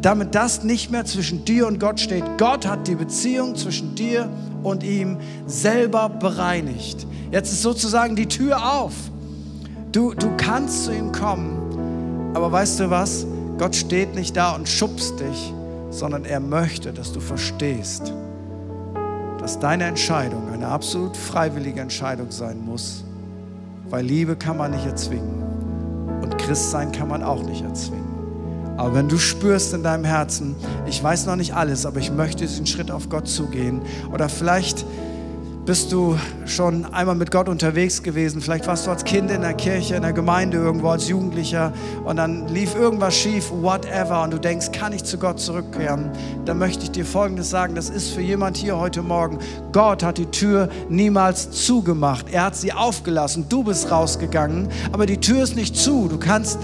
damit 0.00 0.34
das 0.34 0.64
nicht 0.64 0.90
mehr 0.90 1.04
zwischen 1.04 1.44
dir 1.44 1.66
und 1.66 1.78
Gott 1.78 2.00
steht. 2.00 2.24
Gott 2.38 2.66
hat 2.66 2.88
die 2.88 2.94
Beziehung 2.94 3.54
zwischen 3.56 3.94
dir 3.94 4.28
und 4.62 4.82
ihm 4.82 5.18
selber 5.46 6.08
bereinigt. 6.08 7.06
Jetzt 7.30 7.52
ist 7.52 7.62
sozusagen 7.62 8.16
die 8.16 8.26
Tür 8.26 8.74
auf. 8.74 8.94
Du, 9.92 10.14
du 10.14 10.34
kannst 10.38 10.84
zu 10.84 10.94
ihm 10.94 11.12
kommen, 11.12 12.32
aber 12.34 12.50
weißt 12.50 12.80
du 12.80 12.90
was? 12.90 13.26
Gott 13.58 13.76
steht 13.76 14.14
nicht 14.14 14.34
da 14.34 14.54
und 14.54 14.66
schubst 14.66 15.20
dich, 15.20 15.52
sondern 15.90 16.24
er 16.24 16.40
möchte, 16.40 16.94
dass 16.94 17.12
du 17.12 17.20
verstehst 17.20 18.14
dass 19.42 19.58
deine 19.58 19.84
Entscheidung 19.84 20.52
eine 20.52 20.68
absolut 20.68 21.16
freiwillige 21.16 21.80
Entscheidung 21.80 22.30
sein 22.30 22.64
muss, 22.64 23.02
weil 23.90 24.06
Liebe 24.06 24.36
kann 24.36 24.56
man 24.56 24.70
nicht 24.70 24.86
erzwingen 24.86 25.42
und 26.22 26.38
Christsein 26.38 26.92
kann 26.92 27.08
man 27.08 27.24
auch 27.24 27.42
nicht 27.42 27.62
erzwingen. 27.64 28.06
Aber 28.76 28.94
wenn 28.94 29.08
du 29.08 29.18
spürst 29.18 29.74
in 29.74 29.82
deinem 29.82 30.04
Herzen, 30.04 30.54
ich 30.86 31.02
weiß 31.02 31.26
noch 31.26 31.34
nicht 31.34 31.54
alles, 31.54 31.84
aber 31.86 31.98
ich 31.98 32.12
möchte 32.12 32.44
diesen 32.44 32.66
Schritt 32.66 32.92
auf 32.92 33.08
Gott 33.08 33.26
zugehen 33.26 33.82
oder 34.12 34.28
vielleicht 34.28 34.86
bist 35.64 35.92
du 35.92 36.18
schon 36.44 36.86
einmal 36.86 37.14
mit 37.14 37.30
Gott 37.30 37.48
unterwegs 37.48 38.02
gewesen? 38.02 38.40
Vielleicht 38.40 38.66
warst 38.66 38.86
du 38.86 38.90
als 38.90 39.04
Kind 39.04 39.30
in 39.30 39.42
der 39.42 39.54
Kirche, 39.54 39.94
in 39.94 40.02
der 40.02 40.12
Gemeinde 40.12 40.56
irgendwo, 40.56 40.88
als 40.88 41.08
Jugendlicher 41.08 41.72
und 42.04 42.16
dann 42.16 42.48
lief 42.48 42.74
irgendwas 42.74 43.14
schief, 43.14 43.50
whatever, 43.50 44.24
und 44.24 44.32
du 44.32 44.38
denkst, 44.38 44.72
kann 44.72 44.92
ich 44.92 45.04
zu 45.04 45.18
Gott 45.18 45.38
zurückkehren? 45.38 46.10
Dann 46.44 46.58
möchte 46.58 46.82
ich 46.82 46.90
dir 46.90 47.04
Folgendes 47.04 47.50
sagen, 47.50 47.76
das 47.76 47.90
ist 47.90 48.10
für 48.10 48.22
jemand 48.22 48.56
hier 48.56 48.76
heute 48.76 49.02
Morgen. 49.02 49.38
Gott 49.70 50.02
hat 50.02 50.18
die 50.18 50.26
Tür 50.26 50.68
niemals 50.88 51.50
zugemacht. 51.52 52.26
Er 52.32 52.46
hat 52.46 52.56
sie 52.56 52.72
aufgelassen. 52.72 53.46
Du 53.48 53.62
bist 53.62 53.88
rausgegangen, 53.88 54.68
aber 54.90 55.06
die 55.06 55.18
Tür 55.18 55.44
ist 55.44 55.54
nicht 55.54 55.76
zu. 55.76 56.08
Du 56.08 56.18
kannst 56.18 56.58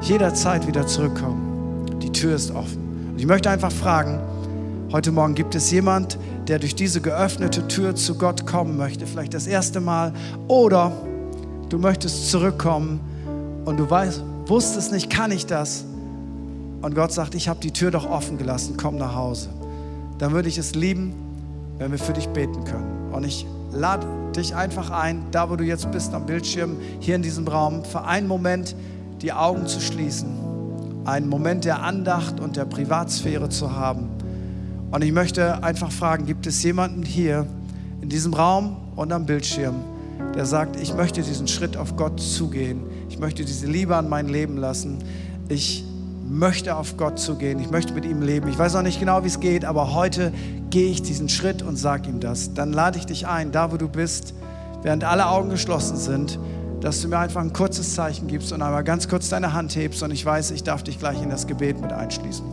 jederzeit 0.00 0.66
wieder 0.66 0.88
zurückkommen. 0.88 2.00
Die 2.02 2.10
Tür 2.10 2.34
ist 2.34 2.50
offen. 2.50 3.12
Und 3.12 3.20
ich 3.20 3.26
möchte 3.26 3.48
einfach 3.48 3.70
fragen, 3.70 4.18
heute 4.90 5.12
Morgen 5.12 5.36
gibt 5.36 5.54
es 5.54 5.70
jemand, 5.70 6.18
der 6.48 6.58
durch 6.58 6.74
diese 6.74 7.00
geöffnete 7.00 7.66
Tür 7.68 7.94
zu 7.94 8.16
Gott 8.16 8.46
kommen 8.46 8.76
möchte, 8.76 9.06
vielleicht 9.06 9.34
das 9.34 9.46
erste 9.46 9.80
Mal, 9.80 10.12
oder 10.48 10.92
du 11.68 11.78
möchtest 11.78 12.30
zurückkommen 12.30 13.00
und 13.64 13.78
du 13.78 13.88
weißt, 13.88 14.22
wusstest 14.46 14.92
nicht, 14.92 15.10
kann 15.10 15.30
ich 15.30 15.46
das? 15.46 15.84
Und 16.82 16.94
Gott 16.94 17.12
sagt, 17.12 17.34
ich 17.34 17.48
habe 17.48 17.60
die 17.60 17.70
Tür 17.70 17.90
doch 17.90 18.08
offen 18.08 18.36
gelassen, 18.36 18.76
komm 18.76 18.96
nach 18.96 19.14
Hause. 19.14 19.48
Dann 20.18 20.32
würde 20.32 20.48
ich 20.48 20.58
es 20.58 20.74
lieben, 20.74 21.14
wenn 21.78 21.90
wir 21.90 21.98
für 21.98 22.12
dich 22.12 22.28
beten 22.28 22.64
können. 22.64 23.10
Und 23.12 23.24
ich 23.24 23.46
lade 23.72 24.06
dich 24.36 24.54
einfach 24.54 24.90
ein, 24.90 25.22
da 25.30 25.48
wo 25.48 25.56
du 25.56 25.64
jetzt 25.64 25.90
bist 25.92 26.12
am 26.12 26.26
Bildschirm, 26.26 26.76
hier 27.00 27.16
in 27.16 27.22
diesem 27.22 27.48
Raum, 27.48 27.84
für 27.84 28.04
einen 28.04 28.28
Moment 28.28 28.76
die 29.22 29.32
Augen 29.32 29.66
zu 29.66 29.80
schließen, 29.80 30.28
einen 31.06 31.28
Moment 31.28 31.64
der 31.64 31.82
Andacht 31.82 32.38
und 32.38 32.56
der 32.56 32.66
Privatsphäre 32.66 33.48
zu 33.48 33.74
haben 33.74 34.08
und 34.94 35.02
ich 35.02 35.10
möchte 35.10 35.64
einfach 35.64 35.90
fragen, 35.90 36.24
gibt 36.24 36.46
es 36.46 36.62
jemanden 36.62 37.02
hier 37.02 37.48
in 38.00 38.08
diesem 38.08 38.32
Raum 38.32 38.76
und 38.94 39.12
am 39.12 39.26
Bildschirm, 39.26 39.74
der 40.36 40.46
sagt, 40.46 40.80
ich 40.80 40.94
möchte 40.94 41.20
diesen 41.20 41.48
Schritt 41.48 41.76
auf 41.76 41.96
Gott 41.96 42.20
zugehen. 42.20 42.84
Ich 43.08 43.18
möchte 43.18 43.44
diese 43.44 43.66
Liebe 43.66 43.96
an 43.96 44.08
mein 44.08 44.28
Leben 44.28 44.56
lassen. 44.56 44.98
Ich 45.48 45.84
möchte 46.28 46.76
auf 46.76 46.96
Gott 46.96 47.18
zugehen. 47.18 47.58
Ich 47.58 47.72
möchte 47.72 47.92
mit 47.92 48.04
ihm 48.04 48.22
leben. 48.22 48.46
Ich 48.46 48.56
weiß 48.56 48.74
noch 48.74 48.82
nicht 48.82 49.00
genau, 49.00 49.24
wie 49.24 49.26
es 49.26 49.40
geht, 49.40 49.64
aber 49.64 49.94
heute 49.94 50.32
gehe 50.70 50.92
ich 50.92 51.02
diesen 51.02 51.28
Schritt 51.28 51.60
und 51.60 51.74
sage 51.74 52.08
ihm 52.08 52.20
das. 52.20 52.54
Dann 52.54 52.72
lade 52.72 52.96
ich 52.96 53.04
dich 53.04 53.26
ein, 53.26 53.50
da 53.50 53.72
wo 53.72 53.76
du 53.76 53.88
bist, 53.88 54.32
während 54.84 55.02
alle 55.02 55.26
Augen 55.26 55.50
geschlossen 55.50 55.96
sind, 55.96 56.38
dass 56.80 57.02
du 57.02 57.08
mir 57.08 57.18
einfach 57.18 57.40
ein 57.40 57.52
kurzes 57.52 57.94
Zeichen 57.96 58.28
gibst 58.28 58.52
und 58.52 58.62
einmal 58.62 58.84
ganz 58.84 59.08
kurz 59.08 59.28
deine 59.28 59.54
Hand 59.54 59.74
hebst 59.74 60.04
und 60.04 60.12
ich 60.12 60.24
weiß, 60.24 60.52
ich 60.52 60.62
darf 60.62 60.84
dich 60.84 61.00
gleich 61.00 61.20
in 61.20 61.30
das 61.30 61.48
Gebet 61.48 61.80
mit 61.80 61.92
einschließen. 61.92 62.44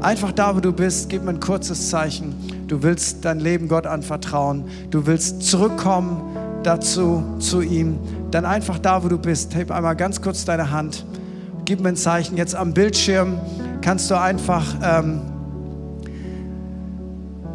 Einfach 0.00 0.32
da, 0.32 0.54
wo 0.54 0.60
du 0.60 0.72
bist, 0.72 1.08
gib 1.08 1.24
mir 1.24 1.30
ein 1.30 1.40
kurzes 1.40 1.90
Zeichen. 1.90 2.34
Du 2.68 2.82
willst 2.82 3.24
dein 3.24 3.40
Leben 3.40 3.68
Gott 3.68 3.86
anvertrauen. 3.86 4.64
Du 4.90 5.06
willst 5.06 5.42
zurückkommen 5.42 6.36
dazu, 6.62 7.24
zu 7.38 7.62
ihm. 7.62 7.98
Dann 8.30 8.44
einfach 8.44 8.78
da, 8.78 9.02
wo 9.04 9.08
du 9.08 9.18
bist. 9.18 9.54
Heb 9.54 9.70
einmal 9.70 9.96
ganz 9.96 10.20
kurz 10.20 10.44
deine 10.44 10.70
Hand. 10.70 11.04
Gib 11.64 11.80
mir 11.80 11.90
ein 11.90 11.96
Zeichen. 11.96 12.36
Jetzt 12.36 12.54
am 12.54 12.74
Bildschirm 12.74 13.38
kannst 13.80 14.10
du 14.10 14.20
einfach 14.20 14.64
ähm, 14.82 15.20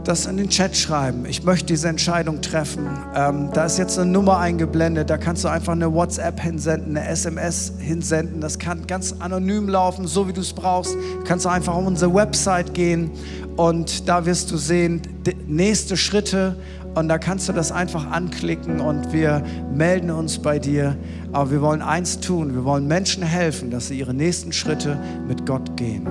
das 0.03 0.25
in 0.25 0.37
den 0.37 0.49
Chat 0.49 0.75
schreiben. 0.75 1.25
Ich 1.25 1.43
möchte 1.43 1.67
diese 1.67 1.87
Entscheidung 1.87 2.41
treffen. 2.41 2.87
Ähm, 3.15 3.49
da 3.53 3.65
ist 3.65 3.77
jetzt 3.77 3.99
eine 3.99 4.09
Nummer 4.09 4.39
eingeblendet. 4.39 5.09
Da 5.09 5.17
kannst 5.17 5.43
du 5.43 5.47
einfach 5.47 5.73
eine 5.73 5.93
WhatsApp 5.93 6.39
hinsenden, 6.39 6.97
eine 6.97 7.07
SMS 7.07 7.73
hinsenden. 7.79 8.41
Das 8.41 8.57
kann 8.57 8.87
ganz 8.87 9.15
anonym 9.19 9.69
laufen, 9.69 10.07
so 10.07 10.27
wie 10.27 10.33
du 10.33 10.41
es 10.41 10.53
brauchst. 10.53 10.95
Du 10.95 11.23
kannst 11.23 11.45
einfach 11.45 11.75
auf 11.75 11.85
unsere 11.85 12.13
Website 12.13 12.73
gehen 12.73 13.11
und 13.57 14.07
da 14.09 14.25
wirst 14.25 14.51
du 14.51 14.57
sehen, 14.57 15.01
nächste 15.47 15.97
Schritte. 15.97 16.55
Und 16.93 17.07
da 17.07 17.17
kannst 17.17 17.47
du 17.47 17.53
das 17.53 17.71
einfach 17.71 18.11
anklicken 18.11 18.81
und 18.81 19.13
wir 19.13 19.43
melden 19.73 20.11
uns 20.11 20.39
bei 20.39 20.59
dir. 20.59 20.97
Aber 21.31 21.51
wir 21.51 21.61
wollen 21.61 21.81
eins 21.81 22.19
tun. 22.19 22.53
Wir 22.53 22.65
wollen 22.65 22.85
Menschen 22.85 23.23
helfen, 23.23 23.71
dass 23.71 23.87
sie 23.87 23.97
ihre 23.97 24.13
nächsten 24.13 24.51
Schritte 24.51 24.99
mit 25.25 25.45
Gott 25.45 25.77
gehen. 25.77 26.05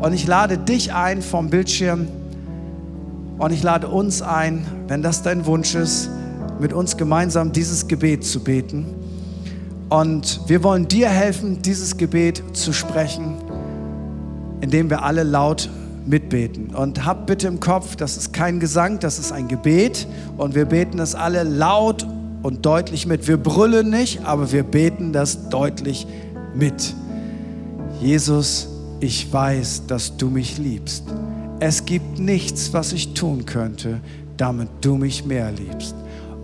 Und 0.00 0.14
ich 0.14 0.26
lade 0.26 0.56
dich 0.56 0.94
ein 0.94 1.20
vom 1.20 1.50
Bildschirm 1.50 2.08
und 3.38 3.52
ich 3.52 3.62
lade 3.62 3.88
uns 3.88 4.22
ein, 4.22 4.66
wenn 4.86 5.02
das 5.02 5.22
dein 5.22 5.46
Wunsch 5.46 5.74
ist, 5.74 6.08
mit 6.60 6.72
uns 6.72 6.96
gemeinsam 6.96 7.52
dieses 7.52 7.88
Gebet 7.88 8.24
zu 8.24 8.40
beten. 8.40 8.86
Und 9.88 10.40
wir 10.46 10.62
wollen 10.62 10.88
dir 10.88 11.08
helfen, 11.08 11.60
dieses 11.60 11.96
Gebet 11.96 12.42
zu 12.52 12.72
sprechen, 12.72 13.34
indem 14.60 14.88
wir 14.88 15.02
alle 15.02 15.24
laut 15.24 15.68
mitbeten. 16.06 16.74
Und 16.74 17.04
hab 17.04 17.26
bitte 17.26 17.48
im 17.48 17.60
Kopf, 17.60 17.96
das 17.96 18.16
ist 18.16 18.32
kein 18.32 18.60
Gesang, 18.60 18.98
das 19.00 19.18
ist 19.18 19.32
ein 19.32 19.48
Gebet. 19.48 20.06
Und 20.36 20.54
wir 20.54 20.64
beten 20.64 20.98
das 20.98 21.14
alle 21.14 21.42
laut 21.42 22.06
und 22.42 22.64
deutlich 22.64 23.06
mit. 23.06 23.26
Wir 23.26 23.36
brüllen 23.36 23.90
nicht, 23.90 24.24
aber 24.24 24.52
wir 24.52 24.62
beten 24.62 25.12
das 25.12 25.48
deutlich 25.48 26.06
mit. 26.54 26.94
Jesus, 28.00 28.68
ich 29.00 29.32
weiß, 29.32 29.86
dass 29.86 30.16
du 30.16 30.30
mich 30.30 30.58
liebst 30.58 31.04
es 31.66 31.86
gibt 31.86 32.18
nichts, 32.18 32.74
was 32.74 32.92
ich 32.92 33.14
tun 33.14 33.46
könnte, 33.46 34.02
damit 34.36 34.68
du 34.82 34.96
mich 34.96 35.24
mehr 35.24 35.50
liebst. 35.50 35.94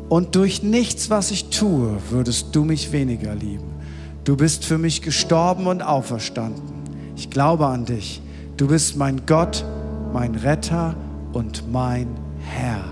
Und 0.09 0.35
durch 0.35 0.63
nichts, 0.63 1.11
was 1.11 1.31
ich 1.31 1.51
tue, 1.51 1.99
würdest 2.09 2.57
du 2.57 2.65
mich 2.65 2.91
weniger 2.91 3.35
lieben. 3.35 3.69
Du 4.25 4.35
bist 4.35 4.65
für 4.65 4.79
mich 4.79 5.03
gestorben 5.03 5.67
und 5.67 5.83
auferstanden. 5.83 6.63
Ich 7.17 7.29
glaube 7.29 7.67
an 7.67 7.85
dich. 7.85 8.23
Du 8.57 8.69
bist 8.69 8.97
mein 8.97 9.27
Gott, 9.27 9.63
mein 10.15 10.37
Retter 10.37 10.97
und 11.35 11.71
mein 11.71 12.07
Herr. 12.39 12.83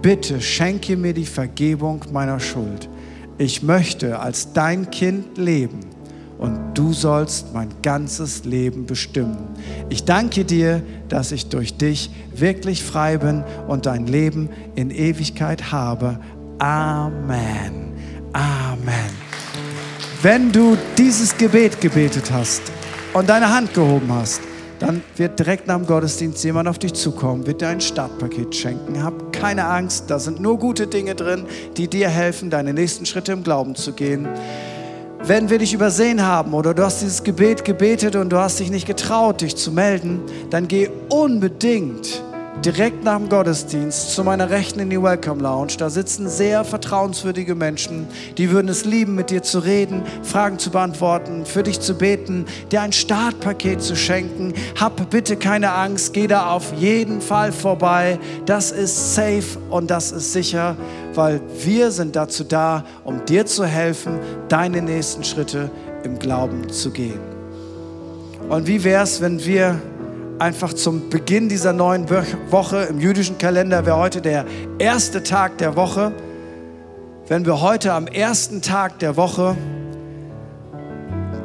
Bitte 0.00 0.40
schenke 0.40 0.96
mir 0.96 1.12
die 1.12 1.26
Vergebung 1.26 2.00
meiner 2.14 2.40
Schuld. 2.40 2.88
ich 3.36 3.62
möchte 3.62 4.20
als 4.20 4.54
dein 4.54 4.90
Kind 4.90 5.36
leben 5.36 5.80
und 6.42 6.74
du 6.74 6.92
sollst 6.92 7.54
mein 7.54 7.68
ganzes 7.82 8.44
Leben 8.44 8.84
bestimmen. 8.84 9.38
Ich 9.90 10.04
danke 10.04 10.44
dir, 10.44 10.82
dass 11.08 11.30
ich 11.30 11.48
durch 11.48 11.76
dich 11.76 12.10
wirklich 12.34 12.82
frei 12.82 13.16
bin 13.16 13.44
und 13.68 13.86
dein 13.86 14.08
Leben 14.08 14.50
in 14.74 14.90
Ewigkeit 14.90 15.70
habe. 15.70 16.18
Amen. 16.58 17.92
Amen. 18.32 19.12
Wenn 20.20 20.50
du 20.50 20.76
dieses 20.98 21.36
Gebet 21.38 21.80
gebetet 21.80 22.32
hast 22.32 22.62
und 23.12 23.28
deine 23.28 23.54
Hand 23.54 23.72
gehoben 23.72 24.12
hast, 24.12 24.40
dann 24.80 25.00
wird 25.14 25.38
direkt 25.38 25.68
nach 25.68 25.76
dem 25.76 25.86
Gottesdienst 25.86 26.42
jemand 26.42 26.66
auf 26.68 26.80
dich 26.80 26.92
zukommen, 26.94 27.46
wird 27.46 27.60
dir 27.60 27.68
ein 27.68 27.80
Startpaket 27.80 28.52
schenken. 28.52 29.00
Hab 29.04 29.32
keine 29.32 29.66
Angst, 29.66 30.06
da 30.08 30.18
sind 30.18 30.40
nur 30.40 30.58
gute 30.58 30.88
Dinge 30.88 31.14
drin, 31.14 31.44
die 31.76 31.86
dir 31.86 32.08
helfen, 32.08 32.50
deine 32.50 32.74
nächsten 32.74 33.06
Schritte 33.06 33.30
im 33.30 33.44
Glauben 33.44 33.76
zu 33.76 33.92
gehen. 33.92 34.26
Wenn 35.24 35.50
wir 35.50 35.58
dich 35.58 35.72
übersehen 35.72 36.22
haben 36.22 36.52
oder 36.52 36.74
du 36.74 36.82
hast 36.82 37.00
dieses 37.00 37.22
Gebet 37.22 37.64
gebetet 37.64 38.16
und 38.16 38.30
du 38.30 38.38
hast 38.38 38.58
dich 38.58 38.70
nicht 38.70 38.88
getraut, 38.88 39.40
dich 39.40 39.54
zu 39.54 39.70
melden, 39.70 40.20
dann 40.50 40.66
geh 40.66 40.90
unbedingt 41.10 42.22
direkt 42.60 43.02
nach 43.02 43.16
dem 43.16 43.28
Gottesdienst 43.28 44.14
zu 44.14 44.22
meiner 44.22 44.50
Rechten 44.50 44.80
in 44.80 44.90
die 44.90 45.02
Welcome 45.02 45.42
Lounge. 45.42 45.74
Da 45.78 45.90
sitzen 45.90 46.28
sehr 46.28 46.64
vertrauenswürdige 46.64 47.54
Menschen, 47.54 48.06
die 48.36 48.50
würden 48.50 48.68
es 48.68 48.84
lieben, 48.84 49.14
mit 49.14 49.30
dir 49.30 49.42
zu 49.42 49.58
reden, 49.58 50.02
Fragen 50.22 50.58
zu 50.58 50.70
beantworten, 50.70 51.46
für 51.46 51.62
dich 51.62 51.80
zu 51.80 51.94
beten, 51.94 52.44
dir 52.70 52.82
ein 52.82 52.92
Startpaket 52.92 53.82
zu 53.82 53.96
schenken. 53.96 54.52
Hab 54.78 55.10
bitte 55.10 55.36
keine 55.36 55.72
Angst, 55.72 56.12
geh 56.12 56.26
da 56.26 56.50
auf 56.50 56.72
jeden 56.74 57.20
Fall 57.20 57.52
vorbei. 57.52 58.18
Das 58.46 58.70
ist 58.70 59.14
safe 59.14 59.58
und 59.70 59.90
das 59.90 60.12
ist 60.12 60.32
sicher, 60.32 60.76
weil 61.14 61.40
wir 61.64 61.90
sind 61.90 62.14
dazu 62.14 62.44
da, 62.44 62.84
um 63.04 63.24
dir 63.24 63.46
zu 63.46 63.64
helfen, 63.64 64.18
deine 64.48 64.82
nächsten 64.82 65.24
Schritte 65.24 65.70
im 66.04 66.18
Glauben 66.18 66.68
zu 66.68 66.90
gehen. 66.90 67.20
Und 68.48 68.66
wie 68.66 68.84
wäre 68.84 69.04
es, 69.04 69.20
wenn 69.20 69.44
wir 69.44 69.80
einfach 70.42 70.72
zum 70.72 71.08
Beginn 71.08 71.48
dieser 71.48 71.72
neuen 71.72 72.10
Woche 72.50 72.88
im 72.90 72.98
jüdischen 72.98 73.38
Kalender 73.38 73.86
wäre 73.86 73.96
heute 73.96 74.20
der 74.20 74.44
erste 74.80 75.22
Tag 75.22 75.58
der 75.58 75.76
Woche. 75.76 76.12
Wenn 77.28 77.46
wir 77.46 77.60
heute 77.60 77.92
am 77.92 78.08
ersten 78.08 78.60
Tag 78.60 78.98
der 78.98 79.16
Woche 79.16 79.56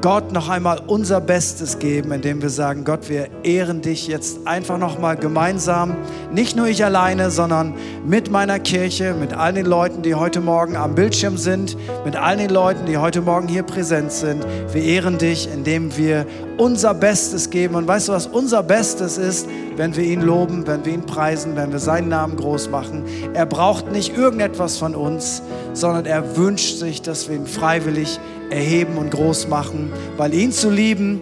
Gott 0.02 0.32
noch 0.32 0.50
einmal 0.50 0.82
unser 0.86 1.20
Bestes 1.20 1.80
geben, 1.80 2.12
indem 2.12 2.41
wir 2.41 2.50
sagen, 2.50 2.84
Gott, 2.84 3.10
wir 3.10 3.30
ehren 3.43 3.82
dich 3.82 4.08
jetzt 4.08 4.45
einfach 4.45 4.78
noch 4.78 5.00
mal 5.00 5.16
gemeinsam, 5.16 5.95
nicht 6.32 6.56
nur 6.56 6.68
ich 6.68 6.86
alleine, 6.86 7.32
sondern 7.32 7.74
mit 8.06 8.30
meiner 8.30 8.60
Kirche, 8.60 9.14
mit 9.14 9.34
all 9.34 9.54
den 9.54 9.66
Leuten, 9.66 10.04
die 10.04 10.14
heute 10.14 10.39
Morgen 10.39 10.76
am 10.76 10.93
Bildschirm 10.93 11.38
sind, 11.38 11.76
mit 12.06 12.16
all 12.16 12.38
den 12.38 12.50
Leuten, 12.50 12.86
die 12.86 12.98
heute 12.98 13.22
Morgen 13.22 13.48
hier 13.48 13.64
präsent 13.64 14.12
sind. 14.12 14.45
Wir 14.72 14.84
ehren 14.84 15.18
dich, 15.18 15.50
indem 15.52 15.95
wir 15.98 16.26
unser 16.58 16.93
Bestes 16.93 17.50
geben. 17.50 17.76
Und 17.76 17.88
weißt 17.88 18.10
du, 18.10 18.14
was 18.14 18.28
unser 18.28 18.64
Bestes 18.64 19.18
ist, 19.18 19.48
wenn 19.78 19.96
wir 19.96 20.04
ihn 20.04 20.22
loben, 20.22 20.66
wenn 20.68 20.84
wir 20.84 20.94
ihn 20.94 21.06
preisen, 21.06 21.56
wenn 21.56 21.72
wir 21.72 21.80
seinen 21.80 22.10
Namen 22.10 22.36
groß 22.36 22.70
machen? 22.70 23.06
Er 23.34 23.46
braucht 23.46 23.92
nicht 23.92 24.18
irgendetwas 24.18 24.78
von 24.78 24.96
uns, 24.96 25.42
sondern 25.74 26.06
er 26.06 26.36
wünscht 26.36 26.78
sich, 26.78 27.02
dass 27.02 27.30
wir 27.30 27.38
ihn 27.38 27.48
freiwillig 27.48 28.20
erheben 28.50 28.98
und 28.98 29.12
groß 29.12 29.48
machen, 29.48 29.94
weil 30.18 30.34
ihn 30.34 30.52
zu 30.52 30.70
lieben 30.70 31.22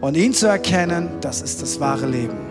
und 0.00 0.16
ihn 0.16 0.32
zu 0.32 0.48
erkennen, 0.48 1.10
das 1.20 1.42
ist 1.42 1.62
das 1.62 1.78
wahre 1.78 2.06
Leben. 2.06 2.45